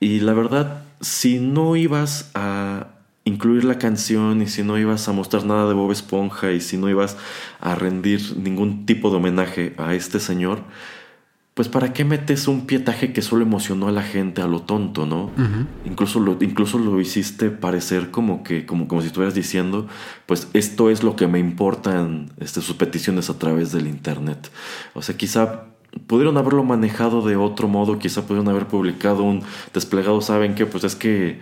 Y 0.00 0.20
la 0.20 0.34
verdad, 0.34 0.82
si 1.00 1.38
no 1.38 1.76
ibas 1.76 2.30
a 2.34 2.88
incluir 3.24 3.64
la 3.64 3.78
canción 3.78 4.42
y 4.42 4.46
si 4.46 4.62
no 4.62 4.78
ibas 4.78 5.08
a 5.08 5.12
mostrar 5.12 5.46
nada 5.46 5.66
de 5.66 5.74
Bob 5.74 5.92
Esponja 5.92 6.52
y 6.52 6.60
si 6.60 6.76
no 6.76 6.90
ibas 6.90 7.16
a 7.60 7.74
rendir 7.74 8.36
ningún 8.36 8.84
tipo 8.84 9.10
de 9.10 9.16
homenaje 9.16 9.74
a 9.78 9.94
este 9.94 10.20
señor, 10.20 10.60
pues 11.54 11.68
¿para 11.68 11.92
qué 11.92 12.04
metes 12.04 12.48
un 12.48 12.66
pietaje 12.66 13.12
que 13.12 13.22
solo 13.22 13.44
emocionó 13.44 13.86
a 13.86 13.92
la 13.92 14.02
gente 14.02 14.42
a 14.42 14.48
lo 14.48 14.62
tonto, 14.62 15.06
no? 15.06 15.30
incluso, 15.84 16.18
lo, 16.18 16.36
incluso 16.40 16.78
lo 16.78 17.00
hiciste 17.00 17.50
parecer 17.50 18.10
como 18.10 18.42
que, 18.42 18.66
como, 18.66 18.88
como 18.88 19.02
si 19.02 19.06
estuvieras 19.06 19.36
diciendo, 19.36 19.86
pues 20.26 20.48
esto 20.52 20.90
es 20.90 21.04
lo 21.04 21.14
que 21.14 21.28
me 21.28 21.38
importan 21.38 22.32
este, 22.40 22.60
sus 22.60 22.74
peticiones 22.74 23.30
a 23.30 23.38
través 23.38 23.70
del 23.70 23.86
internet. 23.86 24.50
O 24.94 25.02
sea, 25.02 25.16
quizá 25.16 25.66
pudieron 26.08 26.36
haberlo 26.38 26.64
manejado 26.64 27.22
de 27.22 27.36
otro 27.36 27.68
modo, 27.68 28.00
quizá 28.00 28.22
pudieron 28.22 28.48
haber 28.48 28.66
publicado 28.66 29.22
un 29.22 29.44
desplegado, 29.72 30.20
¿saben 30.20 30.56
qué? 30.56 30.66
Pues 30.66 30.82
es 30.82 30.96
que 30.96 31.40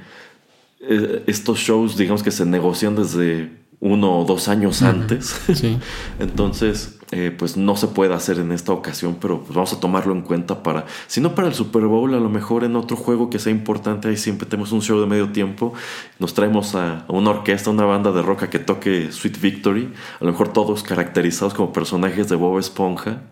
eh, 0.80 1.22
estos 1.26 1.58
shows, 1.58 1.96
digamos 1.96 2.22
que 2.22 2.30
se 2.30 2.44
negocian 2.44 2.96
desde 2.96 3.61
uno 3.82 4.20
o 4.20 4.24
dos 4.24 4.48
años 4.48 4.82
antes. 4.82 5.40
Sí. 5.52 5.78
Entonces, 6.18 6.98
eh, 7.10 7.34
pues 7.36 7.56
no 7.56 7.76
se 7.76 7.88
puede 7.88 8.14
hacer 8.14 8.38
en 8.38 8.52
esta 8.52 8.72
ocasión, 8.72 9.18
pero 9.20 9.40
pues 9.40 9.54
vamos 9.54 9.72
a 9.72 9.80
tomarlo 9.80 10.14
en 10.14 10.22
cuenta 10.22 10.62
para, 10.62 10.86
si 11.08 11.20
no 11.20 11.34
para 11.34 11.48
el 11.48 11.54
Super 11.54 11.82
Bowl, 11.82 12.14
a 12.14 12.20
lo 12.20 12.30
mejor 12.30 12.64
en 12.64 12.74
otro 12.74 12.96
juego 12.96 13.28
que 13.28 13.38
sea 13.38 13.52
importante, 13.52 14.08
ahí 14.08 14.16
siempre 14.16 14.48
tenemos 14.48 14.72
un 14.72 14.80
show 14.80 14.98
de 14.98 15.06
medio 15.06 15.30
tiempo, 15.30 15.74
nos 16.18 16.32
traemos 16.32 16.74
a, 16.74 17.04
una 17.08 17.30
orquesta, 17.30 17.70
una 17.70 17.84
banda 17.84 18.12
de 18.12 18.22
rock 18.22 18.44
que 18.44 18.58
toque 18.58 19.12
Sweet 19.12 19.40
Victory, 19.40 19.92
a 20.20 20.24
lo 20.24 20.30
mejor 20.30 20.52
todos 20.52 20.82
caracterizados 20.82 21.52
como 21.52 21.72
personajes 21.72 22.28
de 22.28 22.36
Bob 22.36 22.58
Esponja, 22.58 23.24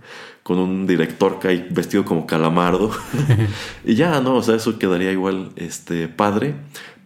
con 0.43 0.59
un 0.59 0.87
director 0.87 1.39
que 1.39 1.49
hay 1.49 1.69
vestido 1.71 2.05
como 2.05 2.27
calamardo, 2.27 2.91
y 3.85 3.95
ya, 3.95 4.21
¿no? 4.21 4.35
O 4.35 4.43
sea, 4.43 4.57
eso 4.57 4.79
quedaría 4.79 5.11
igual, 5.11 5.53
este, 5.57 6.07
padre, 6.09 6.55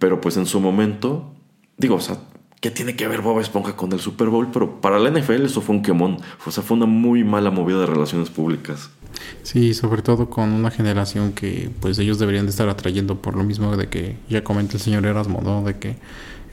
pero 0.01 0.20
pues 0.20 0.36
en 0.36 0.47
su 0.47 0.61
momento, 0.61 1.32
digo, 1.76 1.97
o 1.97 2.01
sea, 2.01 2.18
¿Qué 2.61 2.70
tiene 2.70 2.96
que 2.96 3.07
ver 3.09 3.20
Bob 3.20 3.40
Esponja 3.40 3.76
con 3.76 3.92
el 3.92 4.00
Super 4.00 4.28
Bowl? 4.28 4.48
Pero 4.52 4.80
para 4.80 4.98
la 4.98 5.11
NFL 5.11 5.44
eso 5.44 5.61
fue 5.61 5.76
un 5.76 5.82
quemón. 5.82 6.18
O 6.46 6.50
sea, 6.50 6.62
fue 6.62 6.76
una 6.76 6.86
muy 6.86 7.22
mala 7.22 7.50
movida 7.50 7.80
de 7.80 7.86
relaciones 7.86 8.30
públicas. 8.30 8.90
Sí, 9.42 9.74
sobre 9.74 10.02
todo 10.02 10.30
con 10.30 10.52
una 10.52 10.70
generación 10.70 11.32
que 11.32 11.70
pues 11.80 11.98
ellos 11.98 12.18
deberían 12.18 12.46
de 12.46 12.50
estar 12.50 12.68
atrayendo 12.68 13.20
por 13.20 13.36
lo 13.36 13.44
mismo 13.44 13.76
de 13.76 13.88
que 13.88 14.16
ya 14.28 14.42
comenta 14.42 14.74
el 14.74 14.80
señor 14.80 15.07
Erasmo, 15.07 15.40
¿no? 15.42 15.62
De 15.62 15.76
que 15.78 15.96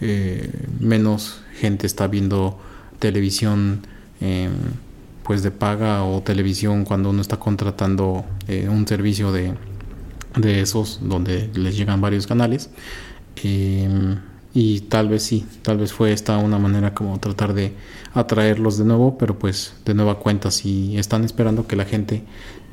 eh, 0.01 0.49
menos 0.79 1.41
gente 1.59 1.87
está 1.87 2.07
viendo 2.07 2.59
televisión 2.99 3.81
em, 4.19 4.51
pues 5.23 5.43
de 5.43 5.51
paga 5.51 6.03
o 6.03 6.21
televisión 6.21 6.83
cuando 6.83 7.09
uno 7.09 7.21
está 7.21 7.37
contratando 7.37 8.25
eh, 8.47 8.67
un 8.69 8.87
servicio 8.87 9.31
de, 9.31 9.53
de 10.35 10.61
esos 10.61 10.99
donde 11.01 11.49
les 11.53 11.77
llegan 11.77 12.01
varios 12.01 12.27
canales. 12.27 12.69
Eh, 13.43 14.17
y 14.53 14.81
tal 14.81 15.09
vez 15.09 15.23
sí, 15.23 15.45
tal 15.61 15.77
vez 15.77 15.93
fue 15.93 16.11
esta 16.11 16.37
una 16.37 16.59
manera 16.59 16.93
como 16.93 17.19
tratar 17.19 17.53
de 17.53 17.73
atraerlos 18.13 18.77
de 18.77 18.85
nuevo, 18.85 19.17
pero 19.17 19.39
pues 19.39 19.73
de 19.85 19.93
nueva 19.93 20.19
cuenta, 20.19 20.51
si 20.51 20.97
están 20.97 21.23
esperando 21.23 21.67
que 21.67 21.75
la 21.75 21.85
gente 21.85 22.23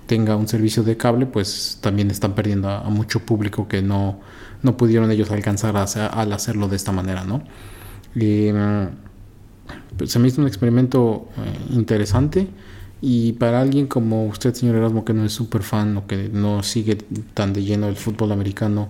tenga 0.06 0.36
un 0.36 0.48
servicio 0.48 0.82
de 0.82 0.96
cable, 0.96 1.26
pues 1.26 1.78
también 1.80 2.10
están 2.10 2.34
perdiendo 2.34 2.68
a, 2.68 2.88
mucho 2.88 3.20
público 3.20 3.68
que 3.68 3.82
no, 3.82 4.18
no 4.62 4.76
pudieron 4.76 5.10
ellos 5.10 5.30
alcanzar 5.30 5.76
al 5.76 6.32
hacerlo 6.32 6.68
de 6.68 6.76
esta 6.76 6.92
manera, 6.92 7.24
¿no? 7.24 7.42
pues 9.96 10.10
se 10.10 10.18
me 10.18 10.28
hizo 10.28 10.40
un 10.40 10.48
experimento 10.48 11.28
eh, 11.36 11.74
interesante 11.74 12.48
y 13.00 13.34
para 13.34 13.60
alguien 13.60 13.86
como 13.86 14.26
usted, 14.26 14.54
señor 14.54 14.76
Erasmo, 14.76 15.04
que 15.04 15.12
no 15.12 15.24
es 15.24 15.32
súper 15.32 15.62
fan 15.62 15.96
o 15.96 16.06
que 16.06 16.28
no 16.32 16.62
sigue 16.62 16.96
tan 17.34 17.52
de 17.52 17.62
lleno 17.62 17.86
el 17.88 17.96
fútbol 17.96 18.32
americano, 18.32 18.88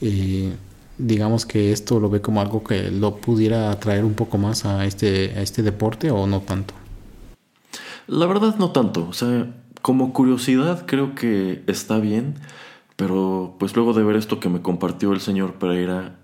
eh, 0.00 0.52
digamos 0.98 1.46
que 1.46 1.72
esto 1.72 2.00
lo 2.00 2.10
ve 2.10 2.20
como 2.20 2.40
algo 2.40 2.64
que 2.64 2.90
lo 2.90 3.16
pudiera 3.16 3.70
atraer 3.70 4.04
un 4.04 4.14
poco 4.14 4.36
más 4.36 4.64
a 4.64 4.84
este, 4.84 5.32
a 5.36 5.42
este 5.42 5.62
deporte 5.62 6.10
o 6.10 6.26
no 6.26 6.40
tanto? 6.40 6.74
La 8.06 8.26
verdad 8.26 8.56
no 8.58 8.72
tanto, 8.72 9.06
o 9.08 9.12
sea, 9.12 9.46
como 9.82 10.12
curiosidad 10.12 10.86
creo 10.86 11.14
que 11.14 11.62
está 11.66 11.98
bien, 11.98 12.34
pero 12.96 13.54
pues 13.58 13.76
luego 13.76 13.92
de 13.92 14.02
ver 14.02 14.16
esto 14.16 14.40
que 14.40 14.48
me 14.48 14.60
compartió 14.60 15.12
el 15.12 15.20
señor 15.20 15.54
Pereira, 15.54 16.16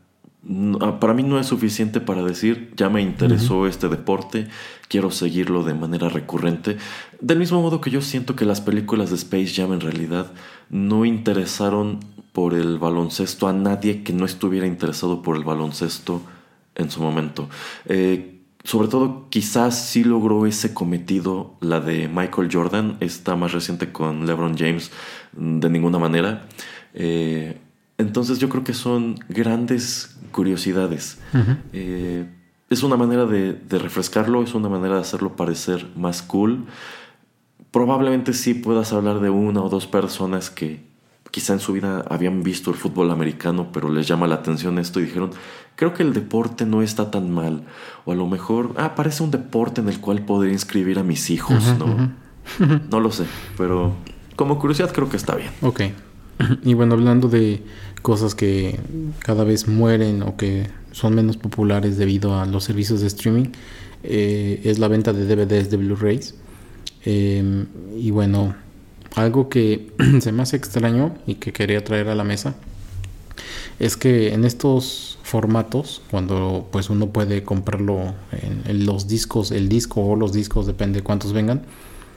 ah, 0.80 0.98
para 0.98 1.14
mí 1.14 1.22
no 1.22 1.38
es 1.38 1.46
suficiente 1.46 2.00
para 2.00 2.22
decir, 2.22 2.72
ya 2.76 2.88
me 2.88 3.00
interesó 3.00 3.66
este 3.66 3.88
deporte, 3.88 4.48
quiero 4.88 5.10
seguirlo 5.10 5.62
de 5.62 5.74
manera 5.74 6.08
recurrente. 6.08 6.78
Del 7.20 7.38
mismo 7.38 7.62
modo 7.62 7.80
que 7.80 7.90
yo 7.90 8.00
siento 8.00 8.34
que 8.34 8.44
las 8.44 8.60
películas 8.60 9.10
de 9.10 9.16
Space 9.16 9.52
Jam 9.54 9.72
en 9.72 9.80
realidad 9.80 10.32
no 10.70 11.04
interesaron 11.04 12.00
por 12.34 12.52
el 12.52 12.80
baloncesto 12.80 13.46
a 13.46 13.52
nadie 13.52 14.02
que 14.02 14.12
no 14.12 14.24
estuviera 14.24 14.66
interesado 14.66 15.22
por 15.22 15.36
el 15.36 15.44
baloncesto 15.44 16.20
en 16.74 16.90
su 16.90 17.00
momento. 17.00 17.48
Eh, 17.86 18.40
sobre 18.64 18.88
todo, 18.88 19.28
quizás 19.30 19.86
sí 19.86 20.02
logró 20.02 20.44
ese 20.44 20.74
cometido 20.74 21.54
la 21.60 21.78
de 21.78 22.08
Michael 22.08 22.48
Jordan, 22.52 22.96
esta 22.98 23.36
más 23.36 23.52
reciente 23.52 23.92
con 23.92 24.26
LeBron 24.26 24.58
James, 24.58 24.90
de 25.32 25.70
ninguna 25.70 26.00
manera. 26.00 26.48
Eh, 26.92 27.60
entonces 27.98 28.40
yo 28.40 28.48
creo 28.48 28.64
que 28.64 28.74
son 28.74 29.14
grandes 29.28 30.18
curiosidades. 30.32 31.20
Eh, 31.72 32.28
es 32.68 32.82
una 32.82 32.96
manera 32.96 33.26
de, 33.26 33.52
de, 33.52 33.78
refrescarlo, 33.78 34.42
es 34.42 34.54
una 34.54 34.68
manera 34.68 34.96
de 34.96 35.02
hacerlo 35.02 35.36
parecer 35.36 35.86
más 35.94 36.20
cool. 36.20 36.66
Probablemente 37.70 38.32
sí 38.32 38.54
puedas 38.54 38.92
hablar 38.92 39.20
de 39.20 39.30
una 39.30 39.62
o 39.62 39.68
dos 39.68 39.86
personas 39.86 40.50
que 40.50 40.93
quizá 41.34 41.52
en 41.52 41.58
su 41.58 41.72
vida 41.72 42.04
habían 42.08 42.44
visto 42.44 42.70
el 42.70 42.76
fútbol 42.76 43.10
americano, 43.10 43.70
pero 43.72 43.88
les 43.88 44.06
llama 44.06 44.28
la 44.28 44.36
atención 44.36 44.78
esto 44.78 45.00
y 45.00 45.06
dijeron, 45.06 45.32
creo 45.74 45.92
que 45.92 46.04
el 46.04 46.12
deporte 46.12 46.64
no 46.64 46.80
está 46.80 47.10
tan 47.10 47.28
mal. 47.28 47.64
O 48.04 48.12
a 48.12 48.14
lo 48.14 48.28
mejor, 48.28 48.72
ah, 48.76 48.94
parece 48.94 49.24
un 49.24 49.32
deporte 49.32 49.80
en 49.80 49.88
el 49.88 49.98
cual 49.98 50.24
podría 50.24 50.52
inscribir 50.52 50.96
a 50.96 51.02
mis 51.02 51.30
hijos, 51.30 51.60
¿no? 51.76 52.12
no 52.88 53.00
lo 53.00 53.10
sé, 53.10 53.24
pero 53.56 53.96
como 54.36 54.60
curiosidad 54.60 54.92
creo 54.92 55.08
que 55.08 55.16
está 55.16 55.34
bien. 55.34 55.50
Ok. 55.62 55.80
Y 56.62 56.74
bueno, 56.74 56.94
hablando 56.94 57.26
de 57.26 57.64
cosas 58.00 58.36
que 58.36 58.78
cada 59.18 59.42
vez 59.42 59.66
mueren 59.66 60.22
o 60.22 60.36
que 60.36 60.70
son 60.92 61.16
menos 61.16 61.36
populares 61.36 61.98
debido 61.98 62.38
a 62.38 62.46
los 62.46 62.62
servicios 62.62 63.00
de 63.00 63.08
streaming, 63.08 63.46
eh, 64.04 64.60
es 64.62 64.78
la 64.78 64.86
venta 64.86 65.12
de 65.12 65.26
DVDs 65.26 65.68
de 65.68 65.78
Blu-rays. 65.78 66.36
Eh, 67.04 67.66
y 67.96 68.12
bueno, 68.12 68.54
algo 69.14 69.48
que 69.48 69.92
se 70.20 70.32
me 70.32 70.42
hace 70.42 70.56
extraño 70.56 71.14
y 71.26 71.36
que 71.36 71.52
quería 71.52 71.82
traer 71.84 72.08
a 72.08 72.14
la 72.14 72.24
mesa 72.24 72.54
es 73.78 73.96
que 73.96 74.32
en 74.32 74.44
estos 74.44 75.18
formatos, 75.22 76.02
cuando 76.10 76.68
pues 76.70 76.90
uno 76.90 77.10
puede 77.10 77.42
comprarlo 77.42 78.14
en, 78.32 78.86
los 78.86 79.08
discos, 79.08 79.50
el 79.50 79.68
disco 79.68 80.04
o 80.04 80.16
los 80.16 80.32
discos, 80.32 80.66
depende 80.66 81.00
de 81.00 81.04
cuántos 81.04 81.32
vengan, 81.32 81.62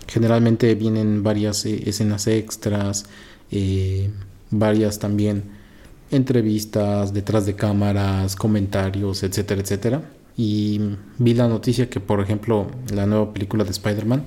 generalmente 0.08 0.76
vienen 0.76 1.24
varias 1.24 1.66
eh, 1.66 1.84
escenas 1.88 2.28
extras, 2.28 3.06
eh, 3.52 4.12
varias 4.52 5.00
también 5.00 5.44
entrevistas, 6.12 7.14
detrás 7.14 7.46
de 7.46 7.56
cámaras, 7.56 8.36
comentarios, 8.36 9.24
etcétera, 9.24 9.62
etcétera. 9.62 10.02
Y 10.38 10.80
vi 11.18 11.34
la 11.34 11.48
noticia 11.48 11.90
que, 11.90 12.00
por 12.00 12.22
ejemplo, 12.22 12.68
la 12.94 13.08
nueva 13.08 13.34
película 13.34 13.64
de 13.64 13.72
Spider-Man, 13.72 14.24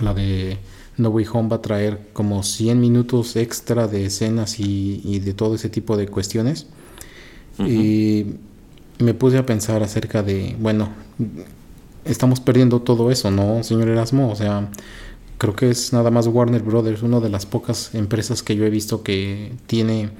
la 0.00 0.12
de 0.12 0.58
no 0.98 1.10
Way 1.10 1.26
Home 1.32 1.48
va 1.48 1.56
a 1.56 1.62
traer 1.62 2.08
como 2.12 2.42
100 2.42 2.78
minutos 2.78 3.36
extra 3.36 3.86
de 3.88 4.06
escenas 4.06 4.60
y, 4.60 5.20
de 5.20 5.32
todo 5.32 5.54
ese 5.54 5.68
tipo 5.68 5.96
de 5.96 6.08
cuestiones. 6.08 6.66
Y 7.58 8.26
me 8.98 9.14
puse 9.14 9.38
a 9.38 9.46
pensar 9.46 9.82
acerca 9.82 10.22
de, 10.22 10.56
bueno, 10.60 10.90
estamos 12.04 12.40
perdiendo 12.40 12.82
todo 12.82 13.10
eso, 13.10 13.30
¿no, 13.30 13.62
señor 13.64 13.88
Erasmo? 13.88 14.30
O 14.30 14.36
sea, 14.36 14.68
creo 15.38 15.54
que 15.54 15.70
es 15.70 15.92
nada 15.92 16.10
más 16.10 16.26
Warner 16.26 16.62
Brothers, 16.62 17.02
una 17.02 17.20
de 17.20 17.28
las 17.28 17.46
pocas 17.46 17.94
empresas 17.94 18.42
que 18.42 18.56
yo 18.56 18.64
he 18.64 18.70
visto 18.70 19.02
que 19.02 19.52
tiene 19.66 20.10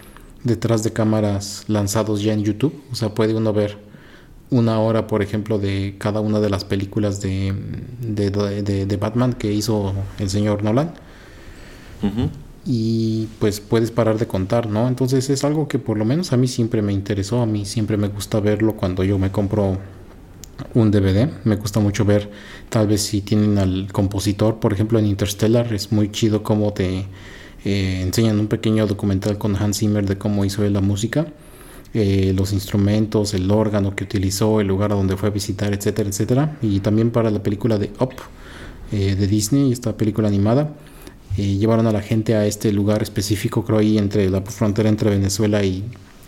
detrás 0.45 0.83
de 0.83 0.93
cámaras 0.93 1.65
lanzados 1.69 2.23
ya 2.23 2.33
en 2.33 2.43
YouTube. 2.43 2.75
O 2.93 2.95
sea, 2.95 3.15
puede 3.15 3.35
uno 3.35 3.53
ver 3.53 3.88
una 4.51 4.81
hora, 4.81 5.07
por 5.07 5.23
ejemplo, 5.23 5.59
de 5.59 5.97
cada 5.99 6.21
una 6.21 6.41
de 6.41 6.51
las 6.51 6.65
películas 6.65 7.21
de, 7.21 7.55
de, 8.01 8.97
Batman 8.97 9.35
que 9.35 9.53
hizo 9.53 9.93
el 10.19 10.31
señor 10.31 10.63
Nolan. 10.63 10.95
Y 12.65 13.29
pues 13.39 13.61
puedes 13.61 13.91
parar 13.91 14.19
de 14.19 14.27
contar, 14.27 14.69
¿no? 14.69 14.89
Entonces 14.89 15.31
es 15.31 15.43
algo 15.45 15.69
que 15.69 15.79
por 15.79 15.97
lo 15.97 16.05
menos 16.05 16.33
a 16.33 16.37
mí 16.37 16.47
siempre 16.47 16.83
me 16.83 16.93
interesó, 16.93 17.41
a 17.41 17.47
mí 17.47 17.65
siempre 17.65 17.97
me 17.97 18.09
gusta 18.09 18.41
verlo 18.41 18.77
cuando 18.77 19.05
yo 19.05 19.19
me 19.19 19.31
compro 19.31 19.79
un 20.75 20.91
DVD. 20.91 21.29
Me 21.45 21.57
gusta 21.57 21.81
mucho 21.81 22.05
ver, 22.05 22.31
tal 22.69 22.87
vez 22.87 23.03
si 23.03 23.21
tienen 23.21 23.59
al 23.59 23.89
compositor, 23.93 24.61
por 24.61 24.73
ejemplo 24.73 24.99
en 24.99 25.07
Interstellar, 25.07 25.73
es 25.73 25.93
muy 25.93 26.11
chido 26.11 26.43
cómo 26.43 26.73
te 26.73 27.07
eh, 27.65 28.01
enseñan 28.03 28.39
un 28.39 28.49
pequeño 28.49 28.87
documental 28.87 29.39
con 29.39 29.57
Hans 29.57 29.79
Zimmer 29.79 30.07
de 30.07 30.19
cómo 30.19 30.45
hizo 30.45 30.65
él 30.65 30.75
la 30.75 30.81
música 30.81 31.27
eh, 31.95 32.35
los 32.37 32.53
instrumentos, 32.53 33.33
el 33.33 33.51
órgano 33.51 33.97
que 33.97 34.05
utilizó, 34.05 34.61
el 34.61 34.67
lugar 34.67 34.91
donde 34.91 35.17
fue 35.17 35.31
a 35.31 35.33
visitar, 35.33 35.73
etcétera, 35.73 36.09
etcétera. 36.09 36.59
Y 36.61 36.81
también 36.81 37.11
para 37.11 37.31
la 37.31 37.43
película 37.43 37.79
de 37.79 37.91
Up 37.99 38.15
eh, 38.93 39.15
de 39.15 39.27
Disney, 39.27 39.73
esta 39.73 39.97
película 39.97 40.29
animada, 40.29 40.75
eh, 41.39 41.57
llevaron 41.57 41.87
a 41.87 41.93
la 41.93 42.03
gente 42.03 42.35
a 42.35 42.47
este 42.47 42.73
lugar 42.73 43.03
específico, 43.03 43.65
creo 43.65 43.79
ahí 43.79 43.97
entre 43.97 44.29
la 44.29 44.43
frontera 44.43 44.89
entre 44.89 45.11
Venezuela 45.11 45.65
y 45.65 45.85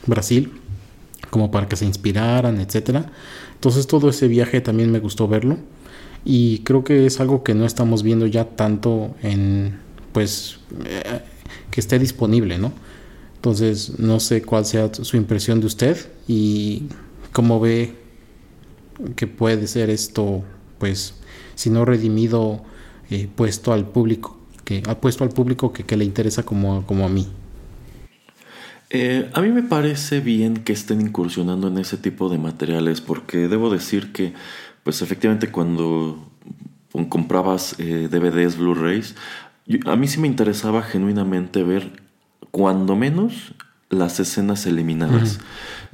Brasil, 0.06 0.50
como 1.28 1.50
para 1.50 1.68
que 1.68 1.76
se 1.76 1.84
inspiraran, 1.84 2.60
etcétera. 2.60 3.10
Entonces 3.54 3.86
todo 3.86 4.08
ese 4.08 4.28
viaje 4.28 4.62
también 4.62 4.90
me 4.90 5.00
gustó 5.00 5.28
verlo 5.28 5.58
y 6.24 6.60
creo 6.60 6.84
que 6.84 7.06
es 7.06 7.20
algo 7.20 7.42
que 7.42 7.54
no 7.54 7.66
estamos 7.66 8.02
viendo 8.02 8.26
ya 8.26 8.44
tanto 8.44 9.14
en 9.22 9.78
pues 10.12 10.58
que 11.70 11.80
esté 11.80 11.98
disponible, 11.98 12.58
¿no? 12.58 12.72
Entonces, 13.40 13.98
no 13.98 14.20
sé 14.20 14.42
cuál 14.42 14.66
sea 14.66 14.92
su 14.92 15.16
impresión 15.16 15.60
de 15.60 15.66
usted 15.66 15.96
y 16.28 16.82
cómo 17.32 17.58
ve 17.58 17.94
que 19.16 19.26
puede 19.26 19.66
ser 19.66 19.88
esto, 19.88 20.44
pues, 20.76 21.14
si 21.54 21.70
no 21.70 21.86
redimido, 21.86 22.62
eh, 23.08 23.30
puesto 23.34 23.72
al 23.72 23.88
público, 23.88 24.38
que 24.66 24.82
ha 24.86 25.00
puesto 25.00 25.24
al 25.24 25.30
público 25.30 25.72
que, 25.72 25.96
le 25.96 26.04
interesa 26.04 26.42
como, 26.42 26.86
como 26.86 27.06
a 27.06 27.08
mí. 27.08 27.28
Eh, 28.90 29.30
a 29.32 29.40
mí 29.40 29.48
me 29.48 29.62
parece 29.62 30.20
bien 30.20 30.58
que 30.58 30.74
estén 30.74 31.00
incursionando 31.00 31.68
en 31.68 31.78
ese 31.78 31.96
tipo 31.96 32.28
de 32.28 32.36
materiales 32.36 33.00
porque 33.00 33.48
debo 33.48 33.70
decir 33.70 34.12
que, 34.12 34.34
pues 34.84 35.00
efectivamente 35.00 35.50
cuando 35.50 36.30
comprabas 37.08 37.74
eh, 37.78 38.08
DVDs, 38.10 38.58
Blu-rays, 38.58 39.14
a 39.86 39.96
mí 39.96 40.08
sí 40.08 40.20
me 40.20 40.28
interesaba 40.28 40.82
genuinamente 40.82 41.62
ver 41.62 42.09
cuando 42.50 42.96
menos 42.96 43.54
las 43.90 44.20
escenas 44.20 44.66
eliminadas. 44.66 45.40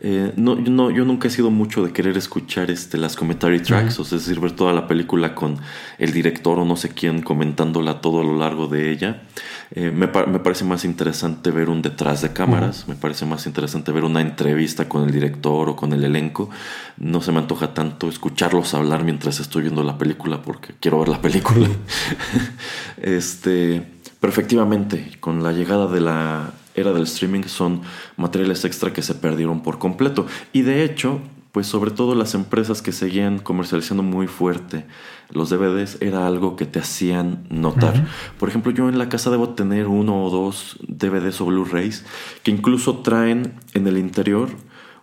Eh, 0.03 0.35
no, 0.37 0.57
no, 0.57 0.91
yo 0.91 1.07
nunca 1.07 1.29
he 1.29 1.31
sido 1.31 1.51
mucho 1.51 1.83
de 1.83 1.93
querer 1.93 2.19
escuchar 2.19 2.71
este, 2.71 2.99
las 2.99 3.17
commentary 3.17 3.61
tracks, 3.61 3.99
o 3.99 4.05
sea, 4.05 4.19
es 4.19 4.27
decir, 4.27 4.39
ver 4.39 4.53
toda 4.53 4.75
la 4.75 4.87
película 4.87 5.35
con 5.35 5.57
el 5.99 6.13
director 6.13 6.59
o 6.59 6.67
no 6.67 6.77
sé 6.77 6.91
quién 6.91 7.23
comentándola 7.23 8.03
todo 8.03 8.21
a 8.21 8.25
lo 8.25 8.37
largo 8.37 8.67
de 8.67 8.91
ella. 8.91 9.23
Eh, 9.71 9.91
me, 9.91 10.09
me, 10.09 10.39
parece 10.39 10.65
más 10.65 10.85
interesante 10.85 11.51
ver 11.51 11.71
un 11.71 11.81
detrás 11.81 12.21
de 12.21 12.35
cámaras, 12.35 12.87
me 12.87 12.95
parece 12.95 13.25
más 13.25 13.47
interesante 13.47 13.91
ver 13.91 14.05
una 14.05 14.21
entrevista 14.21 14.87
con 14.87 15.05
el 15.05 15.11
director 15.11 15.71
o 15.71 15.77
con 15.77 15.95
el 15.95 16.05
elenco. 16.05 16.51
No 16.99 17.23
se 17.23 17.33
me 17.33 17.39
antoja 17.39 17.73
tanto 17.73 18.11
escucharlos 18.11 18.75
hablar 18.75 19.05
mientras 19.05 19.41
estoy 19.41 19.63
viendo 19.63 19.83
la 19.83 19.97
película 19.97 20.43
porque 20.43 20.75
quiero 20.79 20.99
ver 20.99 21.09
la 21.09 21.23
película. 21.23 21.69
este, 23.03 23.96
pero 24.21 24.33
efectivamente, 24.33 25.17
con 25.21 25.43
la 25.43 25.53
llegada 25.53 25.87
de 25.87 26.01
la 26.01 26.53
era 26.75 26.93
del 26.93 27.05
streaming 27.05 27.45
son 27.45 27.81
materiales 28.17 28.65
extra 28.65 28.93
que 28.93 29.03
se 29.03 29.15
perdieron 29.15 29.63
por 29.63 29.79
completo. 29.79 30.27
Y 30.53 30.63
de 30.63 30.85
hecho, 30.85 31.21
pues 31.53 31.67
sobre 31.67 31.91
todo 31.91 32.15
las 32.15 32.35
empresas 32.35 32.83
que 32.83 32.93
seguían 32.93 33.39
comercializando 33.39 34.03
muy 34.03 34.27
fuerte 34.27 34.85
los 35.31 35.51
DVDs 35.51 35.99
era 36.01 36.27
algo 36.27 36.57
que 36.57 36.67
te 36.67 36.79
hacían 36.79 37.47
notar. 37.51 38.07
Por 38.39 38.49
ejemplo, 38.49 38.71
yo 38.73 38.89
en 38.89 38.99
la 38.99 39.09
casa 39.09 39.31
debo 39.31 39.51
tener 39.51 39.89
uno 39.89 40.25
o 40.25 40.31
dos 40.31 40.77
DVDs 40.87 41.41
o 41.41 41.47
Blu-rays 41.47 42.05
que 42.43 42.51
incluso 42.51 42.99
traen 42.99 43.55
en 43.75 43.87
el 43.87 43.99
interior 43.99 44.51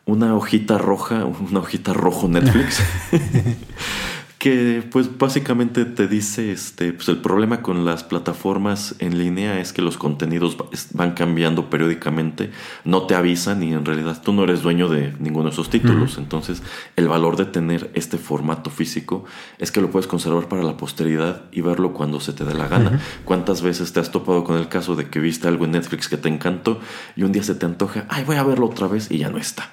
una 0.05 0.35
hojita 0.35 0.77
roja, 0.77 1.25
una 1.25 1.59
hojita 1.59 1.93
rojo 1.93 2.27
Netflix. 2.27 2.81
que 4.43 4.83
pues 4.91 5.17
básicamente 5.17 5.85
te 5.85 6.09
dice 6.09 6.51
este 6.51 6.91
pues 6.91 7.07
el 7.07 7.19
problema 7.19 7.61
con 7.61 7.85
las 7.85 8.03
plataformas 8.03 8.93
en 8.99 9.17
línea 9.17 9.57
es 9.61 9.71
que 9.71 9.81
los 9.81 9.95
contenidos 9.95 10.57
van 10.91 11.13
cambiando 11.13 11.69
periódicamente 11.69 12.51
no 12.83 13.03
te 13.03 13.15
avisan 13.15 13.63
y 13.63 13.71
en 13.71 13.85
realidad 13.85 14.21
tú 14.21 14.33
no 14.33 14.43
eres 14.43 14.61
dueño 14.61 14.89
de 14.89 15.13
ninguno 15.17 15.45
de 15.45 15.51
esos 15.51 15.69
títulos. 15.69 16.17
Entonces 16.17 16.61
el 16.97 17.07
valor 17.07 17.37
de 17.37 17.45
tener 17.45 17.89
este 17.93 18.17
formato 18.17 18.69
físico 18.69 19.23
es 19.59 19.71
que 19.71 19.79
lo 19.79 19.89
puedes 19.89 20.07
conservar 20.07 20.49
para 20.49 20.61
la 20.61 20.75
posteridad 20.75 21.43
y 21.53 21.61
verlo 21.61 21.93
cuando 21.93 22.19
se 22.19 22.33
te 22.33 22.43
dé 22.43 22.53
la 22.53 22.67
gana. 22.67 22.99
Cuántas 23.23 23.61
veces 23.61 23.93
te 23.93 24.01
has 24.01 24.11
topado 24.11 24.43
con 24.43 24.57
el 24.57 24.67
caso 24.67 24.97
de 24.97 25.07
que 25.07 25.21
viste 25.21 25.47
algo 25.47 25.63
en 25.63 25.71
Netflix 25.71 26.09
que 26.09 26.17
te 26.17 26.27
encantó 26.27 26.81
y 27.15 27.23
un 27.23 27.31
día 27.31 27.43
se 27.43 27.55
te 27.55 27.65
antoja 27.65 28.07
ay 28.09 28.25
voy 28.25 28.35
a 28.35 28.43
verlo 28.43 28.65
otra 28.65 28.87
vez 28.87 29.09
y 29.09 29.19
ya 29.19 29.29
no 29.29 29.37
está 29.37 29.71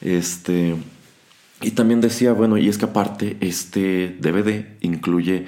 este 0.00 0.74
y 1.60 1.72
también 1.72 2.00
decía, 2.00 2.32
bueno, 2.32 2.56
y 2.56 2.68
es 2.68 2.78
que 2.78 2.86
aparte 2.86 3.36
este 3.40 4.16
DVD 4.20 4.76
incluye 4.80 5.46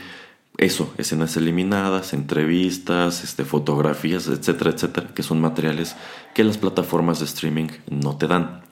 eso, 0.58 0.92
escenas 0.98 1.36
eliminadas, 1.36 2.12
entrevistas, 2.12 3.24
este, 3.24 3.44
fotografías, 3.44 4.28
etcétera, 4.28 4.70
etcétera, 4.70 5.08
que 5.14 5.22
son 5.22 5.40
materiales 5.40 5.96
que 6.34 6.44
las 6.44 6.58
plataformas 6.58 7.20
de 7.20 7.24
streaming 7.24 7.68
no 7.88 8.16
te 8.16 8.26
dan. 8.26 8.62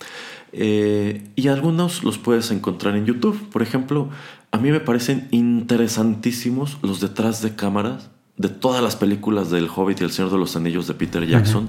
Eh, 0.52 1.30
y 1.36 1.48
algunos 1.48 2.04
los 2.04 2.18
puedes 2.18 2.50
encontrar 2.50 2.96
en 2.96 3.06
YouTube. 3.06 3.48
Por 3.50 3.62
ejemplo, 3.62 4.10
a 4.52 4.58
mí 4.58 4.70
me 4.70 4.80
parecen 4.80 5.28
interesantísimos 5.30 6.78
los 6.82 7.00
detrás 7.00 7.40
de 7.40 7.54
cámaras 7.54 8.10
de 8.36 8.48
todas 8.48 8.82
las 8.82 8.96
películas 8.96 9.50
del 9.50 9.68
Hobbit 9.74 10.00
y 10.00 10.04
el 10.04 10.10
Señor 10.10 10.32
de 10.32 10.38
los 10.38 10.56
Anillos 10.56 10.86
de 10.86 10.94
Peter 10.94 11.26
Jackson 11.26 11.68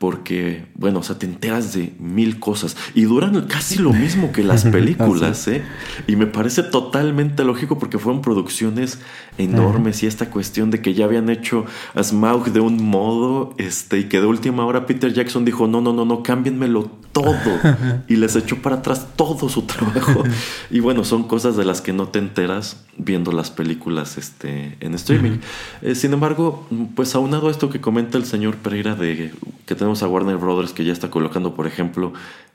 porque, 0.00 0.64
bueno, 0.76 1.00
o 1.00 1.02
sea, 1.02 1.18
te 1.18 1.26
enteras 1.26 1.74
de 1.74 1.92
mil 1.98 2.40
cosas. 2.40 2.74
Y 2.94 3.02
duran 3.02 3.38
casi 3.42 3.76
lo 3.76 3.92
mismo 3.92 4.32
que 4.32 4.42
las 4.42 4.64
películas, 4.72 5.46
¿eh? 5.46 5.62
Y 6.06 6.16
me 6.16 6.26
parece 6.26 6.62
totalmente 6.62 7.44
lógico 7.44 7.78
porque 7.78 7.98
fueron 7.98 8.22
producciones 8.22 8.98
enormes 9.36 10.02
y 10.02 10.06
esta 10.06 10.30
cuestión 10.30 10.70
de 10.70 10.80
que 10.80 10.94
ya 10.94 11.04
habían 11.04 11.28
hecho 11.28 11.66
a 11.94 12.02
Smaug 12.02 12.50
de 12.50 12.60
un 12.60 12.82
modo, 12.82 13.54
este, 13.58 13.98
y 13.98 14.04
que 14.04 14.22
de 14.22 14.26
última 14.26 14.64
hora 14.64 14.86
Peter 14.86 15.12
Jackson 15.12 15.44
dijo, 15.44 15.66
no, 15.66 15.82
no, 15.82 15.92
no, 15.92 16.06
no, 16.06 16.22
cámbienmelo 16.22 16.90
todo 17.12 17.34
y 18.08 18.16
les 18.16 18.36
echó 18.36 18.62
para 18.62 18.76
atrás 18.76 19.08
todo 19.16 19.48
su 19.48 19.62
trabajo. 19.62 20.22
y 20.70 20.80
bueno, 20.80 21.04
son 21.04 21.24
cosas 21.24 21.56
de 21.56 21.64
las 21.64 21.80
que 21.80 21.92
no 21.92 22.08
te 22.08 22.18
enteras 22.18 22.84
viendo 22.96 23.32
las 23.32 23.50
películas 23.50 24.18
este, 24.18 24.76
en 24.80 24.94
streaming. 24.94 25.38
Eh, 25.82 25.94
sin 25.94 26.12
embargo, 26.12 26.66
pues 26.94 27.14
aunado 27.14 27.48
a 27.48 27.50
esto 27.50 27.70
que 27.70 27.80
comenta 27.80 28.18
el 28.18 28.24
señor 28.24 28.56
Pereira 28.56 28.94
de 28.94 29.32
que 29.66 29.74
tenemos 29.74 30.02
a 30.02 30.08
Warner 30.08 30.36
Brothers 30.36 30.72
que 30.72 30.84
ya 30.84 30.92
está 30.92 31.10
colocando, 31.10 31.54
por 31.54 31.66
ejemplo, 31.66 32.12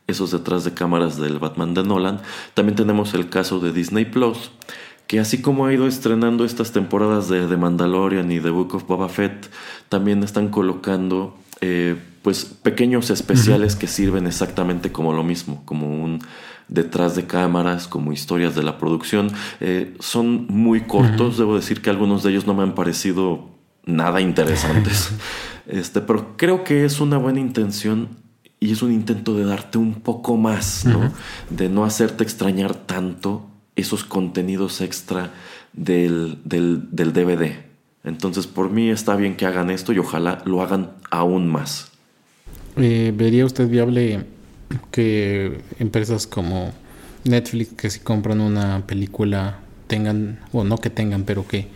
esos 0.07 0.31
detrás 0.31 0.63
de 0.63 0.73
cámaras 0.73 1.17
del 1.17 1.39
Batman 1.39 1.73
de 1.73 1.83
Nolan. 1.83 2.21
También 2.53 2.75
tenemos 2.75 3.13
el 3.13 3.29
caso 3.29 3.59
de 3.59 3.71
Disney 3.71 4.05
Plus, 4.05 4.51
que 5.07 5.19
así 5.19 5.41
como 5.41 5.65
ha 5.65 5.73
ido 5.73 5.87
estrenando 5.87 6.45
estas 6.45 6.71
temporadas 6.71 7.29
de 7.29 7.47
The 7.47 7.57
Mandalorian 7.57 8.31
y 8.31 8.39
The 8.39 8.49
Book 8.49 8.75
of 8.75 8.87
Boba 8.87 9.09
Fett, 9.09 9.49
también 9.89 10.23
están 10.23 10.49
colocando 10.49 11.35
eh, 11.61 11.95
pues 12.25 12.43
pequeños 12.43 13.11
especiales 13.11 13.75
que 13.75 13.85
sirven 13.85 14.25
exactamente 14.25 14.91
como 14.91 15.13
lo 15.13 15.23
mismo, 15.23 15.61
como 15.63 15.85
un 16.03 16.21
detrás 16.67 17.15
de 17.15 17.27
cámaras, 17.27 17.87
como 17.87 18.11
historias 18.11 18.55
de 18.55 18.63
la 18.63 18.79
producción. 18.79 19.27
Eh, 19.59 19.95
son 19.99 20.47
muy 20.47 20.81
cortos, 20.81 21.37
debo 21.37 21.55
decir 21.55 21.83
que 21.83 21.91
algunos 21.91 22.23
de 22.23 22.31
ellos 22.31 22.47
no 22.47 22.55
me 22.55 22.63
han 22.63 22.73
parecido 22.73 23.51
nada 23.85 24.21
interesantes. 24.21 25.11
Este, 25.67 25.99
pero 25.99 26.37
creo 26.37 26.63
que 26.63 26.85
es 26.85 26.99
una 26.99 27.17
buena 27.17 27.39
intención 27.39 28.09
y 28.59 28.71
es 28.71 28.83
un 28.83 28.91
intento 28.91 29.35
de 29.35 29.45
darte 29.45 29.79
un 29.79 29.95
poco 29.95 30.37
más, 30.37 30.85
¿no? 30.85 31.11
De 31.49 31.69
no 31.69 31.85
hacerte 31.85 32.23
extrañar 32.23 32.75
tanto 32.75 33.49
esos 33.75 34.03
contenidos 34.03 34.81
extra 34.81 35.31
del, 35.73 36.39
del, 36.43 37.13
DVD. 37.13 37.65
Entonces, 38.03 38.45
por 38.45 38.69
mí 38.69 38.91
está 38.91 39.15
bien 39.15 39.35
que 39.35 39.47
hagan 39.47 39.71
esto 39.71 39.91
y 39.91 39.97
ojalá 39.97 40.43
lo 40.45 40.61
hagan 40.61 40.91
aún 41.09 41.47
más. 41.47 41.94
Eh, 42.77 43.13
¿Vería 43.15 43.45
usted 43.45 43.69
viable 43.69 44.25
que 44.91 45.59
empresas 45.79 46.27
como 46.27 46.73
Netflix, 47.23 47.73
que 47.73 47.89
si 47.89 47.99
compran 47.99 48.41
una 48.41 48.85
película, 48.85 49.59
tengan, 49.87 50.39
o 50.51 50.63
no 50.63 50.77
que 50.77 50.89
tengan, 50.89 51.23
pero 51.23 51.47
que 51.47 51.67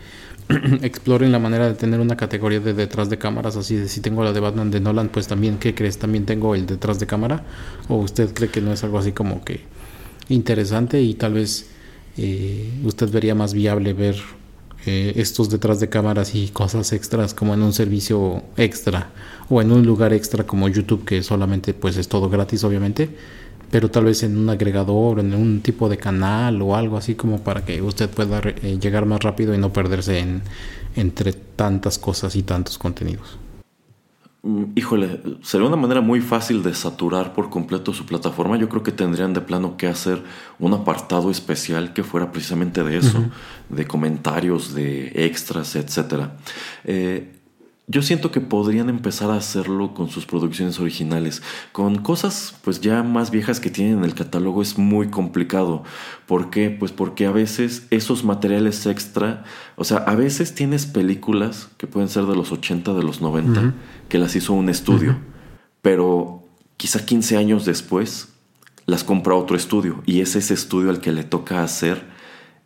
exploren 0.82 1.32
la 1.32 1.38
manera 1.38 1.68
de 1.68 1.74
tener 1.74 2.00
una 2.00 2.16
categoría 2.16 2.60
de 2.60 2.74
detrás 2.74 3.08
de 3.08 3.18
cámaras, 3.18 3.56
así 3.56 3.76
de 3.76 3.88
si 3.88 4.00
tengo 4.00 4.24
la 4.24 4.32
de 4.32 4.40
Batman 4.40 4.70
de 4.70 4.80
Nolan, 4.80 5.08
pues 5.08 5.26
también, 5.26 5.58
¿qué 5.58 5.74
crees? 5.74 5.98
También 5.98 6.26
tengo 6.26 6.54
el 6.54 6.66
detrás 6.66 6.98
de 6.98 7.06
cámara. 7.06 7.44
¿O 7.88 7.96
usted 7.96 8.32
cree 8.34 8.50
que 8.50 8.60
no 8.60 8.72
es 8.72 8.84
algo 8.84 8.98
así 8.98 9.12
como 9.12 9.44
que 9.44 9.60
interesante 10.28 11.00
y 11.00 11.14
tal 11.14 11.34
vez 11.34 11.70
eh, 12.16 12.70
usted 12.84 13.10
vería 13.10 13.34
más 13.34 13.54
viable 13.54 13.92
ver 13.92 14.16
eh, 14.86 15.12
estos 15.16 15.50
detrás 15.50 15.80
de 15.80 15.88
cámaras 15.88 16.34
y 16.34 16.48
cosas 16.48 16.92
extras 16.92 17.34
como 17.34 17.54
en 17.54 17.62
un 17.62 17.72
servicio 17.72 18.42
extra 18.56 19.10
o 19.48 19.60
en 19.60 19.72
un 19.72 19.84
lugar 19.84 20.12
extra 20.12 20.46
como 20.46 20.68
YouTube 20.68 21.04
que 21.04 21.22
solamente 21.22 21.74
pues 21.74 21.96
es 21.96 22.08
todo 22.08 22.28
gratis 22.28 22.64
obviamente? 22.64 23.10
pero 23.70 23.90
tal 23.90 24.04
vez 24.04 24.22
en 24.22 24.36
un 24.36 24.50
agregador, 24.50 25.20
en 25.20 25.32
un 25.34 25.60
tipo 25.60 25.88
de 25.88 25.96
canal 25.96 26.60
o 26.60 26.74
algo 26.74 26.96
así 26.96 27.14
como 27.14 27.40
para 27.40 27.64
que 27.64 27.80
usted 27.80 28.10
pueda 28.10 28.40
eh, 28.44 28.78
llegar 28.80 29.06
más 29.06 29.20
rápido 29.20 29.54
y 29.54 29.58
no 29.58 29.72
perderse 29.72 30.18
en, 30.18 30.42
entre 30.96 31.32
tantas 31.32 31.98
cosas 31.98 32.34
y 32.36 32.42
tantos 32.42 32.78
contenidos. 32.78 33.38
Mm, 34.42 34.64
híjole, 34.74 35.20
sería 35.42 35.66
una 35.66 35.76
manera 35.76 36.00
muy 36.00 36.20
fácil 36.20 36.62
de 36.62 36.74
saturar 36.74 37.34
por 37.34 37.50
completo 37.50 37.92
su 37.92 38.06
plataforma. 38.06 38.56
Yo 38.56 38.68
creo 38.68 38.82
que 38.82 38.92
tendrían 38.92 39.34
de 39.34 39.40
plano 39.40 39.76
que 39.76 39.86
hacer 39.86 40.22
un 40.58 40.72
apartado 40.72 41.30
especial 41.30 41.92
que 41.92 42.02
fuera 42.02 42.32
precisamente 42.32 42.82
de 42.82 42.96
eso, 42.96 43.24
de 43.68 43.86
comentarios, 43.86 44.74
de 44.74 45.12
extras, 45.26 45.76
etc. 45.76 46.30
Eh, 46.84 47.39
yo 47.90 48.02
siento 48.02 48.30
que 48.30 48.40
podrían 48.40 48.88
empezar 48.88 49.32
a 49.32 49.36
hacerlo 49.36 49.94
con 49.94 50.08
sus 50.08 50.24
producciones 50.24 50.78
originales. 50.78 51.42
Con 51.72 51.96
cosas 51.98 52.54
pues 52.62 52.80
ya 52.80 53.02
más 53.02 53.32
viejas 53.32 53.58
que 53.58 53.68
tienen 53.68 53.98
en 53.98 54.04
el 54.04 54.14
catálogo 54.14 54.62
es 54.62 54.78
muy 54.78 55.08
complicado. 55.08 55.82
¿Por 56.26 56.50
qué? 56.50 56.70
Pues 56.70 56.92
porque 56.92 57.26
a 57.26 57.32
veces 57.32 57.88
esos 57.90 58.22
materiales 58.22 58.86
extra, 58.86 59.42
o 59.74 59.82
sea, 59.82 59.98
a 59.98 60.14
veces 60.14 60.54
tienes 60.54 60.86
películas 60.86 61.68
que 61.78 61.88
pueden 61.88 62.08
ser 62.08 62.26
de 62.26 62.36
los 62.36 62.52
80, 62.52 62.94
de 62.94 63.02
los 63.02 63.20
90, 63.20 63.74
que 64.08 64.18
las 64.18 64.36
hizo 64.36 64.52
un 64.52 64.68
estudio, 64.68 65.18
pero 65.82 66.44
quizá 66.76 67.04
15 67.04 67.38
años 67.38 67.64
después 67.64 68.28
las 68.86 69.02
compra 69.02 69.34
otro 69.34 69.56
estudio 69.56 70.00
y 70.06 70.20
es 70.20 70.36
ese 70.36 70.54
estudio 70.54 70.90
al 70.90 71.00
que 71.00 71.10
le 71.10 71.24
toca 71.24 71.64
hacer 71.64 72.19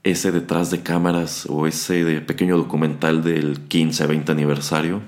ese 0.04 0.30
detrás 0.30 0.70
de 0.70 0.82
cámaras 0.82 1.46
o 1.48 1.66
ese 1.66 2.20
pequeño 2.20 2.56
documental 2.56 3.24
del 3.24 3.60
15, 3.68 4.06
20 4.06 4.32
aniversario. 4.32 5.00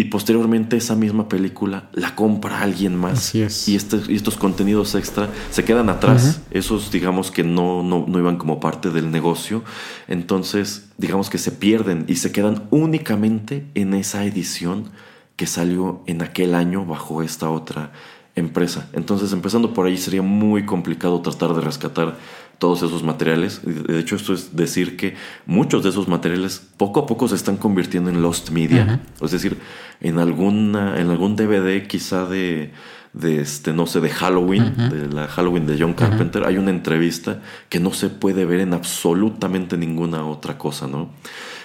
Y 0.00 0.04
posteriormente 0.04 0.76
esa 0.76 0.94
misma 0.94 1.28
película 1.28 1.90
la 1.92 2.14
compra 2.14 2.60
alguien 2.62 2.96
más. 2.96 3.34
Y, 3.34 3.42
este, 3.42 4.00
y 4.08 4.14
estos 4.14 4.36
contenidos 4.36 4.94
extra 4.94 5.28
se 5.50 5.64
quedan 5.64 5.88
atrás. 5.90 6.40
Esos 6.52 6.92
digamos 6.92 7.32
que 7.32 7.42
no, 7.42 7.82
no, 7.82 8.04
no 8.06 8.18
iban 8.18 8.36
como 8.36 8.60
parte 8.60 8.90
del 8.90 9.10
negocio. 9.10 9.64
Entonces 10.06 10.90
digamos 10.98 11.30
que 11.30 11.38
se 11.38 11.50
pierden 11.50 12.04
y 12.06 12.16
se 12.16 12.30
quedan 12.30 12.68
únicamente 12.70 13.66
en 13.74 13.92
esa 13.92 14.24
edición 14.24 14.90
que 15.34 15.46
salió 15.46 16.02
en 16.06 16.22
aquel 16.22 16.54
año 16.54 16.84
bajo 16.84 17.22
esta 17.22 17.50
otra 17.50 17.92
empresa. 18.38 18.88
Entonces, 18.92 19.32
empezando 19.32 19.74
por 19.74 19.86
ahí, 19.86 19.96
sería 19.96 20.22
muy 20.22 20.64
complicado 20.64 21.20
tratar 21.20 21.54
de 21.54 21.60
rescatar 21.60 22.16
todos 22.58 22.82
esos 22.82 23.02
materiales. 23.02 23.60
De 23.64 23.98
hecho, 23.98 24.16
esto 24.16 24.34
es 24.34 24.56
decir 24.56 24.96
que 24.96 25.14
muchos 25.46 25.82
de 25.82 25.90
esos 25.90 26.08
materiales 26.08 26.62
poco 26.76 27.00
a 27.00 27.06
poco 27.06 27.28
se 27.28 27.36
están 27.36 27.56
convirtiendo 27.56 28.10
en 28.10 28.20
lost 28.22 28.50
media. 28.50 29.00
Es 29.20 29.30
decir, 29.30 29.58
en 30.00 30.18
alguna, 30.18 31.00
en 31.00 31.10
algún 31.10 31.36
DVD 31.36 31.86
quizá 31.86 32.26
de, 32.26 32.72
de 33.12 33.40
este, 33.40 33.72
no 33.72 33.86
sé, 33.86 34.00
de 34.00 34.10
Halloween, 34.10 34.74
de 34.90 35.08
la 35.08 35.28
Halloween 35.28 35.66
de 35.66 35.76
John 35.78 35.94
Carpenter, 35.94 36.44
hay 36.44 36.56
una 36.56 36.70
entrevista 36.70 37.40
que 37.68 37.80
no 37.80 37.92
se 37.92 38.08
puede 38.10 38.44
ver 38.44 38.60
en 38.60 38.74
absolutamente 38.74 39.76
ninguna 39.76 40.26
otra 40.26 40.58
cosa, 40.58 40.86
¿no? 40.86 41.10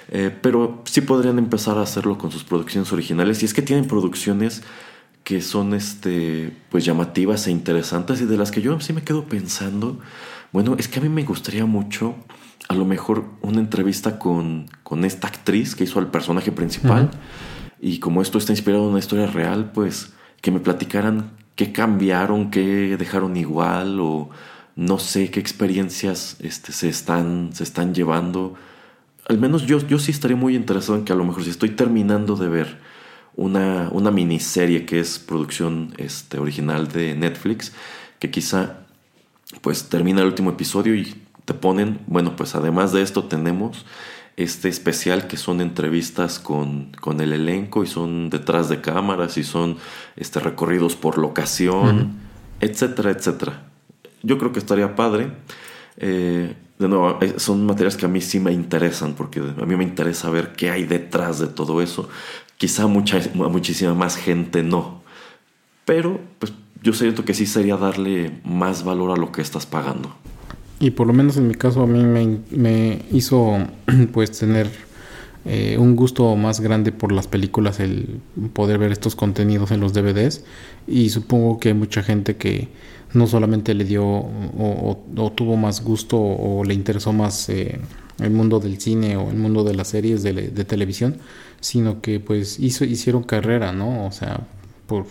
Eh, 0.09 0.35
pero 0.41 0.83
sí 0.85 1.01
podrían 1.01 1.39
empezar 1.39 1.77
a 1.77 1.81
hacerlo 1.81 2.17
con 2.17 2.31
sus 2.31 2.43
producciones 2.43 2.91
originales. 2.93 3.41
Y 3.41 3.45
es 3.45 3.53
que 3.53 3.61
tienen 3.61 3.87
producciones 3.87 4.61
que 5.23 5.41
son 5.41 5.73
este, 5.73 6.55
pues 6.69 6.85
llamativas 6.85 7.47
e 7.47 7.51
interesantes 7.51 8.21
y 8.21 8.25
de 8.25 8.37
las 8.37 8.51
que 8.51 8.61
yo 8.61 8.79
sí 8.79 8.93
me 8.93 9.03
quedo 9.03 9.23
pensando, 9.23 9.99
bueno, 10.53 10.75
es 10.77 10.87
que 10.87 10.99
a 10.99 11.01
mí 11.01 11.09
me 11.09 11.23
gustaría 11.23 11.65
mucho 11.65 12.15
a 12.69 12.75
lo 12.75 12.85
mejor 12.85 13.25
una 13.41 13.59
entrevista 13.59 14.17
con, 14.19 14.67
con 14.83 15.03
esta 15.03 15.27
actriz 15.27 15.75
que 15.75 15.83
hizo 15.83 15.99
al 15.99 16.11
personaje 16.11 16.51
principal 16.51 17.11
y 17.81 17.99
como 17.99 18.21
esto 18.21 18.37
está 18.37 18.53
inspirado 18.53 18.83
en 18.83 18.91
una 18.91 18.99
historia 18.99 19.27
real, 19.27 19.71
pues 19.73 20.13
que 20.41 20.51
me 20.51 20.59
platicaran 20.59 21.31
qué 21.55 21.71
cambiaron, 21.71 22.51
qué 22.51 22.95
dejaron 22.97 23.35
igual 23.35 23.99
o 23.99 24.29
no 24.75 24.99
sé 24.99 25.29
qué 25.29 25.39
experiencias 25.39 26.37
este, 26.39 26.71
se, 26.71 26.87
están, 26.87 27.49
se 27.53 27.63
están 27.63 27.93
llevando. 27.93 28.55
Al 29.27 29.37
menos 29.37 29.65
yo, 29.65 29.79
yo 29.79 29.99
sí 29.99 30.11
estaría 30.11 30.37
muy 30.37 30.55
interesado 30.55 30.97
en 30.97 31.03
que 31.03 31.13
a 31.13 31.15
lo 31.15 31.25
mejor 31.25 31.43
si 31.43 31.49
estoy 31.49 31.71
terminando 31.71 32.35
de 32.35 32.47
ver 32.47 32.79
una, 33.35 33.89
una 33.91 34.11
miniserie 34.11 34.85
que 34.85 34.99
es 34.99 35.19
producción 35.19 35.93
este, 35.97 36.39
original 36.39 36.87
de 36.87 37.15
Netflix, 37.15 37.73
que 38.19 38.31
quizá 38.31 38.82
pues 39.61 39.89
termina 39.89 40.21
el 40.21 40.27
último 40.27 40.51
episodio 40.51 40.95
y 40.95 41.15
te 41.45 41.53
ponen, 41.53 41.99
bueno, 42.07 42.35
pues 42.35 42.55
además 42.55 42.93
de 42.93 43.01
esto 43.01 43.25
tenemos 43.25 43.85
este 44.35 44.67
especial 44.67 45.27
que 45.27 45.37
son 45.37 45.61
entrevistas 45.61 46.39
con, 46.39 46.91
con 46.99 47.21
el 47.21 47.33
elenco 47.33 47.83
y 47.83 47.87
son 47.87 48.29
detrás 48.29 48.67
de 48.69 48.81
cámaras 48.81 49.37
y 49.37 49.43
son 49.43 49.77
este, 50.15 50.39
recorridos 50.39 50.95
por 50.95 51.17
locación, 51.17 52.13
etcétera, 52.59 53.11
etcétera. 53.11 53.63
Yo 54.23 54.37
creo 54.37 54.51
que 54.51 54.59
estaría 54.59 54.95
padre. 54.95 55.31
Eh, 55.97 56.55
de 56.79 56.87
nuevo, 56.87 57.19
eh, 57.21 57.35
son 57.37 57.65
materias 57.65 57.95
que 57.95 58.05
a 58.05 58.09
mí 58.09 58.21
sí 58.21 58.39
me 58.39 58.51
interesan 58.51 59.13
porque 59.13 59.39
a 59.39 59.65
mí 59.65 59.75
me 59.75 59.83
interesa 59.83 60.29
ver 60.31 60.53
qué 60.53 60.71
hay 60.71 60.85
detrás 60.85 61.39
de 61.39 61.47
todo 61.47 61.81
eso. 61.81 62.09
Quizá 62.57 62.87
mucha, 62.87 63.19
muchísima 63.35 63.93
más 63.93 64.15
gente 64.15 64.63
no. 64.63 65.02
Pero 65.85 66.19
pues 66.39 66.53
yo 66.81 66.93
siento 66.93 67.25
que 67.25 67.33
sí 67.33 67.45
sería 67.45 67.77
darle 67.77 68.41
más 68.43 68.83
valor 68.83 69.11
a 69.11 69.15
lo 69.15 69.31
que 69.31 69.41
estás 69.41 69.65
pagando. 69.65 70.13
Y 70.79 70.91
por 70.91 71.07
lo 71.07 71.13
menos 71.13 71.37
en 71.37 71.47
mi 71.47 71.55
caso 71.55 71.83
a 71.83 71.87
mí 71.87 72.03
me, 72.51 72.99
hizo 73.11 73.57
pues 74.11 74.37
tener 74.37 74.69
eh, 75.45 75.77
un 75.79 75.95
gusto 75.95 76.35
más 76.35 76.59
grande 76.59 76.91
por 76.91 77.11
las 77.11 77.27
películas 77.27 77.79
el 77.79 78.19
poder 78.53 78.79
ver 78.79 78.91
estos 78.91 79.15
contenidos 79.15 79.71
en 79.71 79.79
los 79.79 79.93
DVDs 79.93 80.43
y 80.87 81.09
supongo 81.09 81.59
que 81.59 81.69
hay 81.69 81.73
mucha 81.73 82.01
gente 82.01 82.37
que 82.37 82.69
no 83.13 83.27
solamente 83.27 83.73
le 83.73 83.85
dio 83.85 84.03
o, 84.05 85.33
tuvo 85.35 85.55
más 85.55 85.83
gusto 85.83 86.17
o 86.17 86.63
le 86.63 86.73
interesó 86.73 87.13
más 87.13 87.47
eh, 87.49 87.79
el 88.19 88.31
mundo 88.31 88.59
del 88.59 88.79
cine 88.79 89.15
o 89.17 89.29
el 89.29 89.37
mundo 89.37 89.63
de 89.63 89.75
las 89.75 89.89
series 89.89 90.23
de, 90.23 90.33
de 90.33 90.65
televisión, 90.65 91.17
sino 91.59 92.01
que 92.01 92.19
pues 92.19 92.59
hizo, 92.59 92.83
hicieron 92.85 93.23
carrera, 93.23 93.71
¿no? 93.71 94.05
O 94.05 94.11
sea, 94.11 94.41
por 94.87 95.05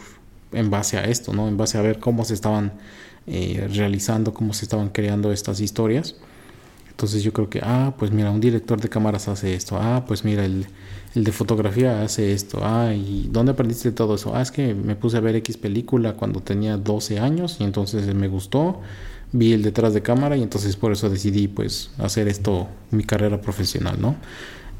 en 0.53 0.71
base 0.71 0.99
a 0.99 1.05
esto, 1.05 1.33
¿no? 1.33 1.49
En 1.49 1.57
base 1.57 1.79
a 1.79 1.83
ver 1.83 1.99
cómo 1.99 2.25
se 2.25 2.35
estaban 2.35 2.73
eh, 3.27 3.69
realizando, 3.73 4.35
cómo 4.35 4.53
se 4.55 4.65
estaban 4.65 4.89
creando 4.91 5.33
estas 5.33 5.61
historias. 5.61 6.17
Entonces 6.91 7.23
yo 7.23 7.33
creo 7.33 7.49
que, 7.49 7.61
ah, 7.63 7.95
pues 7.99 8.11
mira, 8.11 8.31
un 8.31 8.41
director 8.41 8.81
de 8.81 8.89
cámaras 8.89 9.27
hace 9.29 9.55
esto, 9.55 9.79
ah, 9.81 10.05
pues 10.07 10.25
mira, 10.25 10.45
el, 10.45 10.67
el 11.15 11.25
de 11.25 11.33
fotografía 11.33 12.03
hace 12.03 12.33
esto, 12.33 12.61
ah, 12.63 12.95
¿y 12.95 13.29
dónde 13.31 13.53
aprendiste 13.53 13.93
todo 13.93 14.15
eso? 14.15 14.35
Ah, 14.37 14.43
es 14.43 14.51
que 14.51 14.75
me 14.75 14.95
puse 14.95 15.17
a 15.17 15.21
ver 15.21 15.35
X 15.37 15.57
película 15.57 16.15
cuando 16.15 16.41
tenía 16.41 16.77
12 16.77 17.19
años 17.19 17.57
y 17.61 17.65
entonces 17.65 18.15
me 18.15 18.29
gustó, 18.29 18.81
vi 19.33 19.53
el 19.53 19.63
detrás 19.63 19.95
de 19.95 20.03
cámara 20.03 20.37
y 20.37 20.43
entonces 20.43 20.77
por 20.77 20.93
eso 20.93 21.09
decidí 21.09 21.49
pues 21.49 21.91
hacer 21.99 22.29
esto, 22.29 22.69
mi 22.91 23.05
carrera 23.05 23.41
profesional, 23.41 24.01
¿no? 24.01 24.17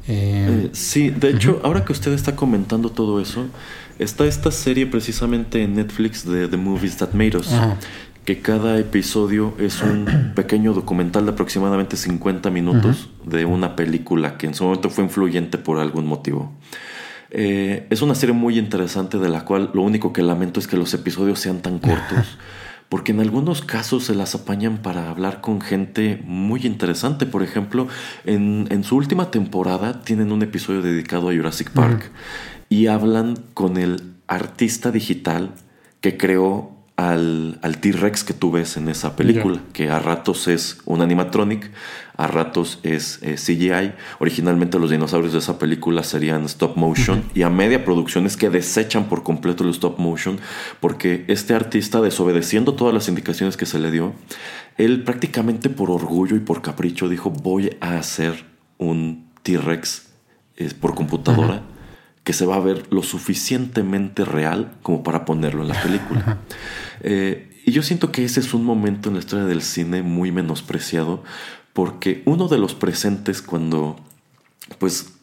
Eh, 0.07 0.69
sí, 0.73 1.09
de 1.09 1.29
hecho, 1.29 1.61
ahora 1.63 1.85
que 1.85 1.93
usted 1.93 2.11
está 2.13 2.35
comentando 2.35 2.89
todo 2.89 3.21
eso, 3.21 3.45
está 3.99 4.25
esta 4.25 4.51
serie 4.51 4.85
precisamente 4.85 5.63
en 5.63 5.75
Netflix 5.75 6.25
de 6.25 6.47
The 6.47 6.57
Movies 6.57 6.97
That 6.97 7.13
Made 7.13 7.37
Us, 7.37 7.49
que 8.25 8.41
cada 8.41 8.77
episodio 8.79 9.53
es 9.59 9.81
un 9.81 10.31
pequeño 10.35 10.73
documental 10.73 11.25
de 11.25 11.31
aproximadamente 11.31 11.95
50 11.95 12.49
minutos 12.49 13.09
de 13.25 13.45
una 13.45 13.75
película 13.75 14.37
que 14.37 14.47
en 14.47 14.55
su 14.55 14.65
momento 14.65 14.89
fue 14.89 15.05
influyente 15.05 15.57
por 15.57 15.79
algún 15.79 16.05
motivo. 16.05 16.51
Eh, 17.35 17.87
es 17.89 18.01
una 18.03 18.13
serie 18.13 18.35
muy 18.35 18.59
interesante 18.59 19.17
de 19.17 19.27
la 19.27 19.43
cual 19.43 19.71
lo 19.73 19.81
único 19.81 20.13
que 20.13 20.21
lamento 20.21 20.59
es 20.59 20.67
que 20.67 20.77
los 20.77 20.93
episodios 20.93 21.39
sean 21.39 21.61
tan 21.61 21.79
cortos. 21.79 22.37
porque 22.93 23.11
en 23.11 23.21
algunos 23.21 23.63
casos 23.63 24.03
se 24.03 24.13
las 24.13 24.35
apañan 24.35 24.77
para 24.77 25.09
hablar 25.09 25.41
con 25.41 25.61
gente 25.61 26.21
muy 26.25 26.63
interesante. 26.63 27.25
Por 27.25 27.41
ejemplo, 27.41 27.87
en, 28.23 28.83
su 28.83 28.95
última 28.95 29.31
temporada 29.31 30.03
tienen 30.03 30.31
un 30.31 30.43
episodio 30.43 30.83
dedicado 30.83 31.31
a 31.31 31.33
Jurassic 31.33 31.71
Park 31.71 32.11
y 32.69 32.85
hablan 32.85 33.35
con 33.55 33.77
el 33.77 34.13
artista 34.27 34.91
digital 34.91 35.55
que 36.01 36.17
creó 36.17 36.69
al, 36.95 37.57
al 37.63 37.79
T-Rex 37.79 38.23
que 38.23 38.35
tú 38.35 38.51
ves 38.51 38.77
en 38.77 38.87
esa 38.87 39.15
película, 39.15 39.59
que 39.73 39.89
a 39.89 39.97
ratos 39.97 40.47
es 40.47 40.77
un 40.85 41.01
animatronic, 41.01 41.71
a 42.15 42.27
ratos 42.27 42.79
es 42.83 43.19
eh, 43.21 43.35
CGI. 43.35 43.93
Originalmente 44.19 44.79
los 44.79 44.91
dinosaurios 44.91 45.33
de 45.33 45.39
esa 45.39 45.57
película 45.59 46.03
serían 46.03 46.45
stop 46.45 46.77
motion 46.77 47.23
y 47.33 47.41
a 47.41 47.49
media 47.49 47.83
producción 47.83 48.25
es 48.25 48.37
que 48.37 48.49
desechan 48.49 49.05
por 49.05 49.23
completo 49.23 49.63
el 49.63 49.71
stop 49.71 49.99
motion 49.99 50.39
porque 50.79 51.25
este 51.27 51.53
artista, 51.53 52.01
desobedeciendo 52.01 52.75
todas 52.75 52.93
las 52.93 53.07
indicaciones 53.07 53.57
que 53.57 53.65
se 53.65 53.79
le 53.79 53.91
dio, 53.91 54.13
él 54.77 55.03
prácticamente 55.03 55.69
por 55.69 55.89
orgullo 55.91 56.35
y 56.35 56.39
por 56.39 56.61
capricho 56.61 57.09
dijo 57.09 57.29
voy 57.29 57.77
a 57.81 57.97
hacer 57.97 58.45
un 58.77 59.29
T-Rex 59.43 60.09
eh, 60.57 60.71
por 60.79 60.95
computadora 60.95 61.63
que 62.23 62.33
se 62.33 62.45
va 62.45 62.55
a 62.55 62.59
ver 62.59 62.85
lo 62.91 63.03
suficientemente 63.03 64.23
real 64.23 64.73
como 64.81 65.03
para 65.03 65.25
ponerlo 65.25 65.61
en 65.61 65.67
la 65.67 65.81
película. 65.81 66.39
Eh, 67.05 67.49
y 67.65 67.71
yo 67.71 67.81
siento 67.83 68.11
que 68.11 68.23
ese 68.23 68.39
es 68.39 68.53
un 68.53 68.63
momento 68.63 69.09
en 69.09 69.15
la 69.15 69.19
historia 69.19 69.45
del 69.45 69.61
cine 69.61 70.03
muy 70.03 70.31
menospreciado, 70.31 71.23
porque 71.73 72.21
uno 72.25 72.47
de 72.47 72.59
los 72.59 72.75
presentes 72.75 73.41
cuando 73.41 73.97
pues 74.77 75.13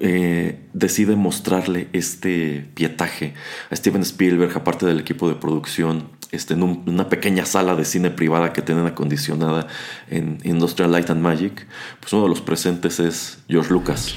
eh, 0.00 0.58
decide 0.72 1.16
mostrarle 1.16 1.88
este 1.92 2.66
pietaje 2.74 3.34
a 3.70 3.76
Steven 3.76 4.02
Spielberg, 4.02 4.56
aparte 4.56 4.86
del 4.86 5.00
equipo 5.00 5.28
de 5.28 5.34
producción, 5.34 6.08
este, 6.30 6.54
en 6.54 6.62
una 6.62 7.10
pequeña 7.10 7.44
sala 7.44 7.76
de 7.76 7.84
cine 7.84 8.10
privada 8.10 8.54
que 8.54 8.62
tienen 8.62 8.86
acondicionada 8.86 9.66
en 10.08 10.38
Industrial 10.44 10.90
Light 10.90 11.10
and 11.10 11.20
Magic, 11.20 11.66
pues 12.00 12.10
uno 12.14 12.22
de 12.22 12.30
los 12.30 12.40
presentes 12.40 13.00
es 13.00 13.40
George 13.48 13.70
Lucas. 13.70 14.14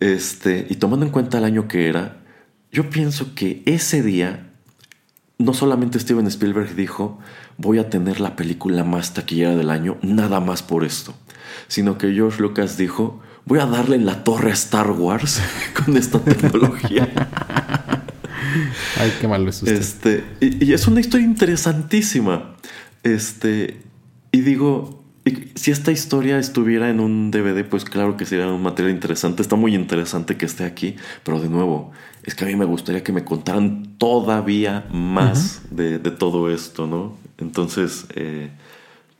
Este, 0.00 0.66
y 0.68 0.74
tomando 0.76 1.06
en 1.06 1.12
cuenta 1.12 1.38
el 1.38 1.44
año 1.44 1.66
que 1.66 1.88
era, 1.88 2.18
yo 2.70 2.90
pienso 2.90 3.34
que 3.34 3.62
ese 3.64 4.02
día, 4.02 4.52
no 5.38 5.54
solamente 5.54 5.98
Steven 5.98 6.26
Spielberg 6.26 6.74
dijo, 6.74 7.18
voy 7.58 7.78
a 7.78 7.90
tener 7.90 8.20
la 8.20 8.36
película 8.36 8.84
más 8.84 9.12
taquillera 9.12 9.54
del 9.54 9.70
año, 9.70 9.98
nada 10.02 10.40
más 10.40 10.62
por 10.62 10.84
esto, 10.84 11.14
sino 11.68 11.98
que 11.98 12.12
George 12.12 12.40
Lucas 12.40 12.78
dijo, 12.78 13.20
voy 13.44 13.58
a 13.58 13.66
darle 13.66 13.96
en 13.96 14.06
la 14.06 14.24
torre 14.24 14.50
a 14.50 14.54
Star 14.54 14.90
Wars 14.92 15.42
con 15.84 15.96
esta 15.96 16.20
tecnología. 16.20 17.06
Ay, 18.98 19.12
qué 19.20 19.28
malo 19.28 19.50
es 19.50 19.62
usted. 19.62 19.76
Este, 19.76 20.24
y, 20.40 20.64
y, 20.64 20.72
es 20.72 20.86
una 20.88 21.00
historia 21.00 21.26
interesantísima. 21.26 22.56
Este, 23.02 23.82
y 24.32 24.40
digo, 24.40 24.98
si 25.54 25.70
esta 25.70 25.92
historia 25.92 26.38
estuviera 26.38 26.90
en 26.90 27.00
un 27.00 27.30
DVD, 27.30 27.64
pues 27.64 27.84
claro 27.84 28.16
que 28.16 28.24
sería 28.24 28.46
un 28.48 28.62
material 28.62 28.94
interesante. 28.94 29.42
Está 29.42 29.56
muy 29.56 29.74
interesante 29.74 30.36
que 30.36 30.46
esté 30.46 30.64
aquí, 30.64 30.96
pero 31.24 31.40
de 31.40 31.48
nuevo, 31.48 31.92
es 32.24 32.34
que 32.34 32.44
a 32.44 32.46
mí 32.46 32.56
me 32.56 32.64
gustaría 32.64 33.02
que 33.02 33.12
me 33.12 33.24
contaran 33.24 33.94
todavía 33.98 34.86
más 34.90 35.62
de, 35.70 35.98
todo 35.98 36.50
esto, 36.50 36.86
¿no? 36.86 37.16
Entonces, 37.38 38.06
eh, 38.14 38.50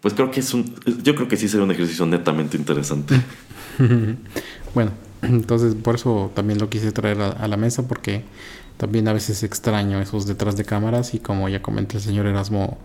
pues 0.00 0.14
creo 0.14 0.30
que 0.30 0.40
es 0.40 0.54
un. 0.54 0.74
Yo 1.02 1.14
creo 1.14 1.28
que 1.28 1.36
sí 1.36 1.48
sería 1.48 1.64
un 1.64 1.70
ejercicio 1.70 2.06
netamente 2.06 2.56
interesante. 2.56 3.20
bueno, 4.74 4.92
entonces 5.22 5.74
por 5.74 5.94
eso 5.96 6.30
también 6.34 6.58
lo 6.58 6.68
quise 6.68 6.92
traer 6.92 7.20
a, 7.20 7.48
la 7.48 7.56
mesa, 7.56 7.86
porque 7.88 8.24
también 8.76 9.08
a 9.08 9.12
veces 9.12 9.42
extraño 9.42 10.00
esos 10.00 10.26
detrás 10.26 10.56
de 10.56 10.64
cámaras 10.64 11.14
y 11.14 11.18
como 11.18 11.48
ya 11.48 11.62
comenté 11.62 11.96
el 11.96 12.02
señor 12.02 12.26
Erasmo 12.26 12.78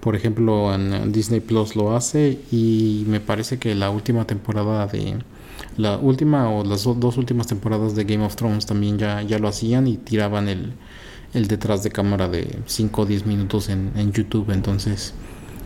Por 0.00 0.14
ejemplo, 0.14 0.72
en 0.74 1.12
Disney 1.12 1.40
Plus 1.40 1.74
lo 1.74 1.96
hace 1.96 2.38
y 2.52 3.04
me 3.08 3.20
parece 3.20 3.58
que 3.58 3.74
la 3.74 3.90
última 3.90 4.26
temporada 4.26 4.86
de 4.86 5.18
la 5.76 5.98
última 5.98 6.50
o 6.50 6.64
las 6.64 6.84
dos 6.84 7.16
últimas 7.16 7.46
temporadas 7.48 7.96
de 7.96 8.04
Game 8.04 8.24
of 8.24 8.36
Thrones 8.36 8.66
también 8.66 8.98
ya, 8.98 9.22
ya 9.22 9.38
lo 9.38 9.48
hacían 9.48 9.86
y 9.88 9.96
tiraban 9.96 10.48
el, 10.48 10.74
el 11.34 11.48
detrás 11.48 11.82
de 11.82 11.90
cámara 11.90 12.28
de 12.28 12.60
5 12.64 13.02
o 13.02 13.06
10 13.06 13.26
minutos 13.26 13.68
en, 13.68 14.12
YouTube. 14.12 14.50
Entonces, 14.50 15.14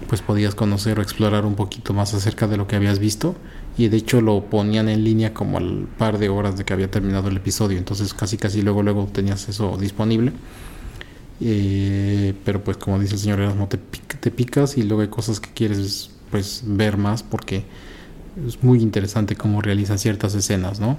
pues 0.09 0.23
podías 0.23 0.55
conocer 0.55 0.99
o 0.99 1.03
explorar 1.03 1.45
un 1.45 1.55
poquito 1.55 1.93
más 1.93 2.15
acerca 2.15 2.49
de 2.49 2.57
lo 2.57 2.67
que 2.67 2.77
habías 2.77 2.99
visto. 2.99 3.37
Y 3.77 3.89
de 3.89 3.99
hecho 3.99 4.21
lo 4.21 4.47
ponían 4.47 4.89
en 4.89 5.05
línea 5.05 5.35
como 5.35 5.59
al 5.59 5.87
par 5.99 6.19
de 6.19 6.31
horas 6.31 6.57
de 6.57 6.65
que 6.65 6.73
había 6.73 6.91
terminado 6.91 7.29
el 7.29 7.37
episodio. 7.37 7.79
Entonces 7.79 8.15
casi 8.15 8.39
casi 8.39 8.63
luego 8.63 8.83
luego 8.83 9.09
tenías 9.13 9.49
eso 9.49 9.77
disponible. 9.77 10.33
Eh, 11.41 12.35
pero 12.45 12.65
pues 12.65 12.79
como 12.79 12.99
dice 12.99 13.15
el 13.15 13.21
señor 13.21 13.39
Erasmo 13.39 13.69
te, 13.69 13.77
te 13.77 14.31
picas 14.33 14.77
y 14.77 14.83
luego 14.83 15.03
hay 15.03 15.09
cosas 15.09 15.39
que 15.39 15.51
quieres 15.51 16.11
pues 16.33 16.65
ver 16.67 16.97
más 16.97 17.23
porque 17.23 17.63
es 18.45 18.61
muy 18.65 18.81
interesante 18.81 19.37
cómo 19.37 19.63
realizan 19.63 20.01
ciertas 20.01 20.35
escenas 20.35 20.81
no 20.81 20.99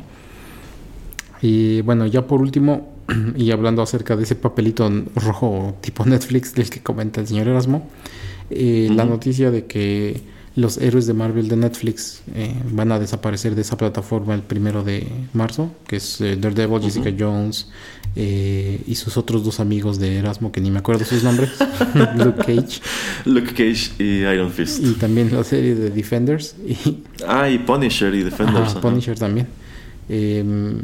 y 1.41 1.81
bueno 1.81 2.05
ya 2.07 2.25
por 2.25 2.41
último 2.41 2.98
y 3.35 3.51
hablando 3.51 3.81
acerca 3.81 4.15
de 4.15 4.23
ese 4.23 4.35
papelito 4.35 4.89
rojo 5.15 5.75
tipo 5.81 6.05
Netflix 6.05 6.53
del 6.53 6.69
que 6.69 6.81
comenta 6.81 7.21
el 7.21 7.27
señor 7.27 7.47
Erasmo 7.47 7.87
eh, 8.49 8.89
la 8.91 9.05
noticia 9.05 9.51
de 9.51 9.65
que 9.65 10.21
los 10.55 10.77
héroes 10.77 11.05
de 11.05 11.13
Marvel 11.13 11.47
de 11.47 11.55
Netflix 11.55 12.21
eh, 12.33 12.53
van 12.71 12.91
a 12.91 12.99
desaparecer 12.99 13.55
de 13.55 13.61
esa 13.61 13.77
plataforma 13.77 14.33
el 14.33 14.41
primero 14.41 14.83
de 14.83 15.07
marzo, 15.33 15.71
que 15.87 15.97
es 15.97 16.19
eh, 16.19 16.35
Daredevil, 16.35 16.81
Jessica 16.81 17.13
Jones 17.17 17.69
y 18.15 18.95
sus 18.95 19.15
otros 19.15 19.45
dos 19.45 19.61
amigos 19.61 19.97
de 19.99 20.17
Erasmo, 20.17 20.51
que 20.51 20.59
ni 20.59 20.71
me 20.71 20.79
acuerdo 20.79 21.05
sus 21.05 21.23
nombres, 21.23 21.51
Luke 22.17 22.39
Cage. 22.39 22.81
Luke 23.25 23.53
Cage 23.53 23.91
y 23.99 24.23
Iron 24.23 24.51
Fist. 24.51 24.83
Y 24.83 24.93
también 24.93 25.33
la 25.33 25.43
serie 25.43 25.75
de 25.75 25.89
Defenders. 25.91 26.55
Y, 26.67 27.03
ah, 27.25 27.47
y 27.49 27.59
Punisher 27.59 28.13
y 28.13 28.23
Defenders. 28.23 28.73
Punisher 28.75 29.17
también. 29.17 29.47
Em, 30.09 30.81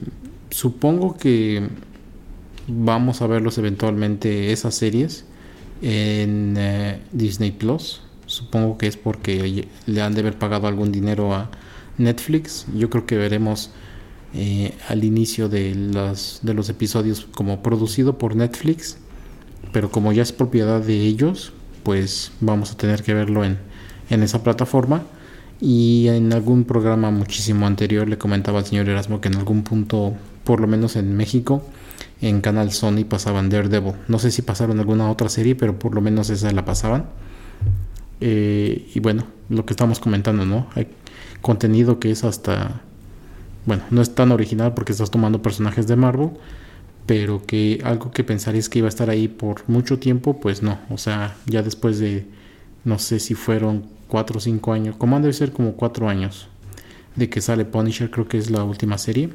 supongo 0.50 1.18
que 1.18 1.68
vamos 2.68 3.22
a 3.22 3.28
verlos 3.28 3.57
eventualmente 3.57 4.51
esas 4.51 4.76
series 4.76 5.26
en 5.82 6.55
eh, 6.57 6.99
Disney 7.11 7.51
Plus. 7.51 8.01
Supongo 8.26 8.78
que 8.78 8.88
es 8.88 8.97
porque 8.97 9.68
le 9.86 10.01
han 10.01 10.13
de 10.13 10.22
haber 10.22 10.38
pagado 10.38 10.68
algún 10.68 10.91
dinero 10.91 11.34
a 11.34 11.49
Netflix. 11.97 12.66
Yo 12.76 12.89
creo 12.89 13.05
que 13.05 13.18
veremos 13.18 13.70
eh, 14.34 14.74
al 14.89 15.03
inicio 15.03 15.47
de, 15.47 15.76
las, 15.76 16.39
de 16.41 16.53
los 16.53 16.70
episodios 16.70 17.28
como 17.34 17.61
producido 17.61 18.18
por 18.18 18.36
Netflix. 18.36 18.97
Pero 19.72 19.91
como 19.91 20.11
ya 20.11 20.24
es 20.24 20.32
propiedad 20.32 20.82
de 20.82 21.01
ellos, 21.01 21.53
pues 21.84 22.32
vamos 22.39 22.72
a 22.72 22.78
tener 22.78 23.03
que 23.03 23.13
verlo 23.13 23.43
en, 23.43 23.59
en 24.09 24.24
esa 24.24 24.43
plataforma. 24.43 25.03
Y 25.61 26.07
en 26.09 26.34
algún 26.34 26.66
programa 26.66 27.11
muchísimo 27.11 27.68
anterior 27.68 28.09
le 28.09 28.18
comentaba 28.18 28.59
al 28.59 28.66
señor 28.66 28.89
Erasmo 28.89 29.22
que 29.22 29.30
en 29.30 29.36
algún 29.36 29.63
punto, 29.63 30.13
por 30.43 30.59
lo 30.59 30.68
menos 30.68 30.95
en 30.95 31.16
México, 31.16 31.63
en 32.22 32.41
Canal 32.41 32.72
Sony 32.72 33.03
pasaban 33.07 33.49
Daredevil. 33.49 33.93
No 34.07 34.20
sé 34.20 34.32
si 34.32 34.41
pasaron 34.41 34.80
alguna 34.80 35.09
otra 35.09 35.30
serie, 35.30 35.55
pero 35.55 35.78
por 35.78 35.93
lo 35.93 36.01
menos 36.01 36.30
esa 36.30 36.51
la 36.51 36.66
pasaban. 36.66 37.05
Eh, 38.22 38.89
y 38.93 38.99
bueno, 38.99 39.26
lo 39.49 39.66
que 39.66 39.74
estamos 39.74 39.99
comentando, 39.99 40.45
¿no? 40.45 40.68
Hay 40.76 40.88
contenido 41.41 41.99
que 41.99 42.11
es 42.11 42.24
hasta. 42.24 42.82
Bueno, 43.66 43.84
no 43.89 44.01
es 44.01 44.13
tan 44.16 44.32
original 44.32 44.74
porque 44.74 44.91
estás 44.91 45.11
tomando 45.11 45.41
personajes 45.41 45.88
de 45.88 45.95
Marvel, 45.95 46.32
pero 47.05 47.43
que 47.45 47.82
algo 47.84 48.11
que 48.11 48.24
pensarías 48.24 48.70
que 48.70 48.80
iba 48.80 48.88
a 48.88 48.89
estar 48.89 49.09
ahí 49.09 49.28
por 49.28 49.68
mucho 49.68 49.99
tiempo, 49.99 50.39
pues 50.39 50.61
no. 50.61 50.80
O 50.89 50.97
sea, 50.97 51.36
ya 51.47 51.63
después 51.63 51.99
de. 51.99 52.26
No 52.86 52.99
sé 52.99 53.20
si 53.20 53.34
fueron 53.34 53.88
4 54.07 54.38
o 54.38 54.39
5 54.39 54.74
años. 54.74 54.95
Como 54.95 55.16
han 55.16 55.24
de 55.24 55.34
ser 55.34 55.51
como 55.51 55.74
4 55.74 56.07
años 56.07 56.47
de 57.16 57.30
que 57.30 57.41
sale 57.41 57.66
Punisher, 57.66 58.11
creo 58.11 58.28
que 58.28 58.38
es 58.38 58.51
la 58.51 58.63
última 58.63 58.97
serie 58.97 59.30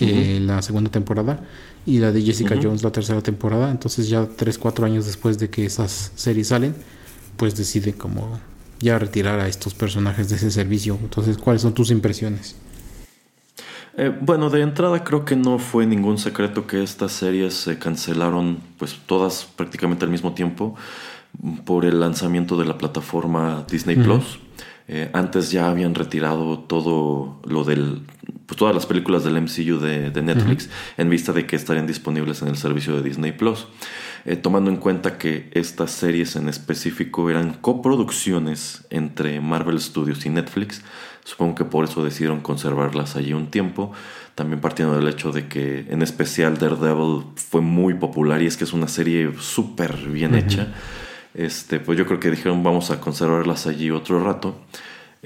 eh, 0.00 0.40
la 0.42 0.62
segunda 0.62 0.90
temporada 0.90 1.40
y 1.86 1.98
la 1.98 2.12
de 2.12 2.22
Jessica 2.22 2.56
Jones 2.60 2.82
la 2.82 2.92
tercera 2.92 3.20
temporada. 3.20 3.70
Entonces 3.70 4.08
ya 4.08 4.26
3, 4.26 4.58
4 4.58 4.86
años 4.86 5.06
después 5.06 5.38
de 5.38 5.50
que 5.50 5.64
esas 5.64 6.12
series 6.14 6.48
salen, 6.48 6.74
pues 7.36 7.56
decide 7.56 7.92
como 7.92 8.40
ya 8.80 8.98
retirar 8.98 9.40
a 9.40 9.48
estos 9.48 9.74
personajes 9.74 10.28
de 10.28 10.36
ese 10.36 10.50
servicio. 10.50 10.98
Entonces, 11.00 11.38
¿cuáles 11.38 11.62
son 11.62 11.74
tus 11.74 11.90
impresiones? 11.90 12.56
Eh, 13.96 14.12
bueno, 14.20 14.50
de 14.50 14.60
entrada 14.60 15.04
creo 15.04 15.24
que 15.24 15.36
no 15.36 15.58
fue 15.58 15.86
ningún 15.86 16.18
secreto 16.18 16.66
que 16.66 16.82
estas 16.82 17.12
series 17.12 17.54
se 17.54 17.78
cancelaron 17.78 18.58
pues 18.76 18.98
todas 19.06 19.46
prácticamente 19.56 20.04
al 20.04 20.10
mismo 20.10 20.34
tiempo 20.34 20.74
por 21.64 21.84
el 21.84 22.00
lanzamiento 22.00 22.56
de 22.56 22.64
la 22.64 22.76
plataforma 22.76 23.64
Disney 23.70 23.96
Plus. 23.96 24.40
Eh, 24.88 25.10
antes 25.12 25.50
ya 25.50 25.70
habían 25.70 25.94
retirado 25.94 26.58
todo 26.58 27.40
lo 27.44 27.64
del 27.64 28.02
pues 28.54 28.58
todas 28.58 28.74
las 28.74 28.86
películas 28.86 29.24
del 29.24 29.40
MCU 29.40 29.80
de, 29.80 30.22
Netflix 30.22 30.70
en 30.96 31.10
vista 31.10 31.32
de 31.32 31.44
que 31.44 31.56
estarían 31.56 31.88
disponibles 31.88 32.40
en 32.42 32.48
el 32.48 32.56
servicio 32.56 32.94
de 32.94 33.02
Disney 33.02 33.32
Plus. 33.32 33.66
Eh, 34.26 34.36
tomando 34.36 34.70
en 34.70 34.76
cuenta 34.76 35.18
que 35.18 35.50
estas 35.52 35.90
series 35.90 36.36
en 36.36 36.48
específico 36.48 37.28
eran 37.30 37.54
coproducciones 37.54 38.86
entre 38.90 39.40
Marvel 39.40 39.80
Studios 39.80 40.24
y 40.24 40.30
Netflix, 40.30 40.82
supongo 41.24 41.56
que 41.56 41.64
por 41.64 41.84
eso 41.84 42.04
decidieron 42.04 42.40
conservarlas 42.40 43.16
allí 43.16 43.32
un 43.32 43.50
tiempo. 43.50 43.92
También 44.36 44.60
partiendo 44.60 44.96
del 44.96 45.08
hecho 45.08 45.32
de 45.32 45.48
que 45.48 45.86
en 45.90 46.02
especial 46.02 46.56
Daredevil 46.56 47.24
fue 47.34 47.60
muy 47.60 47.94
popular 47.94 48.40
y 48.40 48.46
es 48.46 48.56
que 48.56 48.64
es 48.64 48.72
una 48.72 48.88
serie 48.88 49.32
súper 49.40 49.96
bien 49.96 50.34
hecha. 50.34 50.68
Este, 51.34 51.80
pues 51.80 51.98
yo 51.98 52.06
creo 52.06 52.20
que 52.20 52.30
dijeron 52.30 52.62
vamos 52.62 52.92
a 52.92 53.00
conservarlas 53.00 53.66
allí 53.66 53.90
otro 53.90 54.22
rato. 54.22 54.56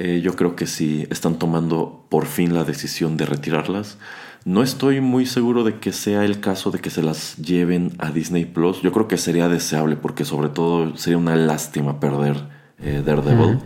Eh, 0.01 0.21
yo 0.23 0.37
creo 0.37 0.55
que 0.55 0.67
si 0.67 1.09
están 1.11 1.41
tomando 1.41 2.05
por 2.09 2.27
fin 2.27 2.55
la 2.55 2.63
decisión 2.63 3.17
de 3.17 3.27
retirarlas. 3.27 3.99
No 4.45 4.63
estoy 4.63 5.01
muy 5.01 5.27
seguro 5.27 5.65
de 5.65 5.81
que 5.81 5.93
sea 5.93 6.25
el 6.25 6.39
caso 6.39 6.71
de 6.71 6.79
que 6.79 6.89
se 6.89 7.03
las 7.03 7.37
lleven 7.37 7.91
a 7.99 8.13
Disney 8.13 8.45
Plus. 8.45 8.81
Yo 8.81 8.93
creo 8.93 9.09
que 9.09 9.19
sería 9.19 9.49
deseable 9.49 9.97
porque 9.97 10.25
sobre 10.25 10.49
todo 10.49 10.97
sería 10.97 11.19
una 11.19 11.35
lástima 11.35 11.99
perder 11.99 12.37
eh, 12.81 13.03
Daredevil. 13.05 13.59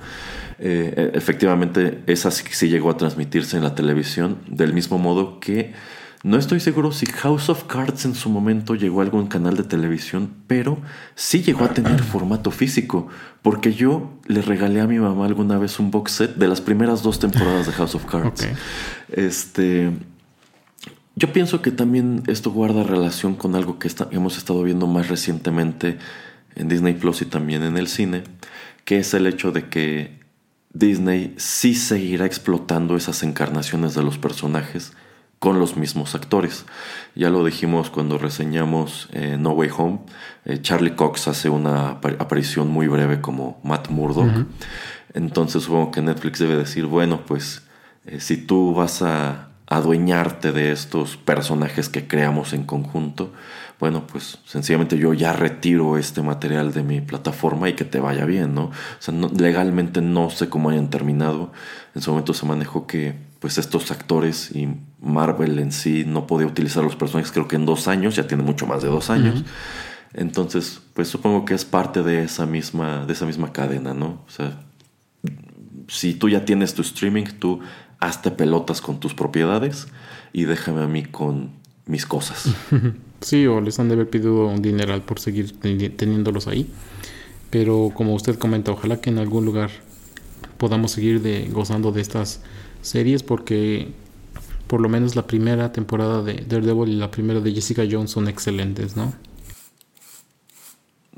Eh, 0.59 1.11
e, 1.13 1.19
efectivamente, 1.19 2.03
esa 2.07 2.31
sí 2.31 2.69
llegó 2.69 2.89
a 2.91 2.97
transmitirse 2.97 3.59
en 3.59 3.65
la 3.65 3.75
televisión, 3.75 4.39
del 4.49 4.73
mismo 4.73 4.97
modo 4.97 5.39
que 5.39 5.75
no 6.25 6.39
estoy 6.39 6.61
seguro 6.61 6.93
si 6.93 7.07
House 7.07 7.49
of 7.49 7.65
Cards 7.65 8.05
en 8.05 8.15
su 8.15 8.31
momento 8.31 8.77
llegó 8.77 9.01
a 9.01 9.05
algún 9.05 9.27
canal 9.27 9.57
de 9.57 9.65
televisión, 9.65 10.31
pero 10.47 10.79
sí 11.17 11.43
llegó 11.43 11.65
a 11.65 11.75
tener 11.75 12.01
formato 12.03 12.53
físico, 12.53 13.09
porque 13.43 13.75
yo 13.75 14.13
le 14.27 14.41
regalé 14.41 14.81
a 14.81 14.87
mi 14.87 15.01
mamá 15.01 15.27
alguna 15.27 15.59
vez 15.59 15.81
un 15.81 15.91
box 15.91 16.13
set 16.13 16.37
de 16.37 16.47
las 16.47 16.61
primeras 16.61 17.03
dos 17.03 17.19
temporadas 17.19 17.67
de 17.67 17.73
House 17.73 17.97
of 17.97 18.05
Cards. 18.05 18.47
Este, 19.09 19.91
yo 21.17 21.33
pienso 21.33 21.61
que 21.61 21.73
también 21.73 22.23
esto 22.29 22.53
guarda 22.53 22.85
relación 22.85 23.35
con 23.35 23.57
algo 23.57 23.81
que 23.81 23.91
hemos 24.13 24.39
estado 24.39 24.63
viendo 24.63 24.87
más 24.87 25.09
recientemente 25.09 25.99
en 26.55 26.69
Disney 26.69 26.95
Plus 26.95 27.23
y 27.23 27.25
también 27.25 27.65
en 27.65 27.77
el 27.77 27.89
cine, 27.89 28.23
que 28.85 28.99
es 28.99 29.13
el 29.13 29.27
hecho 29.27 29.51
de 29.51 29.69
que 29.69 30.21
Disney 30.73 31.35
sí 31.37 31.75
seguirá 31.75 32.27
explotando 32.27 32.97
esas 32.97 33.25
encarnaciones 33.25 33.95
de 33.95 34.03
los 34.05 34.19
personajes 34.19 34.93
con 35.43 35.59
los 35.59 35.77
mismos 35.77 36.15
actores. 36.15 36.67
Ya 37.17 37.29
lo 37.29 37.45
dijimos 37.45 37.91
cuando 37.91 38.17
reseñamos 38.17 39.09
eh, 39.11 39.37
No 39.41 39.51
Way 39.51 39.71
Home. 39.77 39.99
Eh, 40.45 40.61
Charlie 40.63 40.95
Cox 40.95 41.27
hace 41.27 41.49
una 41.49 41.99
aparición 42.21 42.69
muy 42.69 42.87
breve 42.87 43.21
como 43.21 43.59
Matt 43.65 43.89
Murdock. 43.89 44.47
Entonces 45.15 45.65
supongo 45.65 45.91
que 45.91 46.01
Netflix 46.01 46.39
debe 46.39 46.55
decir, 46.55 46.87
bueno, 46.87 47.23
pues 47.27 47.63
eh, 48.07 48.21
si 48.21 48.37
tú 48.37 48.73
vas 48.73 49.03
a 49.03 49.49
adueñarte 49.67 50.53
de 50.53 50.71
estos 50.71 51.17
personajes 51.17 51.89
que 51.89 52.07
creamos 52.07 52.53
en 52.53 52.63
conjunto, 52.63 53.33
bueno, 53.81 54.07
pues 54.07 54.39
sencillamente 54.45 54.97
yo 54.97 55.13
ya 55.13 55.33
retiro 55.33 55.99
este 55.99 56.23
material 56.23 56.73
de 56.73 56.85
mi 56.85 57.01
plataforma 57.01 57.69
y 57.69 57.73
que 57.73 57.85
te 57.85 57.99
vaya 57.99 58.27
bien, 58.27 58.55
¿no? 58.55 58.67
O 58.67 58.73
sea, 59.01 59.13
legalmente 59.13 60.03
no 60.03 60.31
sé 60.31 60.49
cómo 60.49 60.71
hayan 60.71 60.89
terminado. 60.89 61.51
En 61.97 62.01
su 62.01 62.13
momento 62.13 62.33
se 62.33 62.47
manejó 62.47 62.87
que 62.87 63.32
pues 63.43 63.59
estos 63.59 63.91
actores 63.91 64.53
y 64.55 64.69
Marvel 65.01 65.59
en 65.59 65.73
sí 65.73 66.05
no 66.07 66.29
podía 66.29 66.47
utilizar 66.47 66.85
los 66.85 66.95
personajes 66.95 67.33
creo 67.33 67.49
que 67.49 67.57
en 67.57 67.67
dos 67.67 67.89
años, 67.89 68.15
ya 68.15 68.29
tiene 68.29 68.45
mucho 68.45 68.69
más 68.69 68.83
de 68.83 68.89
dos 68.89 69.11
años. 69.11 69.43
Entonces, 70.15 70.81
pues 70.95 71.09
supongo 71.09 71.45
que 71.45 71.55
es 71.55 71.65
parte 71.65 72.05
de 72.05 72.23
esa 72.23 72.47
misma, 72.47 73.05
de 73.05 73.13
esa 73.13 73.27
misma 73.27 73.53
cadena, 73.53 73.95
¿no? 73.95 74.23
O 74.29 74.31
sea, 74.31 74.63
si 75.89 76.15
tú 76.15 76.29
ya 76.29 76.45
tienes 76.45 76.75
tu 76.75 76.83
streaming, 76.83 77.25
tú 77.41 77.59
hazte 77.99 78.31
pelotas 78.31 78.81
con 78.81 79.01
tus 79.01 79.13
propiedades 79.13 79.89
y 80.33 80.45
déjame 80.45 80.85
a 80.85 80.87
mí 80.87 81.03
con 81.03 81.51
mis 81.87 82.07
cosas. 82.07 82.49
Sí, 83.23 83.47
o 83.47 83.61
les 83.61 83.79
han 83.79 83.87
de 83.87 83.95
haber 83.95 84.11
pedido 84.11 84.49
un 84.49 84.63
dineral 84.63 85.03
por 85.03 85.21
seguir 85.21 85.57
teniéndolos 85.57 86.49
ahí. 86.49 86.69
Pero 87.51 87.93
como 87.95 88.15
usted 88.15 88.37
comenta, 88.37 88.73
ojalá 88.73 89.01
que 89.01 89.11
en 89.11 89.19
algún 89.19 89.45
lugar 89.45 89.71
podamos 90.59 90.91
seguir 90.91 91.23
de, 91.23 91.49
gozando 91.53 91.93
de 91.93 92.01
estas 92.01 92.41
series 92.83 93.23
porque 93.23 93.89
por 94.67 94.81
lo 94.81 94.89
menos 94.89 95.17
la 95.17 95.27
primera 95.27 95.73
temporada 95.73 96.23
de 96.23 96.45
Daredevil 96.47 96.91
y 96.91 96.97
la 96.97 97.11
primera 97.11 97.41
de 97.41 97.53
Jessica 97.53 97.83
Jones 97.91 98.11
son 98.11 98.29
excelentes, 98.29 98.97
¿no? 98.97 99.13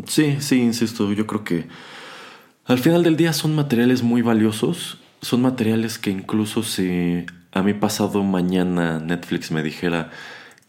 Sí, 0.07 0.37
sí, 0.41 0.61
insisto, 0.61 1.13
yo 1.13 1.27
creo 1.27 1.45
que 1.45 1.67
al 2.67 2.79
final 2.79 3.03
del 3.03 3.17
día 3.17 3.33
son 3.33 3.55
materiales 3.55 4.03
muy 4.03 4.23
valiosos, 4.23 4.99
son 5.21 5.43
materiales 5.43 5.99
que 5.99 6.11
incluso 6.11 6.63
si 6.63 7.27
a 7.53 7.63
mí 7.63 7.75
pasado 7.75 8.23
mañana 8.23 8.99
Netflix 8.99 9.51
me 9.51 9.63
dijera, 9.63 10.11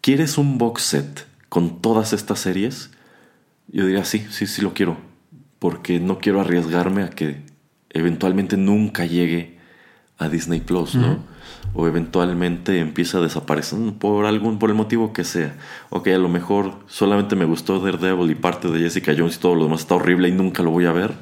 ¿quieres 0.01 0.37
un 0.37 0.57
box 0.57 0.83
set 0.83 1.27
con 1.49 1.81
todas 1.81 2.13
estas 2.13 2.39
series? 2.39 2.91
Yo 3.67 3.85
diría, 3.85 4.05
sí, 4.05 4.25
sí, 4.29 4.45
sí 4.45 4.61
lo 4.61 4.73
quiero, 4.73 4.97
porque 5.57 5.99
no 5.99 6.19
quiero 6.19 6.39
arriesgarme 6.39 7.03
a 7.03 7.09
que 7.09 7.41
eventualmente 7.89 8.57
nunca 8.57 9.05
llegue 9.05 9.54
a 10.17 10.29
Disney 10.29 10.61
Plus, 10.61 10.95
¿no? 10.95 11.19
O 11.73 11.87
eventualmente 11.87 12.79
empiece 12.79 13.17
a 13.17 13.21
desaparecer 13.21 13.77
por 13.99 14.25
algún, 14.25 14.59
por 14.59 14.69
el 14.69 14.75
motivo 14.75 15.11
que 15.11 15.23
sea. 15.23 15.55
Ok, 15.89 16.07
a 16.07 16.17
lo 16.17 16.29
mejor 16.29 16.73
solamente 16.87 17.35
me 17.35 17.45
gustó 17.45 17.79
Daredevil 17.79 18.31
y 18.31 18.35
parte 18.35 18.69
de 18.69 18.79
Jessica 18.79 19.13
Jones 19.17 19.35
y 19.35 19.39
todo 19.39 19.55
lo 19.55 19.65
demás 19.65 19.81
está 19.81 19.95
horrible 19.95 20.29
y 20.29 20.31
nunca 20.31 20.63
lo 20.63 20.71
voy 20.71 20.85
a 20.85 20.91
ver. 20.91 21.13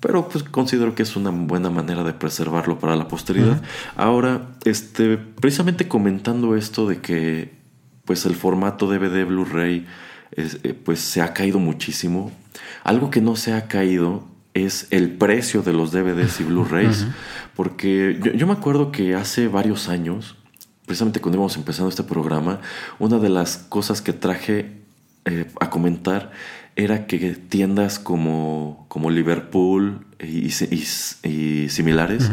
Pero 0.00 0.28
pues 0.28 0.44
considero 0.44 0.94
que 0.94 1.02
es 1.02 1.16
una 1.16 1.30
buena 1.30 1.70
manera 1.70 2.04
de 2.04 2.12
preservarlo 2.12 2.78
para 2.78 2.96
la 2.96 3.08
posteridad. 3.08 3.62
Ahora, 3.96 4.48
este, 4.64 5.16
precisamente 5.16 5.88
comentando 5.88 6.56
esto 6.56 6.86
de 6.86 7.00
que 7.00 7.54
pues 8.04 8.26
el 8.26 8.34
formato 8.34 8.88
DVD 8.88 9.24
Blu-ray 9.24 9.86
eh, 10.32 10.74
pues 10.84 11.00
se 11.00 11.22
ha 11.22 11.32
caído 11.32 11.58
muchísimo. 11.58 12.30
Algo 12.84 13.10
que 13.10 13.20
no 13.20 13.36
se 13.36 13.52
ha 13.54 13.68
caído 13.68 14.24
es 14.64 14.86
el 14.90 15.10
precio 15.10 15.60
de 15.60 15.74
los 15.74 15.92
DVDs 15.92 16.40
y 16.40 16.44
Blu-rays. 16.44 17.06
Porque 17.54 18.18
yo, 18.34 18.46
me 18.46 18.54
acuerdo 18.54 18.90
que 18.90 19.14
hace 19.14 19.48
varios 19.48 19.88
años, 19.88 20.36
precisamente 20.86 21.20
cuando 21.20 21.36
íbamos 21.36 21.56
empezando 21.56 21.90
este 21.90 22.04
programa, 22.04 22.60
una 22.98 23.18
de 23.18 23.28
las 23.28 23.58
cosas 23.58 24.00
que 24.00 24.14
traje 24.14 24.80
eh, 25.26 25.46
a 25.60 25.68
comentar 25.68 26.32
era 26.74 27.06
que 27.06 27.34
tiendas 27.34 27.98
como, 27.98 28.86
como 28.88 29.10
Liverpool 29.10 30.06
y, 30.18 30.50
similares 31.68 32.30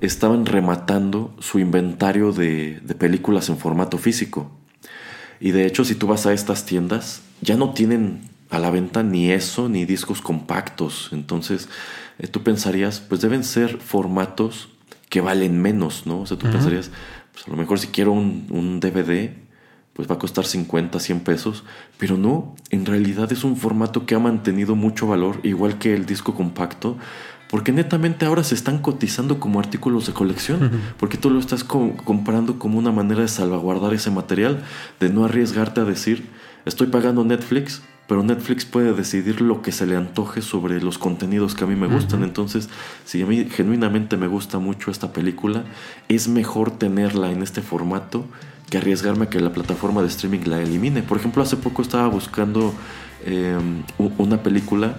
estaban 0.00 0.44
rematando 0.44 1.34
su 1.38 1.58
inventario 1.58 2.32
de, 2.32 2.80
de 2.80 2.94
películas 2.94 3.48
en 3.48 3.56
formato 3.56 3.96
físico. 3.96 4.50
Y 5.40 5.52
de 5.52 5.64
hecho, 5.66 5.84
si 5.84 5.94
tú 5.94 6.06
vas 6.06 6.26
a 6.26 6.34
estas 6.34 6.66
tiendas, 6.66 7.22
ya 7.40 7.56
no 7.56 7.72
tienen 7.72 8.33
a 8.54 8.58
la 8.58 8.70
venta 8.70 9.02
ni 9.02 9.30
eso, 9.30 9.68
ni 9.68 9.84
discos 9.84 10.20
compactos. 10.20 11.10
Entonces, 11.12 11.68
eh, 12.18 12.26
tú 12.26 12.42
pensarías, 12.42 13.00
pues 13.00 13.20
deben 13.20 13.44
ser 13.44 13.78
formatos 13.78 14.68
que 15.08 15.20
valen 15.20 15.60
menos, 15.60 16.06
¿no? 16.06 16.20
O 16.20 16.26
sea, 16.26 16.38
tú 16.38 16.50
pensarías, 16.50 16.90
pues 17.32 17.46
a 17.46 17.50
lo 17.50 17.56
mejor 17.56 17.78
si 17.78 17.88
quiero 17.88 18.12
un, 18.12 18.46
un, 18.50 18.80
DVD, 18.80 19.30
pues 19.92 20.10
va 20.10 20.16
a 20.16 20.18
costar 20.18 20.44
50, 20.44 20.98
100 20.98 21.20
pesos. 21.20 21.64
Pero 21.98 22.16
no, 22.16 22.54
en 22.70 22.84
realidad 22.86 23.30
es 23.32 23.44
un 23.44 23.56
formato 23.56 24.06
que 24.06 24.14
ha 24.14 24.18
mantenido 24.18 24.74
mucho 24.74 25.06
valor, 25.06 25.40
igual 25.42 25.78
que 25.78 25.94
el 25.94 26.06
disco 26.06 26.34
compacto. 26.34 26.96
Porque 27.50 27.70
netamente 27.70 28.26
ahora 28.26 28.42
se 28.42 28.56
están 28.56 28.78
cotizando 28.78 29.38
como 29.38 29.60
artículos 29.60 30.06
de 30.06 30.12
colección, 30.12 30.72
porque 30.98 31.18
tú 31.18 31.30
lo 31.30 31.38
estás 31.38 31.62
comprando 31.62 32.58
como 32.58 32.78
una 32.78 32.90
manera 32.90 33.20
de 33.20 33.28
salvaguardar 33.28 33.94
ese 33.94 34.10
material, 34.10 34.64
de 34.98 35.10
no 35.10 35.24
arriesgarte 35.24 35.80
a 35.80 35.84
decir, 35.84 36.26
estoy 36.64 36.88
pagando 36.88 37.24
Netflix, 37.24 37.82
pero 38.06 38.22
Netflix 38.22 38.64
puede 38.64 38.92
decidir 38.92 39.40
lo 39.40 39.62
que 39.62 39.72
se 39.72 39.86
le 39.86 39.96
antoje 39.96 40.42
sobre 40.42 40.80
los 40.80 40.98
contenidos 40.98 41.54
que 41.54 41.64
a 41.64 41.66
mí 41.66 41.74
me 41.74 41.86
gustan. 41.86 42.22
Entonces, 42.22 42.68
si 43.04 43.22
a 43.22 43.26
mí 43.26 43.46
genuinamente 43.50 44.16
me 44.16 44.26
gusta 44.26 44.58
mucho 44.58 44.90
esta 44.90 45.12
película, 45.12 45.64
es 46.08 46.28
mejor 46.28 46.70
tenerla 46.70 47.30
en 47.30 47.42
este 47.42 47.62
formato 47.62 48.26
que 48.68 48.78
arriesgarme 48.78 49.24
a 49.24 49.30
que 49.30 49.40
la 49.40 49.52
plataforma 49.52 50.02
de 50.02 50.08
streaming 50.08 50.40
la 50.46 50.60
elimine. 50.60 51.02
Por 51.02 51.18
ejemplo, 51.18 51.42
hace 51.42 51.56
poco 51.56 51.80
estaba 51.80 52.08
buscando 52.08 52.74
em, 53.24 53.82
una 54.18 54.42
película 54.42 54.96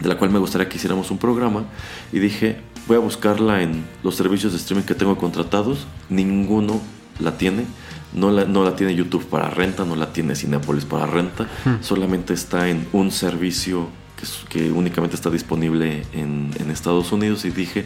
de 0.00 0.08
la 0.08 0.18
cual 0.18 0.30
me 0.30 0.38
gustaría 0.38 0.68
que 0.68 0.76
hiciéramos 0.76 1.10
un 1.10 1.18
programa 1.18 1.64
y 2.12 2.18
dije, 2.18 2.60
voy 2.86 2.96
a 2.96 3.00
buscarla 3.00 3.62
en 3.62 3.84
los 4.02 4.16
servicios 4.16 4.52
de 4.52 4.58
streaming 4.58 4.84
que 4.84 4.94
tengo 4.94 5.16
contratados, 5.16 5.86
ninguno 6.08 6.80
la 7.20 7.36
tiene 7.36 7.64
no 8.12 8.30
la, 8.30 8.44
no 8.44 8.64
la 8.64 8.74
tiene 8.76 8.94
YouTube 8.94 9.26
para 9.26 9.50
renta, 9.50 9.84
no 9.84 9.96
la 9.96 10.12
tiene 10.12 10.34
Cinepolis 10.34 10.84
para 10.84 11.06
renta, 11.06 11.48
hmm. 11.64 11.82
solamente 11.82 12.34
está 12.34 12.68
en 12.68 12.86
un 12.92 13.10
servicio 13.10 13.88
que, 14.16 14.26
que 14.48 14.72
únicamente 14.72 15.16
está 15.16 15.30
disponible 15.30 16.04
en, 16.12 16.50
en, 16.58 16.70
Estados 16.70 17.12
Unidos 17.12 17.44
y 17.44 17.50
dije, 17.50 17.84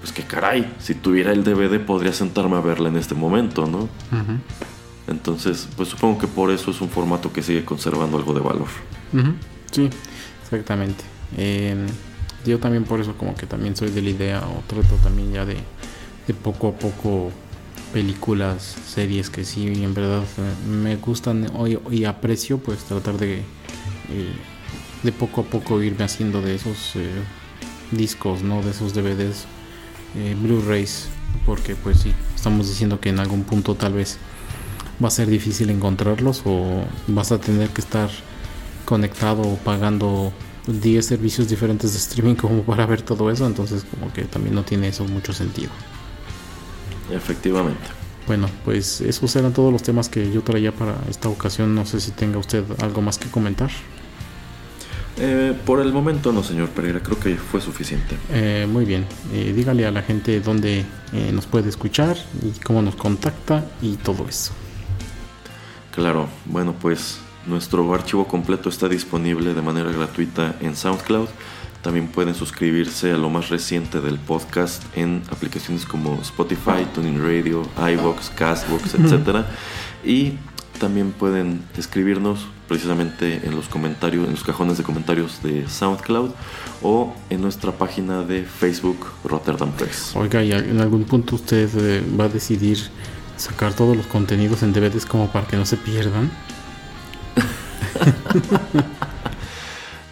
pues 0.00 0.12
que 0.12 0.22
caray, 0.22 0.74
si 0.78 0.94
tuviera 0.94 1.32
el 1.32 1.44
DVD 1.44 1.80
podría 1.80 2.12
sentarme 2.12 2.56
a 2.56 2.60
verla 2.60 2.88
en 2.88 2.96
este 2.96 3.14
momento, 3.14 3.66
¿no? 3.66 3.88
Entonces, 5.08 5.68
pues 5.76 5.88
supongo 5.88 6.18
que 6.18 6.26
por 6.26 6.50
eso 6.50 6.70
es 6.70 6.80
un 6.80 6.88
formato 6.88 7.32
que 7.32 7.42
sigue 7.42 7.64
conservando 7.64 8.16
algo 8.16 8.34
de 8.34 8.40
valor. 8.40 8.68
Sí, 9.70 9.88
exactamente. 10.42 11.04
Em, 11.36 11.86
yo 12.44 12.58
también 12.58 12.84
por 12.84 13.00
eso 13.00 13.16
como 13.16 13.34
que 13.34 13.46
también 13.46 13.76
soy 13.76 13.90
de 13.90 14.02
la 14.02 14.10
idea 14.10 14.42
o 14.46 14.62
trato 14.66 14.94
también 15.02 15.32
ya 15.32 15.44
de, 15.44 15.56
de 16.26 16.34
poco 16.34 16.68
a 16.68 16.72
poco 16.72 17.30
películas, 17.92 18.76
series 18.86 19.30
que 19.30 19.44
sí 19.44 19.66
en 19.66 19.94
verdad 19.94 20.22
eh, 20.38 20.68
me 20.68 20.96
gustan 20.96 21.50
y, 21.90 22.04
aprecio, 22.04 22.58
pues 22.58 22.84
tratar 22.84 23.18
de, 23.18 23.38
eh, 23.38 23.42
de 25.02 25.12
poco 25.12 25.42
a 25.42 25.44
poco 25.44 25.82
irme 25.82 26.04
haciendo 26.04 26.42
de 26.42 26.54
esos 26.54 26.96
eh, 26.96 27.10
discos, 27.92 28.42
¿no? 28.42 28.62
De 28.62 28.70
esos 28.70 28.94
DVDs, 28.94 29.46
Blu-rays, 30.42 31.08
porque 31.44 31.74
pues 31.74 32.00
sí, 32.00 32.12
estamos 32.34 32.68
diciendo 32.68 33.00
que 33.00 33.10
en 33.10 33.18
algún 33.18 33.44
punto 33.44 33.74
tal 33.74 33.92
vez 33.92 34.18
va 35.02 35.08
a 35.08 35.10
ser 35.10 35.28
difícil 35.28 35.68
encontrarlos 35.68 36.42
o 36.46 36.84
vas 37.06 37.32
a 37.32 37.38
tener 37.38 37.68
que 37.68 37.82
estar 37.82 38.08
conectado 38.86 39.42
o 39.42 39.56
pagando 39.56 40.32
10 40.66 41.04
servicios 41.04 41.48
diferentes 41.48 41.92
de 41.92 41.98
streaming 41.98 42.34
como 42.36 42.62
para 42.62 42.86
ver 42.86 43.02
todo 43.02 43.30
eso, 43.30 43.46
entonces 43.46 43.84
como 43.84 44.12
que 44.12 44.24
también 44.24 44.54
no 44.54 44.62
tiene 44.62 44.88
eso 44.88 45.04
mucho 45.04 45.32
sentido. 45.32 45.70
Efectivamente. 47.10 47.84
Bueno, 48.26 48.48
pues 48.64 49.00
esos 49.00 49.34
eran 49.36 49.52
todos 49.52 49.72
los 49.72 49.82
temas 49.82 50.08
que 50.08 50.32
yo 50.32 50.42
traía 50.42 50.72
para 50.72 50.96
esta 51.08 51.28
ocasión. 51.28 51.74
No 51.74 51.86
sé 51.86 52.00
si 52.00 52.10
tenga 52.10 52.38
usted 52.38 52.64
algo 52.80 53.00
más 53.02 53.18
que 53.18 53.28
comentar. 53.28 53.70
Eh, 55.18 55.54
por 55.64 55.80
el 55.80 55.92
momento 55.92 56.30
no, 56.30 56.42
señor 56.42 56.68
Pereira, 56.70 57.00
creo 57.00 57.18
que 57.18 57.36
fue 57.36 57.60
suficiente. 57.60 58.16
Eh, 58.30 58.66
muy 58.70 58.84
bien, 58.84 59.06
eh, 59.32 59.52
dígale 59.56 59.86
a 59.86 59.90
la 59.90 60.02
gente 60.02 60.40
dónde 60.40 60.84
nos 61.32 61.46
puede 61.46 61.70
escuchar 61.70 62.18
y 62.42 62.50
cómo 62.60 62.82
nos 62.82 62.96
contacta 62.96 63.64
y 63.80 63.96
todo 63.96 64.26
eso. 64.28 64.52
Claro, 65.94 66.28
bueno, 66.44 66.74
pues 66.78 67.18
nuestro 67.46 67.94
archivo 67.94 68.26
completo 68.26 68.68
está 68.68 68.88
disponible 68.88 69.54
de 69.54 69.62
manera 69.62 69.90
gratuita 69.90 70.56
en 70.60 70.76
SoundCloud 70.76 71.28
también 71.86 72.08
pueden 72.08 72.34
suscribirse 72.34 73.12
a 73.12 73.16
lo 73.16 73.30
más 73.30 73.48
reciente 73.48 74.00
del 74.00 74.18
podcast 74.18 74.82
en 74.96 75.22
aplicaciones 75.30 75.84
como 75.86 76.20
Spotify, 76.20 76.84
Tuning 76.92 77.22
Radio, 77.22 77.62
iVoox, 77.78 78.30
Castbox, 78.30 78.96
etc. 78.96 79.44
Y 80.04 80.32
también 80.80 81.12
pueden 81.12 81.62
escribirnos 81.78 82.48
precisamente 82.66 83.46
en 83.46 83.54
los 83.54 83.68
comentarios, 83.68 84.24
en 84.26 84.32
los 84.32 84.42
cajones 84.42 84.78
de 84.78 84.82
comentarios 84.82 85.40
de 85.44 85.68
SoundCloud 85.68 86.30
o 86.82 87.14
en 87.30 87.40
nuestra 87.40 87.70
página 87.70 88.24
de 88.24 88.42
Facebook 88.42 89.06
Rotterdam 89.22 89.70
Press. 89.70 90.10
Oiga, 90.16 90.42
¿y 90.42 90.50
en 90.50 90.80
algún 90.80 91.04
punto 91.04 91.36
usted 91.36 91.70
eh, 91.78 92.02
va 92.18 92.24
a 92.24 92.28
decidir 92.28 92.78
sacar 93.36 93.74
todos 93.74 93.96
los 93.96 94.06
contenidos 94.06 94.64
en 94.64 94.72
DVDs 94.72 95.06
como 95.06 95.30
para 95.30 95.46
que 95.46 95.56
no 95.56 95.64
se 95.64 95.76
pierdan? 95.76 96.32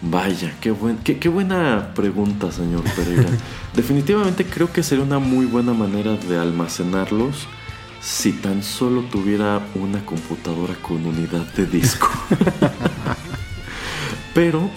Vaya, 0.07 0.53
qué, 0.61 0.69
buen, 0.69 0.97
qué, 0.97 1.17
qué, 1.17 1.29
buena 1.29 1.91
pregunta, 1.95 2.51
señor 2.51 2.83
Pereira. 2.95 3.27
Definitivamente 3.73 4.45
creo 4.45 4.71
que 4.71 4.83
sería 4.83 5.03
una 5.03 5.17
muy 5.17 5.47
buena 5.47 5.73
manera 5.73 6.15
de 6.15 6.37
almacenarlos 6.37 7.47
si 8.01 8.33
tan 8.33 8.61
solo 8.61 9.01
tuviera 9.01 9.65
una 9.73 10.05
computadora 10.05 10.75
con 10.75 11.03
unidad 11.07 11.47
de 11.55 11.65
disco. 11.65 12.07
Pero, 14.35 14.69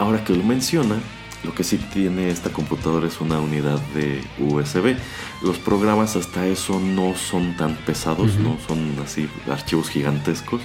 ahora 0.00 0.24
que 0.24 0.34
lo 0.34 0.42
menciona, 0.42 0.96
lo 1.44 1.54
que 1.54 1.62
sí 1.62 1.76
tiene 1.76 2.28
esta 2.30 2.50
computadora 2.50 3.06
es 3.06 3.20
una 3.20 3.38
unidad 3.38 3.78
de 3.94 4.24
USB. 4.40 4.96
Los 5.42 5.58
programas 5.58 6.16
hasta 6.16 6.44
eso 6.48 6.80
no 6.80 7.14
son 7.14 7.56
tan 7.56 7.76
pesados, 7.76 8.34
no 8.34 8.58
son 8.66 8.96
así 9.04 9.28
archivos 9.48 9.90
gigantescos. 9.90 10.60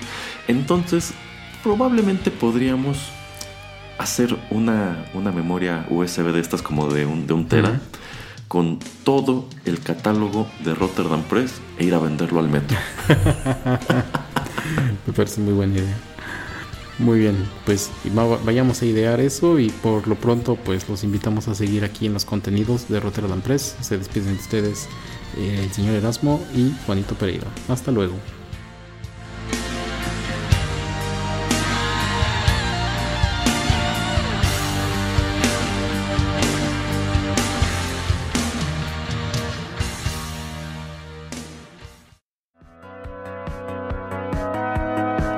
Entonces, 0.47 1.13
probablemente 1.61 2.31
podríamos 2.31 3.11
hacer 3.97 4.37
una, 4.51 5.05
una 5.13 5.31
memoria 5.31 5.85
USB 5.89 6.31
de 6.31 6.39
estas 6.39 6.61
como 6.61 6.87
de 6.87 7.05
un, 7.05 7.27
de 7.27 7.33
un 7.33 7.47
tera. 7.47 7.79
Con 8.47 8.79
todo 9.03 9.49
el 9.65 9.81
catálogo 9.81 10.47
de 10.63 10.73
Rotterdam 10.73 11.21
Press 11.23 11.55
e 11.77 11.83
ir 11.83 11.93
a 11.93 11.99
venderlo 11.99 12.39
al 12.39 12.47
metro. 12.47 12.77
Me 15.05 15.13
parece 15.13 15.41
muy 15.41 15.53
buena 15.53 15.75
idea. 15.75 15.97
Muy 16.99 17.19
bien, 17.19 17.35
pues 17.65 17.91
vayamos 18.43 18.81
a 18.81 18.85
idear 18.85 19.19
eso 19.19 19.59
y 19.59 19.69
por 19.69 20.07
lo 20.07 20.15
pronto 20.15 20.55
pues 20.55 20.89
los 20.89 21.03
invitamos 21.03 21.47
a 21.47 21.53
seguir 21.53 21.83
aquí 21.83 22.07
en 22.07 22.13
los 22.13 22.25
contenidos 22.25 22.87
de 22.87 22.99
Rotterdam 22.99 23.41
Press. 23.41 23.75
Se 23.81 23.97
despiden 23.97 24.35
de 24.35 24.41
ustedes 24.41 24.87
eh, 25.37 25.61
el 25.63 25.71
señor 25.71 25.95
Erasmo 25.95 26.41
y 26.55 26.73
Juanito 26.85 27.13
Pereira. 27.15 27.47
Hasta 27.67 27.91
luego. 27.91 28.15